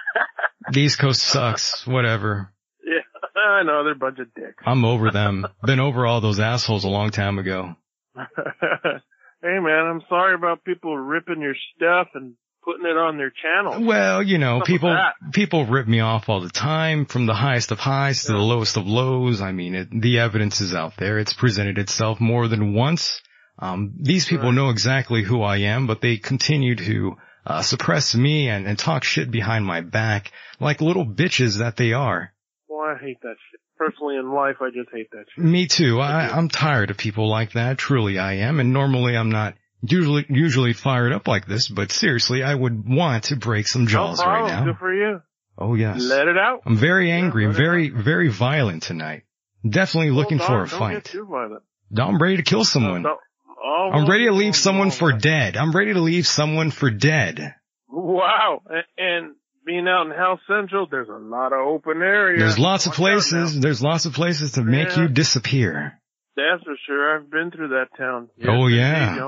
the 0.72 0.80
East 0.80 0.98
Coast 0.98 1.22
sucks. 1.22 1.86
Whatever. 1.86 2.52
Yeah, 2.84 3.02
I 3.40 3.62
know 3.64 3.84
they're 3.84 3.92
a 3.92 3.96
bunch 3.96 4.18
of 4.18 4.32
dicks. 4.34 4.62
I'm 4.64 4.84
over 4.84 5.10
them. 5.10 5.46
Been 5.64 5.80
over 5.80 6.06
all 6.06 6.20
those 6.20 6.40
assholes 6.40 6.84
a 6.84 6.88
long 6.88 7.10
time 7.10 7.38
ago. 7.38 7.74
hey 8.16 9.58
man, 9.60 9.86
I'm 9.86 10.02
sorry 10.08 10.34
about 10.34 10.64
people 10.64 10.96
ripping 10.96 11.40
your 11.40 11.54
stuff 11.76 12.08
and 12.14 12.34
putting 12.68 12.86
it 12.86 12.98
on 12.98 13.16
their 13.16 13.30
channel. 13.30 13.82
Well, 13.86 14.22
you 14.22 14.36
know, 14.36 14.56
Enough 14.56 14.66
people 14.66 14.96
people 15.32 15.64
rip 15.64 15.88
me 15.88 16.00
off 16.00 16.28
all 16.28 16.40
the 16.40 16.50
time, 16.50 17.06
from 17.06 17.24
the 17.24 17.34
highest 17.34 17.72
of 17.72 17.78
highs 17.78 18.24
to 18.24 18.32
the 18.32 18.38
lowest 18.38 18.76
of 18.76 18.86
lows. 18.86 19.40
I 19.40 19.52
mean, 19.52 19.74
it, 19.74 19.88
the 19.90 20.18
evidence 20.18 20.60
is 20.60 20.74
out 20.74 20.92
there. 20.98 21.18
It's 21.18 21.32
presented 21.32 21.78
itself 21.78 22.20
more 22.20 22.46
than 22.46 22.74
once. 22.74 23.22
Um, 23.58 23.94
these 23.98 24.26
people 24.26 24.52
know 24.52 24.68
exactly 24.68 25.24
who 25.24 25.42
I 25.42 25.58
am, 25.58 25.86
but 25.86 26.00
they 26.00 26.18
continue 26.18 26.76
to 26.76 27.16
uh, 27.46 27.62
suppress 27.62 28.14
me 28.14 28.48
and, 28.48 28.66
and 28.66 28.78
talk 28.78 29.02
shit 29.02 29.30
behind 29.30 29.64
my 29.64 29.80
back, 29.80 30.30
like 30.60 30.80
little 30.80 31.06
bitches 31.06 31.58
that 31.58 31.76
they 31.76 31.92
are. 31.92 32.32
Well, 32.68 32.80
I 32.80 32.98
hate 33.02 33.20
that 33.22 33.36
shit. 33.50 33.60
Personally, 33.76 34.16
in 34.16 34.32
life, 34.32 34.56
I 34.60 34.70
just 34.70 34.90
hate 34.92 35.10
that 35.12 35.24
shit. 35.34 35.44
Me 35.44 35.66
too. 35.66 36.00
I, 36.00 36.28
I'm 36.28 36.48
tired 36.48 36.90
of 36.90 36.98
people 36.98 37.28
like 37.28 37.52
that. 37.52 37.78
Truly, 37.78 38.18
I 38.18 38.34
am. 38.34 38.60
And 38.60 38.72
normally, 38.72 39.16
I'm 39.16 39.30
not 39.30 39.54
usually 39.82 40.26
usually 40.28 40.72
fired 40.72 41.12
up 41.12 41.28
like 41.28 41.46
this. 41.46 41.68
But 41.68 41.92
seriously, 41.92 42.42
I 42.42 42.54
would 42.54 42.88
want 42.88 43.24
to 43.24 43.36
break 43.36 43.66
some 43.68 43.86
jaws 43.86 44.20
problem. 44.22 44.44
right 44.50 44.58
now. 44.60 44.64
Good 44.64 44.78
for 44.78 44.94
you. 44.94 45.20
Oh 45.58 45.74
yes. 45.74 46.00
Let 46.02 46.28
it 46.28 46.36
out. 46.38 46.60
I'm 46.66 46.76
very 46.76 47.10
angry, 47.10 47.46
very, 47.52 47.88
very 47.90 48.28
violent 48.28 48.82
tonight. 48.84 49.22
Definitely 49.68 50.10
looking 50.12 50.38
for 50.38 50.62
a 50.62 50.68
fight. 50.68 50.94
get 50.94 51.04
too 51.06 51.26
violent. 51.28 51.62
I'm 51.96 52.18
ready 52.20 52.36
to 52.36 52.42
kill 52.42 52.64
someone. 52.64 53.02
Don't- 53.02 53.18
oh, 53.64 53.90
I'm 53.92 54.08
ready 54.08 54.26
to 54.26 54.32
leave 54.32 54.54
someone 54.54 54.90
for 54.90 55.12
dead. 55.12 55.56
I'm 55.56 55.72
ready 55.72 55.94
to 55.94 56.00
leave 56.00 56.26
someone 56.26 56.70
for 56.70 56.90
dead. 56.90 57.54
Wow. 57.88 58.62
And 58.96 59.34
being 59.66 59.88
out 59.88 60.06
in 60.06 60.12
House 60.12 60.38
Central, 60.46 60.86
there's 60.90 61.08
a 61.08 61.12
lot 61.18 61.52
of 61.52 61.58
open 61.66 62.00
areas. 62.02 62.40
There's 62.40 62.58
lots 62.58 62.86
of 62.86 62.92
places, 62.92 63.58
there's 63.58 63.82
lots 63.82 64.06
of 64.06 64.12
places 64.12 64.52
to 64.52 64.62
make 64.62 64.90
Yeah. 64.90 65.02
you 65.02 65.08
disappear. 65.08 65.97
That's 66.38 66.62
for 66.62 66.76
sure. 66.86 67.16
I've 67.16 67.30
been 67.30 67.50
through 67.50 67.68
that 67.70 67.88
town. 67.98 68.28
Oh, 68.46 68.68
yeah. 68.68 69.18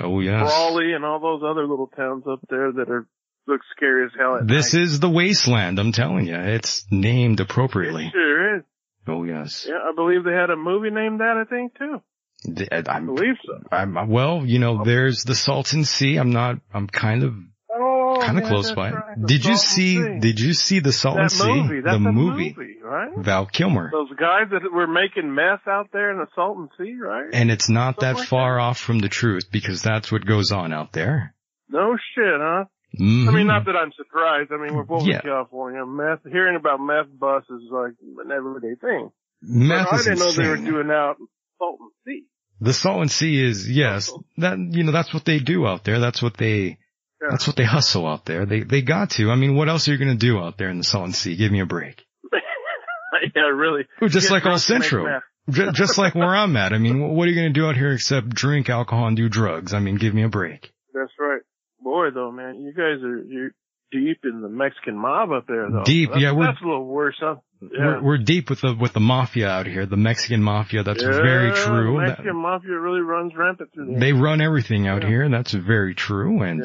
Oh 0.00 0.20
yeah. 0.20 0.42
Brawley 0.42 0.92
oh, 0.92 0.96
and 0.96 1.04
all 1.04 1.20
those 1.20 1.42
other 1.48 1.66
little 1.66 1.86
towns 1.86 2.24
up 2.28 2.40
there 2.50 2.72
that 2.72 2.90
are 2.90 3.06
look 3.46 3.60
scary 3.76 4.06
as 4.06 4.10
hell. 4.18 4.36
At 4.36 4.48
This 4.48 4.74
night. 4.74 4.82
is 4.82 5.00
the 5.00 5.08
wasteland, 5.08 5.78
I'm 5.78 5.92
telling 5.92 6.26
you. 6.26 6.34
It's 6.36 6.84
named 6.90 7.40
appropriately. 7.40 8.10
sure 8.12 8.56
is. 8.58 8.64
Oh 9.06 9.24
yes. 9.24 9.66
Yeah, 9.68 9.76
I 9.76 9.94
believe 9.94 10.24
they 10.24 10.32
had 10.32 10.50
a 10.50 10.56
movie 10.56 10.90
named 10.90 11.20
that. 11.20 11.36
I 11.36 11.44
think 11.44 11.78
too. 11.78 12.02
I 12.70 12.82
I'm, 12.88 13.06
believe 13.06 13.34
so. 13.44 13.58
I'm, 13.72 14.08
well, 14.08 14.44
you 14.44 14.58
know, 14.58 14.84
there's 14.84 15.24
the 15.24 15.34
Salton 15.34 15.84
Sea. 15.84 16.16
I'm 16.16 16.30
not, 16.30 16.56
I'm 16.72 16.86
kind 16.86 17.24
of, 17.24 17.34
kind 18.34 18.38
of 18.42 18.48
close 18.48 18.72
by 18.72 18.88
it. 18.88 18.94
right, 18.94 19.26
Did 19.26 19.44
you 19.44 19.56
see, 19.56 19.96
Sea. 19.96 20.18
did 20.20 20.40
you 20.40 20.52
see 20.54 20.80
the 20.80 20.92
Salton 20.92 21.22
that 21.24 21.30
Sea? 21.30 21.46
movie? 21.62 21.80
That's 21.80 22.02
the 22.02 22.08
a 22.08 22.12
movie. 22.12 22.54
right? 22.82 23.10
Val 23.16 23.46
Kilmer. 23.46 23.90
Those 23.90 24.10
guys 24.18 24.48
that 24.52 24.72
were 24.72 24.86
making 24.86 25.34
meth 25.34 25.66
out 25.66 25.88
there 25.92 26.10
in 26.12 26.18
the 26.18 26.26
Salton 26.34 26.68
Sea, 26.78 26.96
right? 27.00 27.30
And 27.32 27.50
it's 27.50 27.68
not 27.68 28.00
that 28.00 28.16
like 28.16 28.28
far 28.28 28.58
off 28.60 28.78
from 28.78 28.98
the 29.00 29.08
truth 29.08 29.50
because 29.52 29.82
that's 29.82 30.10
what 30.12 30.24
goes 30.26 30.52
on 30.52 30.72
out 30.72 30.92
there. 30.92 31.34
No 31.68 31.96
shit, 32.14 32.24
huh? 32.40 32.64
I 32.98 33.02
Mhm. 33.02 33.34
mean, 33.34 33.46
not 33.46 33.66
that 33.66 33.76
I'm 33.76 33.92
surprised. 33.92 34.50
I 34.50 34.56
mean, 34.56 34.74
we're 34.74 34.82
both 34.84 35.06
Yeah. 35.06 35.16
in 35.16 35.20
California. 35.22 35.84
Meth, 35.84 36.20
hearing 36.24 36.56
about 36.56 36.80
meth 36.80 37.06
busts 37.18 37.50
is 37.50 37.62
like 37.70 37.92
an 38.24 38.32
everyday 38.32 38.74
thing. 38.80 39.10
Meth 39.42 39.88
but 39.90 40.00
I 40.00 40.02
didn't 40.02 40.18
know 40.20 40.32
they 40.32 40.48
were 40.48 40.56
doing 40.56 40.90
out 40.90 41.16
in 41.20 41.26
Salton 41.58 41.90
Sea. 42.06 42.24
The 42.60 42.72
Salton 42.72 43.08
Sea 43.08 43.44
is, 43.44 43.70
yes, 43.70 44.10
that, 44.38 44.58
you 44.58 44.82
know, 44.84 44.90
that's 44.90 45.12
what 45.14 45.24
they 45.26 45.38
do 45.38 45.66
out 45.66 45.84
there. 45.84 46.00
That's 46.00 46.20
what 46.22 46.36
they, 46.38 46.78
Yeah. 47.20 47.28
that's 47.30 47.46
what 47.46 47.56
they 47.56 47.64
hustle 47.64 48.06
out 48.06 48.24
there. 48.24 48.46
They, 48.46 48.62
they 48.62 48.82
got 48.82 49.10
to. 49.12 49.30
I 49.30 49.34
mean, 49.34 49.54
what 49.56 49.68
else 49.68 49.88
are 49.88 49.92
you 49.92 49.98
going 49.98 50.16
to 50.16 50.26
do 50.26 50.38
out 50.38 50.56
there 50.56 50.70
in 50.70 50.78
the 50.78 50.84
Salton 50.84 51.12
Sea? 51.12 51.36
Give 51.36 51.50
me 51.50 51.60
a 51.60 51.66
break. 51.66 52.04
yeah, 53.34 53.42
really. 53.42 53.86
Just 54.08 54.30
like 54.30 54.44
all 54.46 54.52
and 54.52 54.60
Central. 54.60 55.06
meth. 55.06 55.22
Just 55.74 55.96
like 55.98 56.14
where 56.14 56.34
I'm 56.34 56.56
at. 56.56 56.72
I 56.72 56.78
mean, 56.78 57.00
what 57.16 57.26
are 57.26 57.30
you 57.30 57.34
going 57.40 57.52
to 57.52 57.58
do 57.58 57.66
out 57.66 57.74
here 57.76 57.92
except 57.92 58.28
drink 58.28 58.68
alcohol 58.68 59.06
and 59.08 59.16
do 59.16 59.28
drugs? 59.28 59.72
I 59.74 59.80
mean, 59.80 59.96
give 59.96 60.12
me 60.14 60.22
a 60.22 60.28
break. 60.28 60.72
That's 60.94 61.12
right. 61.18 61.40
Boy, 61.80 62.10
though, 62.14 62.30
man, 62.30 62.60
you 62.60 62.72
guys 62.72 63.02
are 63.02 63.18
you're 63.24 63.50
deep 63.90 64.18
in 64.24 64.42
the 64.42 64.48
Mexican 64.48 64.96
mob 64.98 65.30
up 65.32 65.46
there, 65.48 65.66
though. 65.70 65.84
Deep, 65.84 66.10
That's- 66.10 66.22
yeah, 66.22 66.32
we're- 66.32 66.46
That's 66.48 66.60
a 66.62 66.66
little 66.66 66.84
worse, 66.86 67.16
huh? 67.18 67.36
Yeah. 67.62 67.68
We're, 67.80 68.02
we're 68.02 68.18
deep 68.18 68.50
with 68.50 68.60
the, 68.60 68.74
with 68.78 68.92
the 68.92 69.00
mafia 69.00 69.48
out 69.48 69.66
here, 69.66 69.86
the 69.86 69.96
Mexican 69.96 70.42
mafia. 70.42 70.82
That's 70.82 71.02
Yeah, 71.02 71.10
very 71.12 71.52
true. 71.52 71.94
The 71.94 72.00
That- 72.00 72.08
Mexican 72.08 72.36
mafia 72.36 72.78
really 72.78 73.00
runs 73.00 73.32
rampant 73.34 73.72
through 73.72 73.86
there. 73.92 74.00
They 74.00 74.12
run 74.12 74.40
everything 74.42 74.86
out 74.86 75.02
Yeah. 75.02 75.08
here. 75.08 75.28
That's 75.30 75.52
very 75.52 75.94
true. 75.94 76.42
And. 76.42 76.62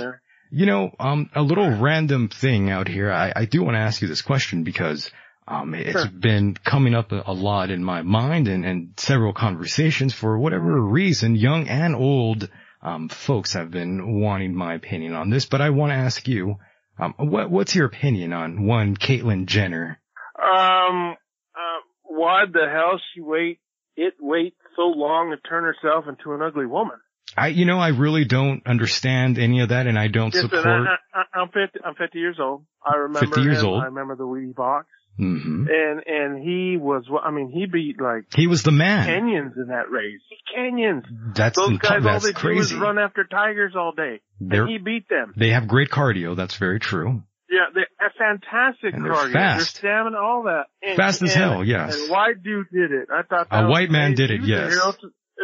You 0.53 0.67
know, 0.67 0.91
um, 0.99 1.31
a 1.33 1.41
little 1.41 1.79
random 1.79 2.29
thing 2.29 2.69
out 2.69 2.87
here. 2.87 3.11
I, 3.11 3.33
I 3.35 3.45
do 3.45 3.63
want 3.63 3.73
to 3.73 3.79
ask 3.79 4.03
you 4.03 4.07
this 4.07 4.21
question 4.21 4.63
because 4.63 5.09
um, 5.47 5.73
it's 5.73 5.91
Sure. 5.91 6.07
been 6.07 6.55
coming 6.63 6.93
up 6.93 7.11
a, 7.11 7.23
a 7.25 7.33
lot 7.33 7.71
in 7.71 7.83
my 7.83 8.03
mind 8.03 8.47
and, 8.47 8.63
and 8.63 8.93
several 8.97 9.33
conversations 9.33 10.13
for 10.13 10.37
whatever 10.37 10.79
reason, 10.79 11.35
young 11.35 11.67
and 11.67 11.95
old 11.95 12.49
um, 12.83 13.09
folks 13.09 13.53
have 13.53 13.71
been 13.71 14.21
wanting 14.21 14.53
my 14.53 14.75
opinion 14.75 15.15
on 15.15 15.31
this. 15.31 15.47
But 15.47 15.61
I 15.61 15.71
want 15.71 15.89
to 15.89 15.95
ask 15.95 16.27
you, 16.27 16.57
um, 16.99 17.15
what 17.17 17.49
what's 17.49 17.73
your 17.73 17.87
opinion 17.87 18.31
on 18.31 18.67
one 18.67 18.95
Caitlyn 18.95 19.47
Jenner? 19.47 19.99
Um, 20.37 21.15
uh, 21.55 21.81
why 22.03 22.43
the 22.45 22.69
hell 22.71 23.01
she 23.13 23.21
wait, 23.21 23.59
it 23.97 24.13
wait 24.19 24.53
so 24.75 24.83
long 24.83 25.31
to 25.31 25.49
turn 25.49 25.63
herself 25.63 26.05
into 26.07 26.33
an 26.33 26.43
ugly 26.43 26.67
woman? 26.67 26.97
I, 27.35 27.47
you 27.47 27.65
know, 27.65 27.79
I 27.79 27.89
really 27.89 28.25
don't 28.25 28.61
understand 28.67 29.39
any 29.39 29.61
of 29.61 29.69
that, 29.69 29.87
and 29.87 29.97
I 29.97 30.07
don't 30.07 30.33
Listen, 30.33 30.49
support. 30.49 30.65
I, 30.67 30.97
I, 31.19 31.39
I'm 31.41 31.47
50, 31.47 31.79
I'm 31.83 31.95
50 31.95 32.19
years 32.19 32.37
old. 32.39 32.65
I 32.85 32.95
remember 32.95 33.27
50 33.27 33.41
years 33.41 33.59
him. 33.61 33.65
old. 33.67 33.81
I 33.81 33.85
remember 33.85 34.15
the 34.15 34.23
Wheatie 34.25 34.53
box. 34.55 34.87
Mm-hmm. 35.19 35.67
And, 35.69 36.01
and 36.07 36.43
he 36.43 36.75
was, 36.77 37.05
I 37.23 37.29
mean, 37.31 37.51
he 37.53 37.65
beat 37.71 38.01
like 38.01 38.23
He 38.35 38.47
was 38.47 38.63
the 38.63 38.71
man. 38.71 39.07
Kenyans 39.07 39.55
in 39.57 39.67
that 39.67 39.91
race. 39.91 40.21
Kenyans. 40.57 41.03
That's 41.35 41.55
Those 41.55 41.77
guys, 41.77 41.91
all 41.97 42.01
that's 42.01 42.25
they 42.25 42.31
do 42.33 42.59
is 42.59 42.73
run 42.73 42.97
after 42.97 43.23
tigers 43.23 43.73
all 43.75 43.91
day. 43.95 44.21
They're- 44.39 44.63
and 44.63 44.71
he 44.71 44.77
beat 44.79 45.07
them. 45.09 45.33
They 45.37 45.49
have 45.49 45.67
great 45.67 45.89
cardio. 45.89 46.35
That's 46.35 46.55
very 46.57 46.79
true. 46.79 47.21
Yeah, 47.47 47.65
they're 47.75 47.83
a 48.01 48.11
fantastic 48.17 48.95
And 48.95 49.05
they're 49.05 49.13
cardio. 49.13 49.33
fast. 49.33 49.81
Their 49.81 49.91
stamina, 49.91 50.17
all 50.17 50.43
that. 50.43 50.63
And, 50.81 50.97
Fast 50.97 51.21
as 51.21 51.35
and- 51.35 51.43
hell, 51.43 51.63
yes. 51.63 51.95
And 51.95 52.09
white 52.09 52.41
dude 52.43 52.67
did 52.73 52.91
it. 52.91 53.09
I 53.13 53.21
thought 53.21 53.47
A 53.51 53.63
was 53.65 53.71
white 53.71 53.91
man 53.91 54.15
did 54.15 54.31
it, 54.31 54.41
yes. 54.43 54.75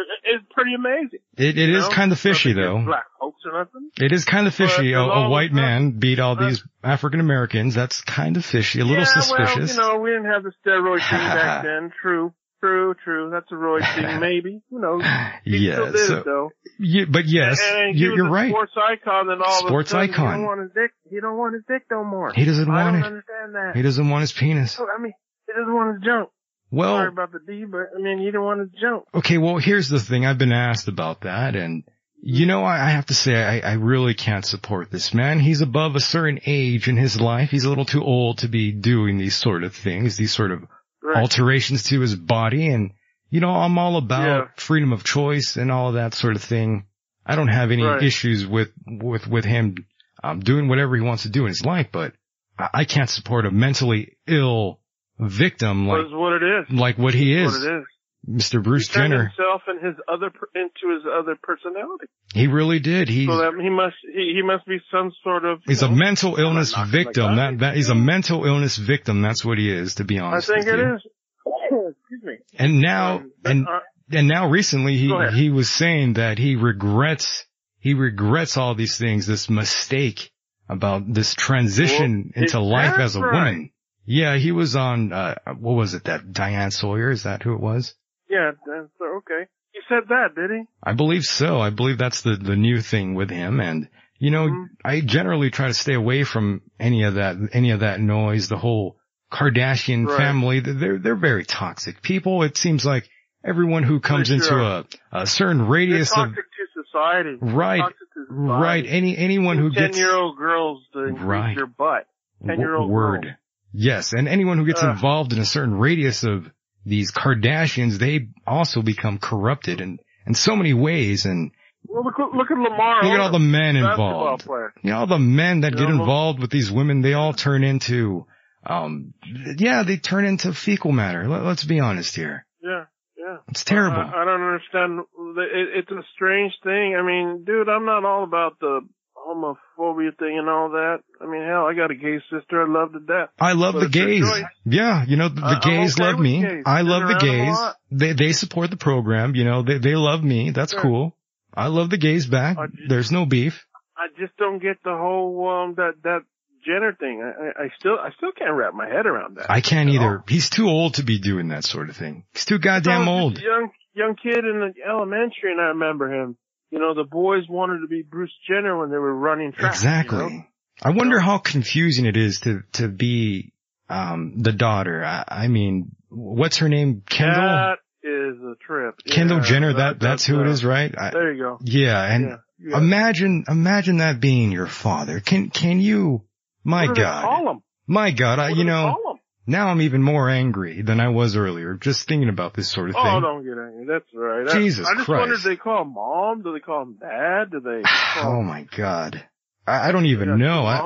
Hero 0.00 0.04
to- 0.04 0.30
it- 0.30 0.40
It's 0.40 0.52
pretty 0.54 0.74
amazing. 0.74 1.20
It 1.36 1.58
it 1.58 1.70
is 1.70 1.88
know? 1.88 1.94
kind 1.94 2.12
of 2.12 2.18
fishy 2.20 2.52
though. 2.52 2.82
Black 2.84 3.06
folks 3.20 3.40
or 3.44 3.58
nothing. 3.58 3.90
It 4.00 4.12
is 4.12 4.24
kind 4.24 4.46
of 4.46 4.54
fishy. 4.54 4.92
A, 4.92 5.00
a 5.00 5.28
white 5.28 5.52
man 5.52 5.92
beat 5.98 6.18
all 6.20 6.36
these 6.36 6.62
African 6.82 7.20
Americans. 7.20 7.74
That's 7.74 8.00
kind 8.02 8.36
of 8.36 8.44
fishy. 8.44 8.80
A 8.80 8.84
little 8.84 8.98
yeah, 8.98 9.04
suspicious. 9.04 9.76
well, 9.76 9.88
you 9.88 9.94
know, 9.94 10.00
we 10.00 10.10
didn't 10.10 10.26
have 10.30 10.42
the 10.42 10.52
steroid 10.64 10.98
thing 11.08 11.18
back 11.18 11.64
then. 11.70 11.90
True, 12.00 12.32
true, 12.60 12.94
true. 13.04 13.30
That's 13.30 13.50
a 13.50 13.54
roid 13.54 13.82
thing, 13.94 14.20
maybe. 14.28 14.62
Who 14.70 14.80
knows? 14.80 15.02
He 15.44 15.58
yeah. 15.58 15.74
still 15.74 15.92
did 15.92 16.06
so- 16.06 16.16
it 16.18 16.24
though. 16.24 16.50
yeah, 16.78 17.04
but 17.08 17.26
yes, 17.26 17.60
and 17.62 17.98
you're, 17.98 18.14
you're 18.16 18.30
right. 18.30 18.50
Sports 18.50 18.72
icon, 18.76 19.30
and 19.30 19.42
all 19.42 19.66
Sports 19.66 19.92
of 19.92 19.98
a 20.00 20.06
sudden, 20.06 20.14
icon. 20.14 20.26
He 20.26 20.32
don't 20.38 20.46
want 20.46 20.60
his 20.62 20.70
dick. 20.74 20.90
He 21.10 21.20
don't 21.20 21.36
want 21.38 21.54
his 21.54 21.64
dick 21.68 21.82
no 21.90 22.04
more. 22.04 22.32
He 22.34 22.44
doesn't 22.44 22.70
I 22.70 22.84
want 22.84 22.96
it. 22.96 23.04
understand 23.04 23.54
that. 23.54 23.72
He 23.74 23.82
doesn't 23.82 24.08
want 24.08 24.20
his 24.22 24.32
penis. 24.32 24.76
Oh, 24.78 24.86
I 24.96 25.00
mean, 25.00 25.12
he 25.46 25.52
doesn't 25.52 25.74
want 25.74 25.94
his 25.96 26.04
junk. 26.04 26.28
Well, 26.70 26.96
Sorry 26.96 27.08
about 27.08 27.32
the 27.32 27.40
D, 27.40 27.64
but 27.64 27.88
I 27.96 28.00
mean, 28.00 28.20
you 28.20 28.30
don't 28.30 28.44
want 28.44 28.72
to 28.72 28.80
jump. 28.80 29.04
Okay, 29.14 29.38
well, 29.38 29.58
here's 29.58 29.88
the 29.88 29.98
thing. 30.00 30.24
I've 30.24 30.38
been 30.38 30.52
asked 30.52 30.86
about 30.88 31.22
that, 31.22 31.56
and 31.56 31.84
you 32.22 32.46
know, 32.46 32.62
I, 32.64 32.86
I 32.86 32.90
have 32.90 33.06
to 33.06 33.14
say, 33.14 33.34
I, 33.34 33.60
I 33.60 33.72
really 33.74 34.14
can't 34.14 34.44
support 34.44 34.90
this 34.90 35.14
man. 35.14 35.40
He's 35.40 35.62
above 35.62 35.96
a 35.96 36.00
certain 36.00 36.38
age 36.46 36.86
in 36.86 36.96
his 36.96 37.18
life. 37.20 37.50
He's 37.50 37.64
a 37.64 37.68
little 37.70 37.86
too 37.86 38.04
old 38.04 38.38
to 38.38 38.48
be 38.48 38.72
doing 38.72 39.16
these 39.18 39.34
sort 39.36 39.64
of 39.64 39.74
things, 39.74 40.16
these 40.16 40.32
sort 40.34 40.50
of 40.52 40.62
Right. 41.02 41.16
alterations 41.16 41.84
to 41.84 42.00
his 42.00 42.14
body. 42.14 42.68
And 42.68 42.92
you 43.30 43.40
know, 43.40 43.50
I'm 43.50 43.78
all 43.78 43.96
about 43.96 44.26
Yeah. 44.26 44.48
freedom 44.56 44.92
of 44.92 45.02
choice 45.02 45.56
and 45.56 45.72
all 45.72 45.88
of 45.88 45.94
that 45.94 46.12
sort 46.14 46.36
of 46.36 46.42
thing. 46.42 46.84
I 47.24 47.36
don't 47.36 47.48
have 47.48 47.70
any 47.70 47.84
Right. 47.84 48.02
issues 48.02 48.46
with 48.46 48.70
with 48.86 49.26
with 49.26 49.46
him 49.46 49.76
um, 50.22 50.40
doing 50.40 50.68
whatever 50.68 50.94
he 50.96 51.00
wants 51.02 51.22
to 51.22 51.30
do 51.30 51.42
in 51.44 51.48
his 51.48 51.64
life, 51.64 51.88
but 51.90 52.12
I, 52.58 52.68
I 52.74 52.84
can't 52.84 53.08
support 53.08 53.46
a 53.46 53.50
mentally 53.50 54.18
ill 54.26 54.79
victim 55.20 55.86
like 55.86 56.02
That's 56.02 56.12
what 56.14 56.32
it 56.34 56.42
is. 56.42 56.78
like 56.78 56.98
what 56.98 57.14
he 57.14 57.34
is. 57.36 57.52
What 57.52 57.62
it 57.62 57.76
is. 57.80 57.84
Mr. 58.28 58.62
Bruce 58.62 58.86
He 58.88 58.94
Jenner. 58.94 59.28
himself 59.28 59.62
and 59.66 59.82
his 59.84 59.94
other 60.06 60.30
into 60.54 60.94
his 60.94 61.02
other 61.10 61.36
personality. 61.42 62.04
He 62.34 62.48
really 62.48 62.78
did. 62.78 63.08
He 63.08 63.24
so 63.26 63.38
that 63.38 63.52
he 63.60 63.70
must 63.70 63.96
he, 64.12 64.34
he 64.36 64.42
must 64.42 64.66
be 64.66 64.78
some 64.92 65.10
sort 65.24 65.44
of. 65.46 65.60
he's 65.66 65.80
you 65.82 65.88
a 65.88 65.90
mental 65.90 66.36
illness 66.36 66.74
victim. 66.88 67.36
like 67.36 67.36
That 67.36 67.58
that 67.60 67.76
he's 67.76 67.88
a 67.88 67.94
mental 67.94 68.44
illness 68.44 68.76
victim. 68.76 69.22
That's 69.22 69.42
what 69.44 69.56
he 69.58 69.70
is, 69.70 69.94
to 69.96 70.04
be 70.04 70.18
honest. 70.18 70.50
I 70.50 70.54
think 70.56 70.66
it 70.66 70.78
you. 70.78 70.94
is. 70.96 71.02
Excuse 72.00 72.22
me. 72.22 72.34
And 72.58 72.80
now, 72.82 73.22
and 73.44 73.66
uh, 73.66 73.80
and 74.12 74.28
now 74.28 74.48
recently 74.50 74.96
he 74.98 75.12
he 75.34 75.48
was 75.50 75.70
saying 75.70 76.14
that 76.14 76.36
he 76.38 76.56
regrets 76.56 77.46
he 77.78 77.94
regrets 77.94 78.58
all 78.58 78.74
these 78.74 78.98
things, 78.98 79.26
this 79.26 79.48
mistake 79.48 80.30
about 80.68 81.10
this 81.12 81.34
transition 81.34 82.32
Well, 82.36 82.44
into 82.44 82.60
life 82.60 82.98
as 82.98 83.16
a 83.16 83.20
woman. 83.20 83.70
Yeah, 84.12 84.36
he 84.36 84.50
was 84.52 84.74
on 84.76 85.12
uh 85.12 85.34
what 85.58 85.74
was 85.76 85.94
it 85.94 86.04
that 86.04 86.32
Diane 86.32 86.70
Sawyer? 86.72 87.10
Is 87.10 87.22
that 87.22 87.42
who 87.44 87.54
it 87.54 87.60
was? 87.60 87.94
Yeah, 88.28 88.50
that's 88.66 88.88
okay. 89.18 89.46
He 89.72 89.80
said 89.88 90.08
that, 90.08 90.34
did 90.34 90.50
he? 90.50 90.62
I 90.82 90.94
believe 90.94 91.22
so. 91.24 91.60
I 91.60 91.70
believe 91.70 91.96
that's 91.98 92.22
the 92.22 92.34
the 92.36 92.56
new 92.56 92.80
thing 92.80 93.14
with 93.14 93.30
him 93.30 93.60
and 93.60 93.88
you 94.18 94.30
know, 94.30 94.46
Mm-hmm. 94.48 94.64
I 94.84 95.00
generally 95.00 95.50
try 95.50 95.68
to 95.68 95.74
stay 95.74 95.94
away 95.94 96.24
from 96.24 96.60
any 96.78 97.04
of 97.04 97.14
that 97.14 97.36
any 97.52 97.70
of 97.70 97.80
that 97.80 98.00
noise, 98.00 98.48
the 98.48 98.58
whole 98.58 98.96
Kardashian 99.32 100.06
Right. 100.06 100.16
family. 100.16 100.60
They're 100.60 100.98
they're 100.98 101.14
very 101.30 101.44
toxic 101.44 102.02
people. 102.02 102.42
It 102.42 102.56
seems 102.56 102.84
like 102.84 103.08
everyone 103.44 103.84
who 103.84 104.00
comes 104.00 104.28
They 104.28 104.34
into 104.36 104.54
a, 104.56 104.84
a 105.12 105.26
certain 105.26 105.68
radius 105.68 106.10
of 106.10 106.16
toxic 106.34 106.44
to 106.44 106.82
society. 106.84 107.38
Right. 107.40 107.82
society. 108.12 108.26
right 108.30 108.84
any 108.86 109.16
anyone 109.16 109.56
who 109.58 109.70
Ten 109.72 109.86
gets 109.86 109.98
year 109.98 110.14
old 110.14 110.36
girls 110.36 110.82
to 110.94 111.04
increase 111.04 111.24
Right. 111.26 111.56
your 111.56 111.66
butt. 111.66 112.06
Ten 112.44 112.58
year 112.58 112.74
old 112.74 112.90
word. 112.90 113.36
Yes, 113.72 114.12
and 114.12 114.28
anyone 114.28 114.58
who 114.58 114.66
gets 114.66 114.82
Ugh. 114.82 114.90
involved 114.90 115.32
in 115.32 115.38
a 115.38 115.44
certain 115.44 115.74
radius 115.74 116.24
of 116.24 116.50
these 116.84 117.12
Kardashians, 117.12 117.98
they 117.98 118.28
also 118.46 118.82
become 118.82 119.18
corrupted 119.18 119.80
in 119.80 119.98
in 120.26 120.34
so 120.34 120.56
many 120.56 120.74
ways. 120.74 121.24
And 121.24 121.52
Well, 121.86 122.02
look, 122.04 122.18
look 122.18 122.50
at 122.50 122.58
Lamar. 122.58 123.02
look 123.04 123.12
at 123.14 123.20
all 123.20 123.32
the 123.32 123.38
men 123.38 123.76
involved. 123.76 124.44
player. 124.44 124.72
You 124.82 124.90
know, 124.90 124.98
all 124.98 125.06
the 125.06 125.18
men 125.18 125.60
that 125.60 125.72
You 125.72 125.78
get 125.78 125.88
know, 125.88 126.00
involved 126.00 126.40
with 126.40 126.50
these 126.50 126.70
women, 126.70 127.00
they 127.02 127.14
all 127.14 127.32
turn 127.32 127.62
into, 127.64 128.26
um, 128.66 129.14
yeah, 129.58 129.82
they 129.84 129.96
turn 129.98 130.24
into 130.24 130.52
fecal 130.52 130.92
matter. 130.92 131.26
Let, 131.28 131.42
let's 131.44 131.64
be 131.64 131.80
honest 131.80 132.16
here. 132.16 132.46
Yeah, 132.62 132.84
yeah. 133.16 133.36
It's 133.48 133.64
terrible. 133.64 133.98
I, 133.98 134.22
I 134.22 134.24
don't 134.24 134.42
understand. 134.42 135.00
It, 135.38 135.68
it's 135.80 135.90
a 135.90 136.02
strange 136.14 136.52
thing. 136.62 136.96
I 136.98 137.02
mean, 137.02 137.44
dude, 137.44 137.68
I'm 137.68 137.86
not 137.86 138.04
all 138.04 138.24
about 138.24 138.58
the 138.60 138.80
homophobia 139.26 140.16
thing 140.18 140.38
and 140.38 140.48
all 140.48 140.70
that. 140.70 140.98
I 141.20 141.26
mean, 141.26 141.42
hell, 141.46 141.66
I 141.66 141.74
got 141.74 141.90
a 141.90 141.94
gay 141.94 142.18
sister 142.30 142.62
I 142.62 142.68
love 142.68 142.92
to 142.92 143.00
death. 143.00 143.28
I 143.40 143.52
love 143.52 143.74
But 143.74 143.80
the 143.80 143.88
gays. 143.88 144.24
Yeah, 144.64 145.04
you 145.06 145.16
know, 145.16 145.28
the, 145.28 145.40
the 145.40 145.60
gays 145.62 145.94
okay 145.98 146.10
love 146.10 146.18
me. 146.20 146.42
gays. 146.42 146.62
I 146.66 146.82
love 146.82 147.02
the 147.08 147.14
around 147.14 147.24
'em 147.24 147.40
a 147.40 147.46
gays. 147.46 147.58
They, 147.90 148.12
they 148.26 148.32
support 148.32 148.70
the 148.70 148.76
program. 148.76 149.34
You 149.34 149.44
know, 149.44 149.62
they, 149.62 149.78
they 149.78 149.94
love 149.94 150.22
me. 150.22 150.50
That's 150.50 150.72
Sure. 150.72 150.82
cool. 150.82 151.16
I 151.54 151.66
love 151.68 151.90
the 151.90 151.98
gays 151.98 152.26
back. 152.26 152.56
Just- 152.56 152.88
There's 152.88 153.10
no 153.12 153.26
beef. 153.26 153.64
I 153.96 154.06
just 154.18 154.36
don't 154.38 154.60
get 154.62 154.76
the 154.82 154.96
whole 154.96 155.46
um 155.48 155.74
that 155.76 155.92
that 156.04 156.20
Jenner 156.64 156.94
thing. 156.98 157.22
I, 157.22 157.64
I, 157.64 157.68
still 157.78 157.98
I 157.98 158.10
still 158.16 158.32
can't 158.32 158.54
wrap 158.54 158.72
my 158.74 158.86
head 158.86 159.06
around 159.06 159.36
that. 159.36 159.50
I 159.50 159.60
can't 159.60 159.88
either. 159.90 160.22
He's 160.28 160.48
too 160.50 160.68
old 160.68 160.94
to 160.94 161.02
be 161.02 161.18
doing 161.18 161.48
that 161.48 161.64
sort 161.64 161.90
of 161.90 161.96
thing. 161.96 162.24
He's 162.32 162.44
too 162.44 162.58
goddamn 162.58 163.08
old. 163.08 163.38
young 163.38 163.70
young 163.94 164.14
kid 164.22 164.38
in 164.38 164.60
the 164.60 164.72
elementary, 164.88 165.52
and 165.52 165.60
I 165.60 165.64
remember 165.68 166.12
him. 166.14 166.36
You 166.70 166.78
know, 166.78 166.94
the 166.94 167.04
boys 167.04 167.44
wanted 167.48 167.80
to 167.80 167.88
be 167.88 168.02
Bruce 168.02 168.32
Jenner 168.48 168.78
when 168.78 168.90
they 168.90 168.98
were 168.98 169.14
running 169.14 169.52
track. 169.52 169.72
Exactly. 169.72 170.18
You 170.24 170.30
know? 170.30 170.44
I 170.82 170.90
wonder 170.90 171.18
how 171.18 171.38
confusing 171.38 172.06
it 172.06 172.16
is 172.16 172.40
to, 172.40 172.60
to 172.74 172.88
be, 172.88 173.52
um, 173.88 174.34
the 174.38 174.52
daughter. 174.52 175.04
I, 175.04 175.24
I 175.26 175.48
mean, 175.48 175.92
what's 176.08 176.58
her 176.58 176.68
name? 176.68 177.02
Kendall? 177.08 177.42
That 177.42 177.78
is 178.02 178.36
a 178.40 178.54
trip. 178.64 179.00
Kendall 179.04 179.38
Yeah, 179.38 179.44
Jenner, 179.44 179.72
that, 179.74 180.00
that's 180.00 180.24
who 180.24 180.40
it 180.40 180.46
is, 180.46 180.64
right? 180.64 180.94
I, 180.96 181.10
There 181.10 181.32
you 181.32 181.42
go. 181.42 181.58
yeah, 181.62 182.02
and 182.02 182.24
Yeah, 182.24 182.36
yeah. 182.58 182.78
imagine, 182.78 183.44
imagine 183.48 183.98
that 183.98 184.20
being 184.20 184.52
your 184.52 184.68
father. 184.68 185.20
Can, 185.20 185.50
can 185.50 185.80
you, 185.80 186.24
my 186.64 186.86
what 186.86 186.94
do 186.94 187.02
they 187.02 187.06
God, 187.06 187.56
my 187.86 188.10
God, 188.12 188.38
I, 188.38 188.50
you 188.50 188.64
know? 188.64 189.09
Now 189.50 189.68
I'm 189.68 189.82
even 189.82 190.02
more 190.02 190.30
angry 190.30 190.82
than 190.82 191.00
I 191.00 191.08
was 191.08 191.36
earlier, 191.36 191.74
just 191.74 192.06
thinking 192.06 192.28
about 192.28 192.54
this 192.54 192.70
sort 192.70 192.90
of 192.90 192.96
oh, 192.96 193.02
thing. 193.02 193.12
Oh, 193.16 193.20
don't 193.20 193.44
get 193.44 193.58
angry. 193.58 193.86
That's 193.86 194.06
right. 194.14 194.48
I- 194.48 194.58
Jesus 194.58 194.86
I 194.86 194.94
just 194.94 195.06
Christ. 195.06 195.20
wondered, 195.20 195.42
do 195.42 195.48
they 195.48 195.56
call 195.56 195.82
him 195.82 195.94
mom? 195.94 196.42
Do 196.42 196.52
they 196.52 196.60
call 196.60 196.82
him 196.82 196.98
dad? 197.00 197.50
Do 197.50 197.60
they 197.60 197.82
Oh 198.22 198.42
my 198.42 198.66
God. 198.76 199.22
I, 199.66 199.88
I 199.88 199.92
don't 199.92 200.06
even 200.06 200.38
know. 200.38 200.64
I? 200.64 200.78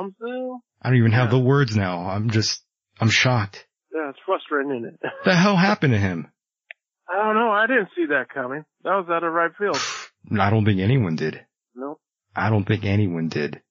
I 0.81 0.89
don't 0.89 0.97
even 0.97 1.11
have 1.11 1.31
the 1.31 1.39
words 1.39 1.75
now. 1.75 2.09
I'm 2.09 2.29
just, 2.29 2.61
I'm 2.99 3.09
shocked. 3.09 3.65
Yeah, 3.93 4.09
it's 4.09 4.19
frustrating, 4.25 4.71
isn't 4.71 4.99
it? 5.01 5.11
The 5.23 5.35
hell 5.35 5.55
happened 5.55 5.93
to 5.93 5.99
him? 5.99 6.27
I 7.09 7.23
don't 7.23 7.35
know. 7.35 7.51
I 7.51 7.67
didn't 7.67 7.89
see 7.95 8.07
that 8.07 8.29
coming. 8.33 8.65
That 8.83 8.95
was 8.95 9.07
out 9.09 9.23
of 9.23 9.31
right 9.31 9.51
field. 9.57 9.77
I 10.39 10.49
don't 10.49 10.65
think 10.65 10.79
anyone 10.79 11.15
did. 11.15 11.45
No. 11.75 11.99
I 12.35 12.49
don't 12.49 12.65
think 12.65 12.83
anyone 12.83 13.29
did. 13.29 13.61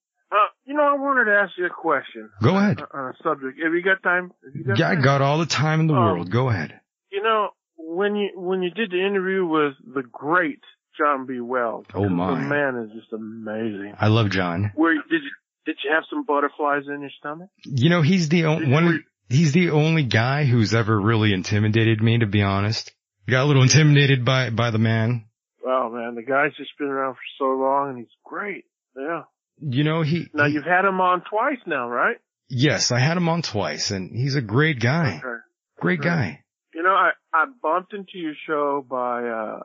You 0.66 0.74
know, 0.74 0.82
I 0.82 0.94
wanted 0.94 1.26
to 1.26 1.36
ask 1.36 1.52
you 1.58 1.66
a 1.66 1.70
question. 1.70 2.30
Go 2.42 2.56
ahead. 2.56 2.80
On 2.92 3.04
a 3.08 3.12
subject. 3.22 3.58
Have 3.62 3.74
you 3.74 3.82
got 3.82 4.02
time? 4.02 4.32
You 4.54 4.64
got 4.64 4.78
Yeah, 4.78 4.88
I 4.90 4.94
got 4.94 5.20
all 5.20 5.38
the 5.38 5.46
time 5.46 5.80
in 5.80 5.86
the 5.86 5.94
Um, 5.94 6.02
world. 6.04 6.30
Go 6.30 6.48
ahead. 6.48 6.80
You 7.12 7.22
know, 7.22 7.50
when 7.76 8.16
you 8.16 8.30
when 8.34 8.62
you 8.62 8.70
did 8.70 8.90
the 8.90 9.00
interview 9.06 9.44
with 9.46 9.74
the 9.94 10.02
great 10.02 10.60
John 10.98 11.26
B. 11.26 11.40
Wells, 11.40 11.86
Oh, 11.94 12.08
my. 12.08 12.30
the 12.30 12.46
man 12.48 12.76
is 12.86 12.92
just 12.98 13.12
amazing. 13.12 13.94
I 14.00 14.08
love 14.08 14.30
John. 14.30 14.70
Where 14.74 14.94
did 14.94 15.22
you 15.22 15.30
did 15.66 15.76
you 15.84 15.90
have 15.94 16.04
some 16.10 16.24
butterflies 16.24 16.84
in 16.88 17.00
your 17.02 17.10
stomach? 17.18 17.50
You 17.64 17.90
know, 17.90 18.02
he's 18.02 18.28
the 18.28 18.46
only 18.46 18.68
one. 18.70 19.04
He's 19.28 19.52
the 19.52 19.70
only 19.70 20.02
guy 20.04 20.44
who's 20.44 20.74
ever 20.74 20.98
really 21.00 21.32
intimidated 21.32 22.02
me. 22.02 22.18
To 22.18 22.26
be 22.26 22.42
honest, 22.42 22.92
got 23.28 23.44
a 23.44 23.46
little 23.46 23.62
intimidated 23.62 24.24
by 24.24 24.50
by 24.50 24.70
the 24.70 24.78
man. 24.78 25.26
Wow, 25.64 25.90
man, 25.92 26.14
the 26.14 26.22
guy's 26.22 26.54
just 26.56 26.76
been 26.78 26.88
around 26.88 27.14
for 27.14 27.20
so 27.38 27.44
long, 27.58 27.90
and 27.90 27.98
he's 27.98 28.14
great. 28.24 28.64
Yeah. 28.96 29.22
You 29.58 29.84
know, 29.84 30.02
he. 30.02 30.28
Now 30.34 30.46
you've 30.46 30.64
had 30.64 30.84
him 30.84 31.00
on 31.00 31.22
twice 31.30 31.58
now, 31.66 31.88
right? 31.88 32.16
Yes, 32.48 32.92
I 32.92 32.98
had 32.98 33.16
him 33.16 33.28
on 33.28 33.42
twice, 33.42 33.90
and 33.90 34.14
he's 34.14 34.36
a 34.36 34.42
great 34.42 34.80
guy. 34.80 35.20
Okay. 35.24 35.40
Great 35.80 36.00
guy. 36.02 36.40
You 36.74 36.82
know, 36.82 36.90
I 36.90 37.10
I 37.32 37.46
bumped 37.62 37.94
into 37.94 38.18
your 38.18 38.34
show 38.46 38.84
by 38.88 39.24
uh 39.24 39.60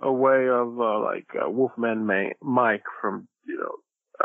a 0.00 0.12
way 0.12 0.48
of 0.48 0.78
uh, 0.80 1.00
like 1.00 1.26
uh, 1.34 1.48
Wolfman 1.48 2.06
May, 2.06 2.32
Mike 2.42 2.82
from 3.00 3.28
you 3.46 3.58
know 3.58 3.72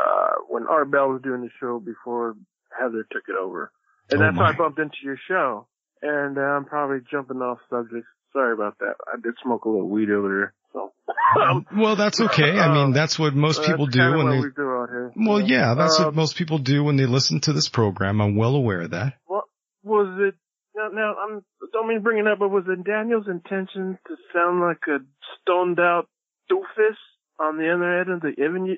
uh 0.00 0.32
when 0.48 0.66
Art 0.66 0.90
Bell 0.90 1.10
was 1.10 1.22
doing 1.22 1.42
the 1.42 1.50
show 1.60 1.78
before 1.78 2.36
Heather 2.78 3.06
took 3.10 3.22
it 3.28 3.36
over, 3.40 3.70
and 4.10 4.20
Oh, 4.20 4.24
that's 4.24 4.36
how 4.36 4.44
I 4.44 4.52
bumped 4.52 4.78
into 4.80 4.96
your 5.02 5.18
show. 5.28 5.66
And 6.02 6.36
uh, 6.36 6.40
I'm 6.42 6.64
probably 6.66 6.98
jumping 7.10 7.38
off 7.38 7.58
subject. 7.70 8.04
Sorry 8.32 8.52
about 8.52 8.78
that. 8.80 8.94
I 9.06 9.16
did 9.22 9.34
smoke 9.42 9.64
a 9.64 9.68
little 9.68 9.88
weed 9.88 10.10
over 10.10 10.28
there, 10.28 10.54
so. 10.74 10.92
um, 11.40 11.64
Well, 11.76 11.96
that's 11.96 12.20
okay. 12.20 12.58
I 12.58 12.68
mean, 12.74 12.90
uh, 12.90 12.94
that's 12.94 13.18
what 13.18 13.34
most 13.34 13.58
that's 13.58 13.68
people 13.70 13.86
do 13.86 14.00
when 14.00 14.26
what 14.26 14.30
they. 14.32 14.40
we 14.40 14.50
do 14.54 14.68
out 14.70 14.88
here. 14.90 15.12
Well, 15.16 15.40
yeah, 15.40 15.74
that's 15.74 15.98
Uh, 15.98 16.04
what 16.06 16.14
most 16.14 16.36
people 16.36 16.58
do 16.58 16.84
when 16.84 16.96
they 16.96 17.06
listen 17.06 17.40
to 17.42 17.52
this 17.54 17.68
program. 17.70 18.20
I'm 18.20 18.36
well 18.36 18.54
aware 18.54 18.82
of 18.82 18.90
that. 18.90 19.14
What 19.24 19.44
was 19.82 20.08
it? 20.20 20.34
Now, 20.76 20.88
now 20.92 21.14
I'm 21.16 21.44
don't 21.72 21.88
mean 21.88 22.02
bringing 22.02 22.26
up, 22.26 22.40
but 22.40 22.50
was 22.50 22.64
it 22.68 22.84
Daniel's 22.84 23.28
intention 23.28 23.96
to 24.08 24.16
sound 24.34 24.60
like 24.60 24.82
a 24.88 24.98
stoned 25.40 25.78
out 25.78 26.08
doofus 26.50 26.98
on 27.38 27.56
the 27.58 27.72
other 27.72 28.00
end 28.00 28.10
of 28.10 28.20
the 28.20 28.34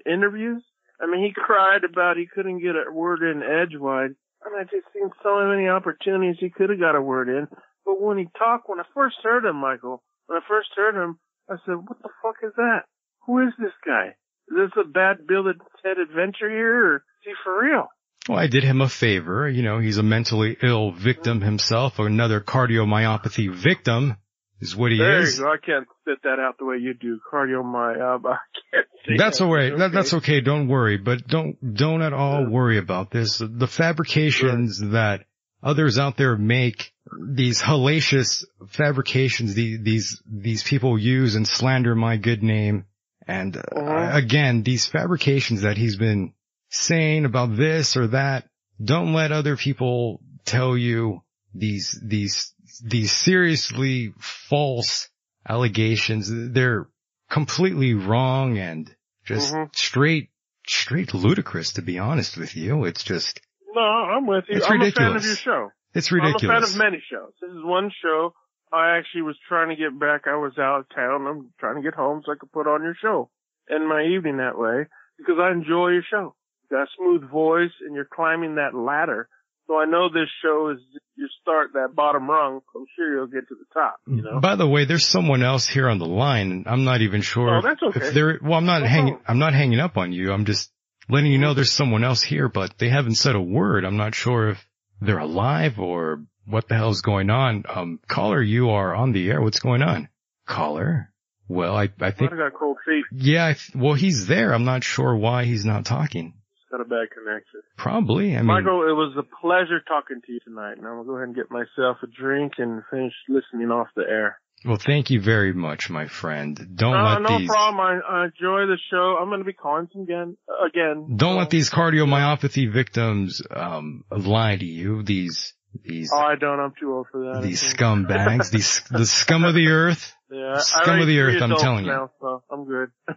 interviews? 0.07 0.63
I 1.01 1.07
mean, 1.07 1.25
he 1.25 1.33
cried 1.35 1.85
about 1.85 2.17
he 2.17 2.27
couldn't 2.27 2.61
get 2.61 2.75
a 2.77 2.93
word 2.93 3.23
in 3.23 3.43
edgewise, 3.43 4.13
and 4.45 4.57
I 4.57 4.63
just 4.65 4.87
seen 4.95 5.11
so 5.23 5.47
many 5.49 5.69
opportunities 5.69 6.37
he 6.39 6.51
could 6.51 6.71
have 6.71 6.81
got 6.81 6.97
a 6.97 7.03
word 7.03 7.29
in. 7.29 7.49
But 7.85 8.01
when 8.01 8.19
he 8.19 8.29
talked, 8.39 8.69
when 8.69 8.81
I 8.81 8.85
first 8.95 9.17
heard 9.23 9.45
him, 9.45 9.57
Michael, 9.57 10.03
when 10.27 10.39
I 10.39 10.43
first 10.49 10.69
heard 10.77 10.97
him, 10.97 11.19
I 11.49 11.57
said, 11.65 11.77
"What 11.77 12.03
the 12.03 12.11
fuck 12.23 12.37
is 12.43 12.53
that? 12.57 12.83
Who 13.27 13.41
is 13.41 13.53
this 13.59 13.73
guy? 13.85 14.15
Is 14.49 14.57
this 14.57 14.85
a 14.85 14.87
bad 14.89 15.27
Bill 15.27 15.47
and 15.49 15.61
Ted 15.83 15.99
adventure 15.99 16.51
here, 16.51 16.87
or 16.87 16.97
is 16.97 17.03
he 17.25 17.33
for 17.45 17.63
real?" 17.63 17.89
Well, 18.29 18.39
I 18.39 18.49
did 18.49 18.65
him 18.65 18.81
a 18.81 18.89
favor. 18.89 19.49
You 19.49 19.63
know, 19.63 19.79
he's 19.79 19.99
a 19.99 20.03
mentally 20.03 20.57
ill 20.63 20.91
victim 20.91 21.41
himself, 21.41 21.99
another 21.99 22.41
cardiomyopathy 22.41 23.53
victim 23.55 24.17
is 24.61 24.75
what 24.75 24.91
he 24.91 24.97
is. 24.97 25.01
there 25.01 25.21
is. 25.21 25.39
you 25.39 25.45
go. 25.45 25.53
I 25.53 25.57
can't 25.65 25.87
spit 26.01 26.19
that 26.25 26.39
out 26.41 26.59
the 26.59 26.65
way 26.65 26.77
you 26.79 26.95
do. 26.95 27.21
Cardiomyopathy. 27.33 28.25
I 28.27 28.39
can't 29.07 29.19
That's 29.19 29.39
that. 29.39 29.45
all 29.45 29.55
right. 29.55 29.77
That, 29.77 29.93
that's 29.93 30.15
okay. 30.15 30.41
Don't 30.41 30.69
worry, 30.69 30.97
but 30.97 31.27
don't, 31.27 31.75
don't 31.75 32.03
at 32.03 32.13
all 32.13 32.47
worry 32.49 32.79
about 32.79 33.11
this. 33.11 33.39
The 33.39 33.69
fabrications 33.69 34.81
that 34.81 35.25
others 35.63 35.99
out 35.99 36.17
there 36.17 36.37
make, 36.37 36.93
these 37.21 37.61
hellacious 37.63 38.45
fabrications, 38.69 39.55
the, 39.55 39.77
these, 39.77 40.21
these 40.27 40.63
people 40.63 40.99
use 40.99 41.35
and 41.35 41.47
slander 41.47 41.95
my 41.95 42.17
good 42.17 42.43
name. 42.43 42.85
And 43.27 43.57
uh, 43.57 43.61
Uh-huh. 43.75 44.17
again, 44.17 44.63
these 44.63 44.87
fabrications 44.87 45.63
that 45.63 45.77
he's 45.77 45.97
been 45.97 46.33
saying 46.69 47.25
about 47.25 47.57
this 47.57 47.97
or 47.97 48.09
that, 48.09 48.49
don't 48.83 49.13
let 49.15 49.33
other 49.33 49.57
people 49.57 50.21
tell 50.45 50.77
you 50.77 51.23
these, 51.55 51.99
these, 52.03 52.53
these 52.85 53.13
seriously 53.13 54.13
false 54.19 55.09
allegations. 55.49 56.29
They're 56.31 56.89
completely 57.31 57.95
wrong 57.95 58.59
and 58.59 58.95
just 59.25 59.53
Mhm. 59.55 59.75
straight, 59.75 60.31
straight 60.67 61.15
ludicrous 61.15 61.73
to 61.75 61.83
be 61.83 61.99
honest 61.99 62.37
with 62.37 62.57
you. 62.57 62.85
It's 62.85 63.03
just, 63.05 63.41
No, 63.77 63.83
I'm 63.83 64.27
with 64.27 64.45
you. 64.49 64.57
It's 64.57 64.67
I'm 64.67 64.81
a 64.81 64.91
fan 64.91 65.13
ridiculous. 65.13 65.23
of 65.23 65.29
your 65.29 65.37
show. 65.37 65.69
it's 65.95 66.11
ridiculous. 66.11 66.43
I'm 66.45 66.51
a 66.51 66.61
fan 66.61 66.63
of 66.65 66.77
many 66.77 67.03
shows. 67.11 67.33
This 67.41 67.51
is 67.51 67.63
one 67.63 67.91
show 68.03 68.35
I 68.73 68.97
actually 68.99 69.23
was 69.23 69.37
trying 69.49 69.69
to 69.69 69.77
get 69.77 69.99
back. 69.99 70.23
I 70.27 70.37
was 70.37 70.59
out 70.59 70.81
of 70.81 70.87
town. 70.95 71.27
I'm 71.27 71.51
trying 71.61 71.77
to 71.77 71.83
get 71.83 71.95
home 71.95 72.23
so 72.27 72.33
I 72.33 72.37
could 72.39 72.51
put 72.53 72.67
on 72.67 72.83
your 72.83 72.97
show. 73.01 73.31
End 73.71 73.89
my 73.89 74.03
evening 74.03 74.39
that 74.39 74.59
way 74.59 74.87
because 75.19 75.37
I 75.41 75.53
enjoy 75.53 75.91
your 75.91 76.03
show. 76.11 76.35
You 76.71 76.77
got 76.77 76.83
a 76.85 76.87
smooth 76.99 77.31
voice 77.31 77.71
and 77.85 77.95
you're 77.95 78.09
climbing 78.13 78.57
that 78.57 78.75
ladder. 78.75 79.29
So 79.69 79.79
I 79.79 79.85
know 79.85 80.09
this 80.09 80.29
show 80.43 80.71
is 80.71 80.79
you 81.17 81.29
start 81.43 81.71
that 81.75 81.95
bottom 81.95 82.29
rung. 82.31 82.61
I'm 82.75 82.85
sure 82.97 83.15
you'll 83.17 83.27
get 83.27 83.49
to 83.49 83.55
the 83.55 83.67
top. 83.75 83.97
You 84.07 84.23
know. 84.23 84.41
By 84.41 84.55
the 84.57 84.67
way, 84.67 84.85
there's 84.85 85.05
someone 85.05 85.43
else 85.43 85.67
here 85.67 85.89
on 85.89 85.99
the 85.99 86.07
line, 86.07 86.65
I'm 86.67 86.85
not 86.85 87.01
even 87.01 87.21
sure 87.23 87.59
Oh, 87.59 87.63
that's 87.63 87.83
okay. 87.83 88.07
if 88.09 88.15
they're. 88.15 88.39
Well, 88.43 88.55
I'm 88.55 88.67
not 88.67 88.83
No 88.83 88.89
hanging. 88.89 89.19
I'm 89.27 89.39
not 89.39 89.55
hanging 89.55 89.81
up 89.81 89.97
on 89.97 90.13
you. 90.13 90.33
I'm 90.33 90.45
just 90.45 90.71
letting 91.09 91.33
you 91.33 91.39
know 91.39 91.55
there's 91.55 91.73
someone 91.73 92.05
else 92.05 92.23
here, 92.23 92.49
but 92.49 92.79
they 92.79 92.89
haven't 92.89 93.15
said 93.17 93.35
a 93.35 93.41
word. 93.41 93.85
I'm 93.85 93.97
not 93.97 94.15
sure 94.15 94.51
if 94.51 94.67
they're 95.01 95.19
alive 95.19 95.79
or 95.79 96.23
what 96.47 96.69
the 96.69 96.75
hell's 96.75 97.01
going 97.03 97.31
on. 97.31 97.65
Um, 97.69 98.01
caller, 98.09 98.43
you 98.43 98.71
are 98.71 98.95
on 98.95 99.13
the 99.13 99.29
air. 99.31 99.41
What's 99.41 99.61
going 99.61 99.83
on, 99.83 100.09
caller? 100.47 101.13
Well, 101.49 101.77
I 101.77 101.89
I 102.01 102.11
think 102.11 102.33
I 102.33 102.37
got 102.37 102.55
cold 102.55 102.79
feet. 102.85 103.05
yeah. 103.13 103.47
I 103.47 103.53
th- 103.53 103.75
well, 103.75 103.95
he's 103.95 104.27
there. 104.27 104.53
I'm 104.53 104.65
not 104.65 104.83
sure 104.83 105.15
why 105.15 105.45
he's 105.45 105.65
not 105.65 105.85
talking. 105.85 106.35
Got 106.71 106.81
a 106.81 106.85
bad 106.85 107.09
connection. 107.15 107.61
Probably. 107.77 108.35
I 108.35 108.39
mean, 108.39 108.47
Michael, 108.47 108.83
it 108.89 108.93
was 108.93 109.15
a 109.17 109.23
pleasure 109.41 109.81
talking 109.87 110.21
to 110.27 110.33
you 110.33 110.41
tonight. 110.45 110.77
And 110.79 110.87
I'm 110.87 110.95
gonna 110.97 111.05
go 111.05 111.15
ahead 111.17 111.29
and 111.29 111.37
get 111.37 111.51
myself 111.51 111.99
a 112.03 112.09
drink 112.09 112.55
and 112.59 112.83
finish 112.91 113.13
listening 113.29 113.71
off 113.71 113.87
the 113.95 114.03
air. 114.03 114.41
Well, 114.67 114.79
thank 114.85 115.11
you 115.11 115.21
very 115.21 115.53
much, 115.53 115.91
my 115.91 116.09
friend. 116.09 116.57
Don't 116.75 116.93
no, 116.93 117.05
let 117.05 117.23
no 117.23 117.39
these. 117.39 117.49
problem. 117.49 117.81
I, 117.81 118.01
I 118.07 118.25
enjoy 118.25 118.67
the 118.67 118.79
show. 118.91 119.17
I'm 119.21 119.31
gonna 119.31 119.45
be 119.45 119.53
calling 119.53 119.89
some 119.93 120.03
again. 120.03 120.37
Again. 120.67 121.17
Don't 121.17 121.37
let 121.37 121.51
these 121.51 121.71
cardiomyopathy 121.71 122.73
victims 122.73 123.43
um 123.51 124.05
lie 124.11 124.57
to 124.57 124.65
you. 124.65 125.03
These 125.03 125.55
these 125.85 126.11
Oh, 126.13 126.19
I 126.19 126.37
don't. 126.37 126.61
I'm 126.61 126.73
too 126.79 126.95
old 126.95 127.07
for 127.11 127.33
that. 127.33 127.43
These 127.43 127.63
scumbags, 127.63 128.51
these 128.51 128.83
the 128.91 129.07
scum 129.07 129.45
of 129.45 129.55
the 129.55 129.69
earth. 129.71 130.13
Yeah, 130.31 130.59
scum 130.59 131.01
of 131.01 131.07
the 131.07 131.21
earth. 131.21 131.43
I'm 131.43 131.57
telling 131.57 131.85
you. 131.85 132.11
so 132.21 132.43
I'm 132.51 132.65
good. 132.65 132.91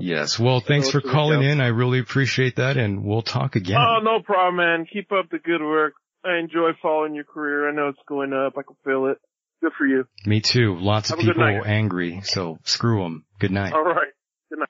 Yes. 0.00 0.38
Well, 0.38 0.60
thanks 0.60 0.88
for 0.90 1.02
calling 1.02 1.42
in. 1.42 1.60
I 1.60 1.66
really 1.66 1.98
appreciate 1.98 2.56
that, 2.56 2.78
and 2.78 3.04
we'll 3.04 3.20
talk 3.20 3.56
again. 3.56 3.76
Oh, 3.78 3.98
no 4.02 4.22
problem, 4.22 4.56
man. 4.56 4.86
Keep 4.90 5.12
up 5.12 5.28
the 5.30 5.38
good 5.38 5.60
work. 5.60 5.94
I 6.24 6.38
enjoy 6.38 6.70
following 6.80 7.14
your 7.14 7.24
career. 7.24 7.68
I 7.68 7.72
know 7.74 7.88
it's 7.88 7.98
going 8.06 8.32
up. 8.32 8.54
I 8.56 8.62
can 8.62 8.76
feel 8.84 9.06
it. 9.06 9.18
Good 9.62 9.72
for 9.76 9.86
you. 9.86 10.06
Me 10.24 10.40
too. 10.40 10.78
Lots 10.78 11.10
of 11.10 11.18
Have 11.18 11.28
a 11.28 11.32
good 11.32 11.36
people 11.36 11.62
angry, 11.66 12.22
so 12.24 12.58
screw 12.64 13.02
them. 13.02 13.24
Good 13.38 13.50
night. 13.50 13.72
All 13.72 13.84
right. 13.84 14.08
Good 14.48 14.58
night. 14.58 14.68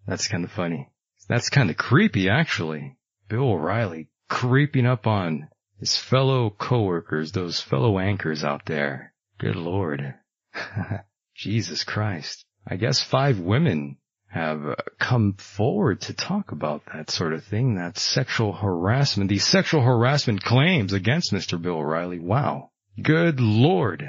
That's 0.06 0.28
kind 0.28 0.44
of 0.44 0.52
funny. 0.52 0.90
That's 1.30 1.50
kind 1.50 1.70
of 1.70 1.78
creepy, 1.78 2.30
actually. 2.30 2.98
Bill 3.30 3.52
O'Reilly 3.52 4.10
creeping 4.30 4.86
up 4.86 5.08
on 5.08 5.48
his 5.80 5.98
fellow 5.98 6.50
coworkers, 6.50 7.32
those 7.32 7.62
fellow 7.62 8.00
anchors 8.00 8.44
out 8.44 8.66
there. 8.66 9.14
Good 9.38 9.56
lord. 9.56 10.16
Jesus 11.36 11.84
Christ. 11.84 12.46
I 12.66 12.78
guess 12.78 13.02
five 13.02 13.40
women 13.40 13.98
have 14.34 14.66
uh, 14.66 14.76
come 15.00 15.34
forward 15.34 16.02
to 16.02 16.14
talk 16.14 16.52
about 16.52 16.82
that 16.94 17.10
sort 17.12 17.34
of 17.34 17.44
thing, 17.44 17.76
that 17.76 17.98
sexual 17.98 18.54
harassment, 18.54 19.30
these 19.30 19.46
sexual 19.46 19.82
harassment 19.82 20.44
claims 20.44 20.92
against 20.94 21.32
Mr. 21.32 21.62
Bill 21.62 21.76
O'Reilly. 21.76 22.20
Wow. 22.20 22.72
Good 23.02 23.40
lord. 23.40 24.04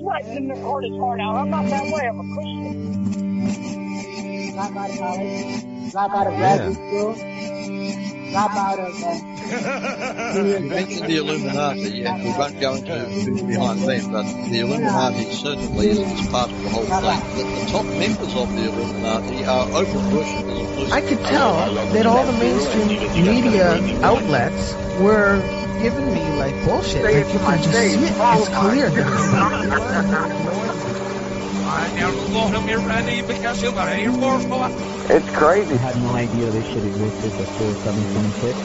Sweating 0.00 0.34
in 0.34 0.48
the 0.48 0.54
court 0.54 0.86
is 0.86 0.92
hard 0.98 1.20
out. 1.20 1.34
I'm 1.36 1.50
not 1.50 1.66
that 1.66 1.84
way. 1.92 2.08
I'm 2.08 2.20
a 2.20 2.24
Christian. 2.34 2.88
Out 4.58 4.70
of 4.70 4.98
college. 4.98 5.94
Out 5.94 6.26
of 6.26 6.34
graduate 6.38 6.74
school. 6.74 7.14
Drop 8.32 8.56
out 8.56 8.78
of, 8.78 8.98
You 8.98 10.60
mentioned 10.66 11.06
the 11.06 11.16
Illuminati, 11.18 11.80
yeah, 11.80 12.16
we 12.16 12.30
won't 12.30 12.58
go 12.58 12.74
into 12.76 12.98
who's 12.98 13.42
behind 13.42 13.80
them, 13.80 14.10
but 14.10 14.24
the 14.48 14.60
Illuminati 14.60 15.30
certainly 15.32 15.90
is 15.90 16.28
part 16.28 16.50
of 16.50 16.62
the 16.62 16.70
whole 16.70 16.86
thing. 16.86 17.20
The, 17.36 17.44
the 17.60 17.66
top 17.70 17.84
members 17.84 18.34
of 18.34 18.48
the 18.56 18.64
Illuminati 18.68 19.44
are 19.44 19.68
open 19.68 20.16
worshippers. 20.16 20.92
I 20.92 21.02
could 21.02 21.20
tell 21.26 21.74
that 21.92 22.06
all 22.06 22.24
the 22.24 22.32
mainstream 22.32 22.88
media 23.22 23.76
outlets 24.02 24.74
were 24.98 25.42
giving 25.82 26.14
me 26.14 26.26
like 26.38 26.54
bullshit. 26.64 27.04
Like 27.04 27.30
you 27.34 27.38
can 27.38 27.62
just 27.62 27.76
see 27.76 27.96
it. 28.00 28.14
It's 28.16 28.48
clear. 28.48 28.88
It's 35.10 35.30
crazy. 35.30 35.74
I 35.74 35.76
had 35.78 35.96
no 36.02 36.14
idea 36.14 36.50
this 36.50 36.66
shit 36.66 36.84
existed 36.84 37.36
before 37.36 37.74
726. 37.84 38.58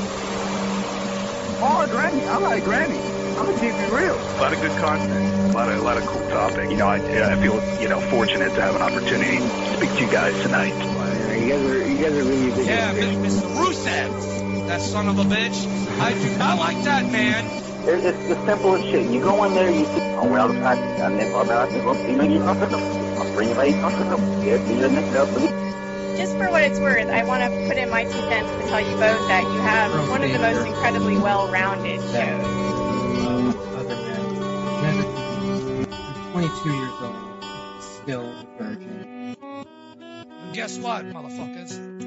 Oh, 1.59 1.87
Granny. 1.89 2.25
I 2.25 2.37
like 2.37 2.63
Granny. 2.63 2.99
I'm 3.37 3.45
gonna 3.45 3.59
keep 3.59 3.73
it 3.73 3.91
real. 3.91 4.15
A 4.15 4.39
lot 4.41 4.53
of 4.53 4.61
good 4.61 4.77
content, 4.77 5.51
a 5.51 5.53
lot 5.53 5.69
of 5.69 5.77
a 5.77 5.81
lot 5.81 5.97
of 5.97 6.07
cool 6.07 6.27
topic. 6.29 6.71
You 6.71 6.77
know, 6.77 6.87
I, 6.87 6.97
I 6.97 7.35
feel 7.39 7.61
you 7.81 7.87
know 7.87 8.01
fortunate 8.09 8.55
to 8.55 8.61
have 8.61 8.75
an 8.75 8.81
opportunity 8.81 9.37
to 9.37 9.77
speak 9.77 9.91
to 9.91 9.99
you 9.99 10.11
guys 10.11 10.41
tonight. 10.41 10.73
You 10.73 11.49
guys 11.49 11.61
are 11.61 11.87
you 11.87 11.97
guys 11.97 12.13
are 12.13 12.23
really 12.23 12.51
big. 12.51 12.65
Yeah, 12.65 12.93
Mr. 12.93 13.55
Rusev, 13.55 14.67
that 14.67 14.81
son 14.81 15.07
of 15.07 15.19
a 15.19 15.23
bitch. 15.23 15.67
I 15.99 16.13
do 16.13 16.37
not 16.37 16.57
like 16.57 16.83
that 16.85 17.05
man. 17.11 17.66
It's, 17.89 18.03
it's 18.03 18.27
the 18.27 18.35
simplest 18.45 18.83
shit. 18.83 19.09
You 19.09 19.21
go 19.21 19.45
in 19.45 19.53
there, 19.53 19.69
you 19.69 19.85
see, 19.85 20.01
oh, 20.19 20.27
well, 20.29 20.51
I, 20.65 20.73
I 20.73 21.07
never 21.07 21.39
about 21.39 21.71
it. 21.71 21.75
You 22.09 22.17
know, 22.17 22.23
you're 22.23 22.43
not 22.43 22.59
gonna, 22.59 22.75
I'll 22.77 23.33
bring 23.33 23.47
you 23.47 23.55
back, 23.55 23.69
not 23.75 23.93
gonna, 23.93 24.45
yeah, 24.45 24.55
you 24.69 24.75
know, 24.81 24.89
next 24.89 25.15
up, 25.15 25.29
Just 26.17 26.35
for 26.35 26.51
what 26.51 26.63
it's 26.63 26.81
worth, 26.81 27.07
I 27.07 27.23
want 27.23 27.43
to 27.43 27.49
put 27.65 27.77
in 27.77 27.89
my 27.89 28.03
two 28.03 28.11
cents 28.11 28.51
to 28.61 28.67
tell 28.67 28.81
you 28.81 28.91
both 28.97 29.25
that 29.29 29.43
you 29.43 29.59
have 29.61 30.09
one 30.09 30.21
of 30.21 30.29
the 30.29 30.37
most 30.37 30.67
incredibly 30.67 31.17
well-rounded 31.17 32.01
shows. 32.01 32.45
other 33.77 33.95
men. 33.95 34.25
Men 34.81 35.87
are 35.93 36.31
22 36.33 36.69
years 36.69 36.91
old, 36.99 37.43
still 37.79 38.25
a 38.25 38.45
virgin. 38.61 39.37
Guess 40.51 40.77
what, 40.79 41.05
motherfuckers? 41.05 42.06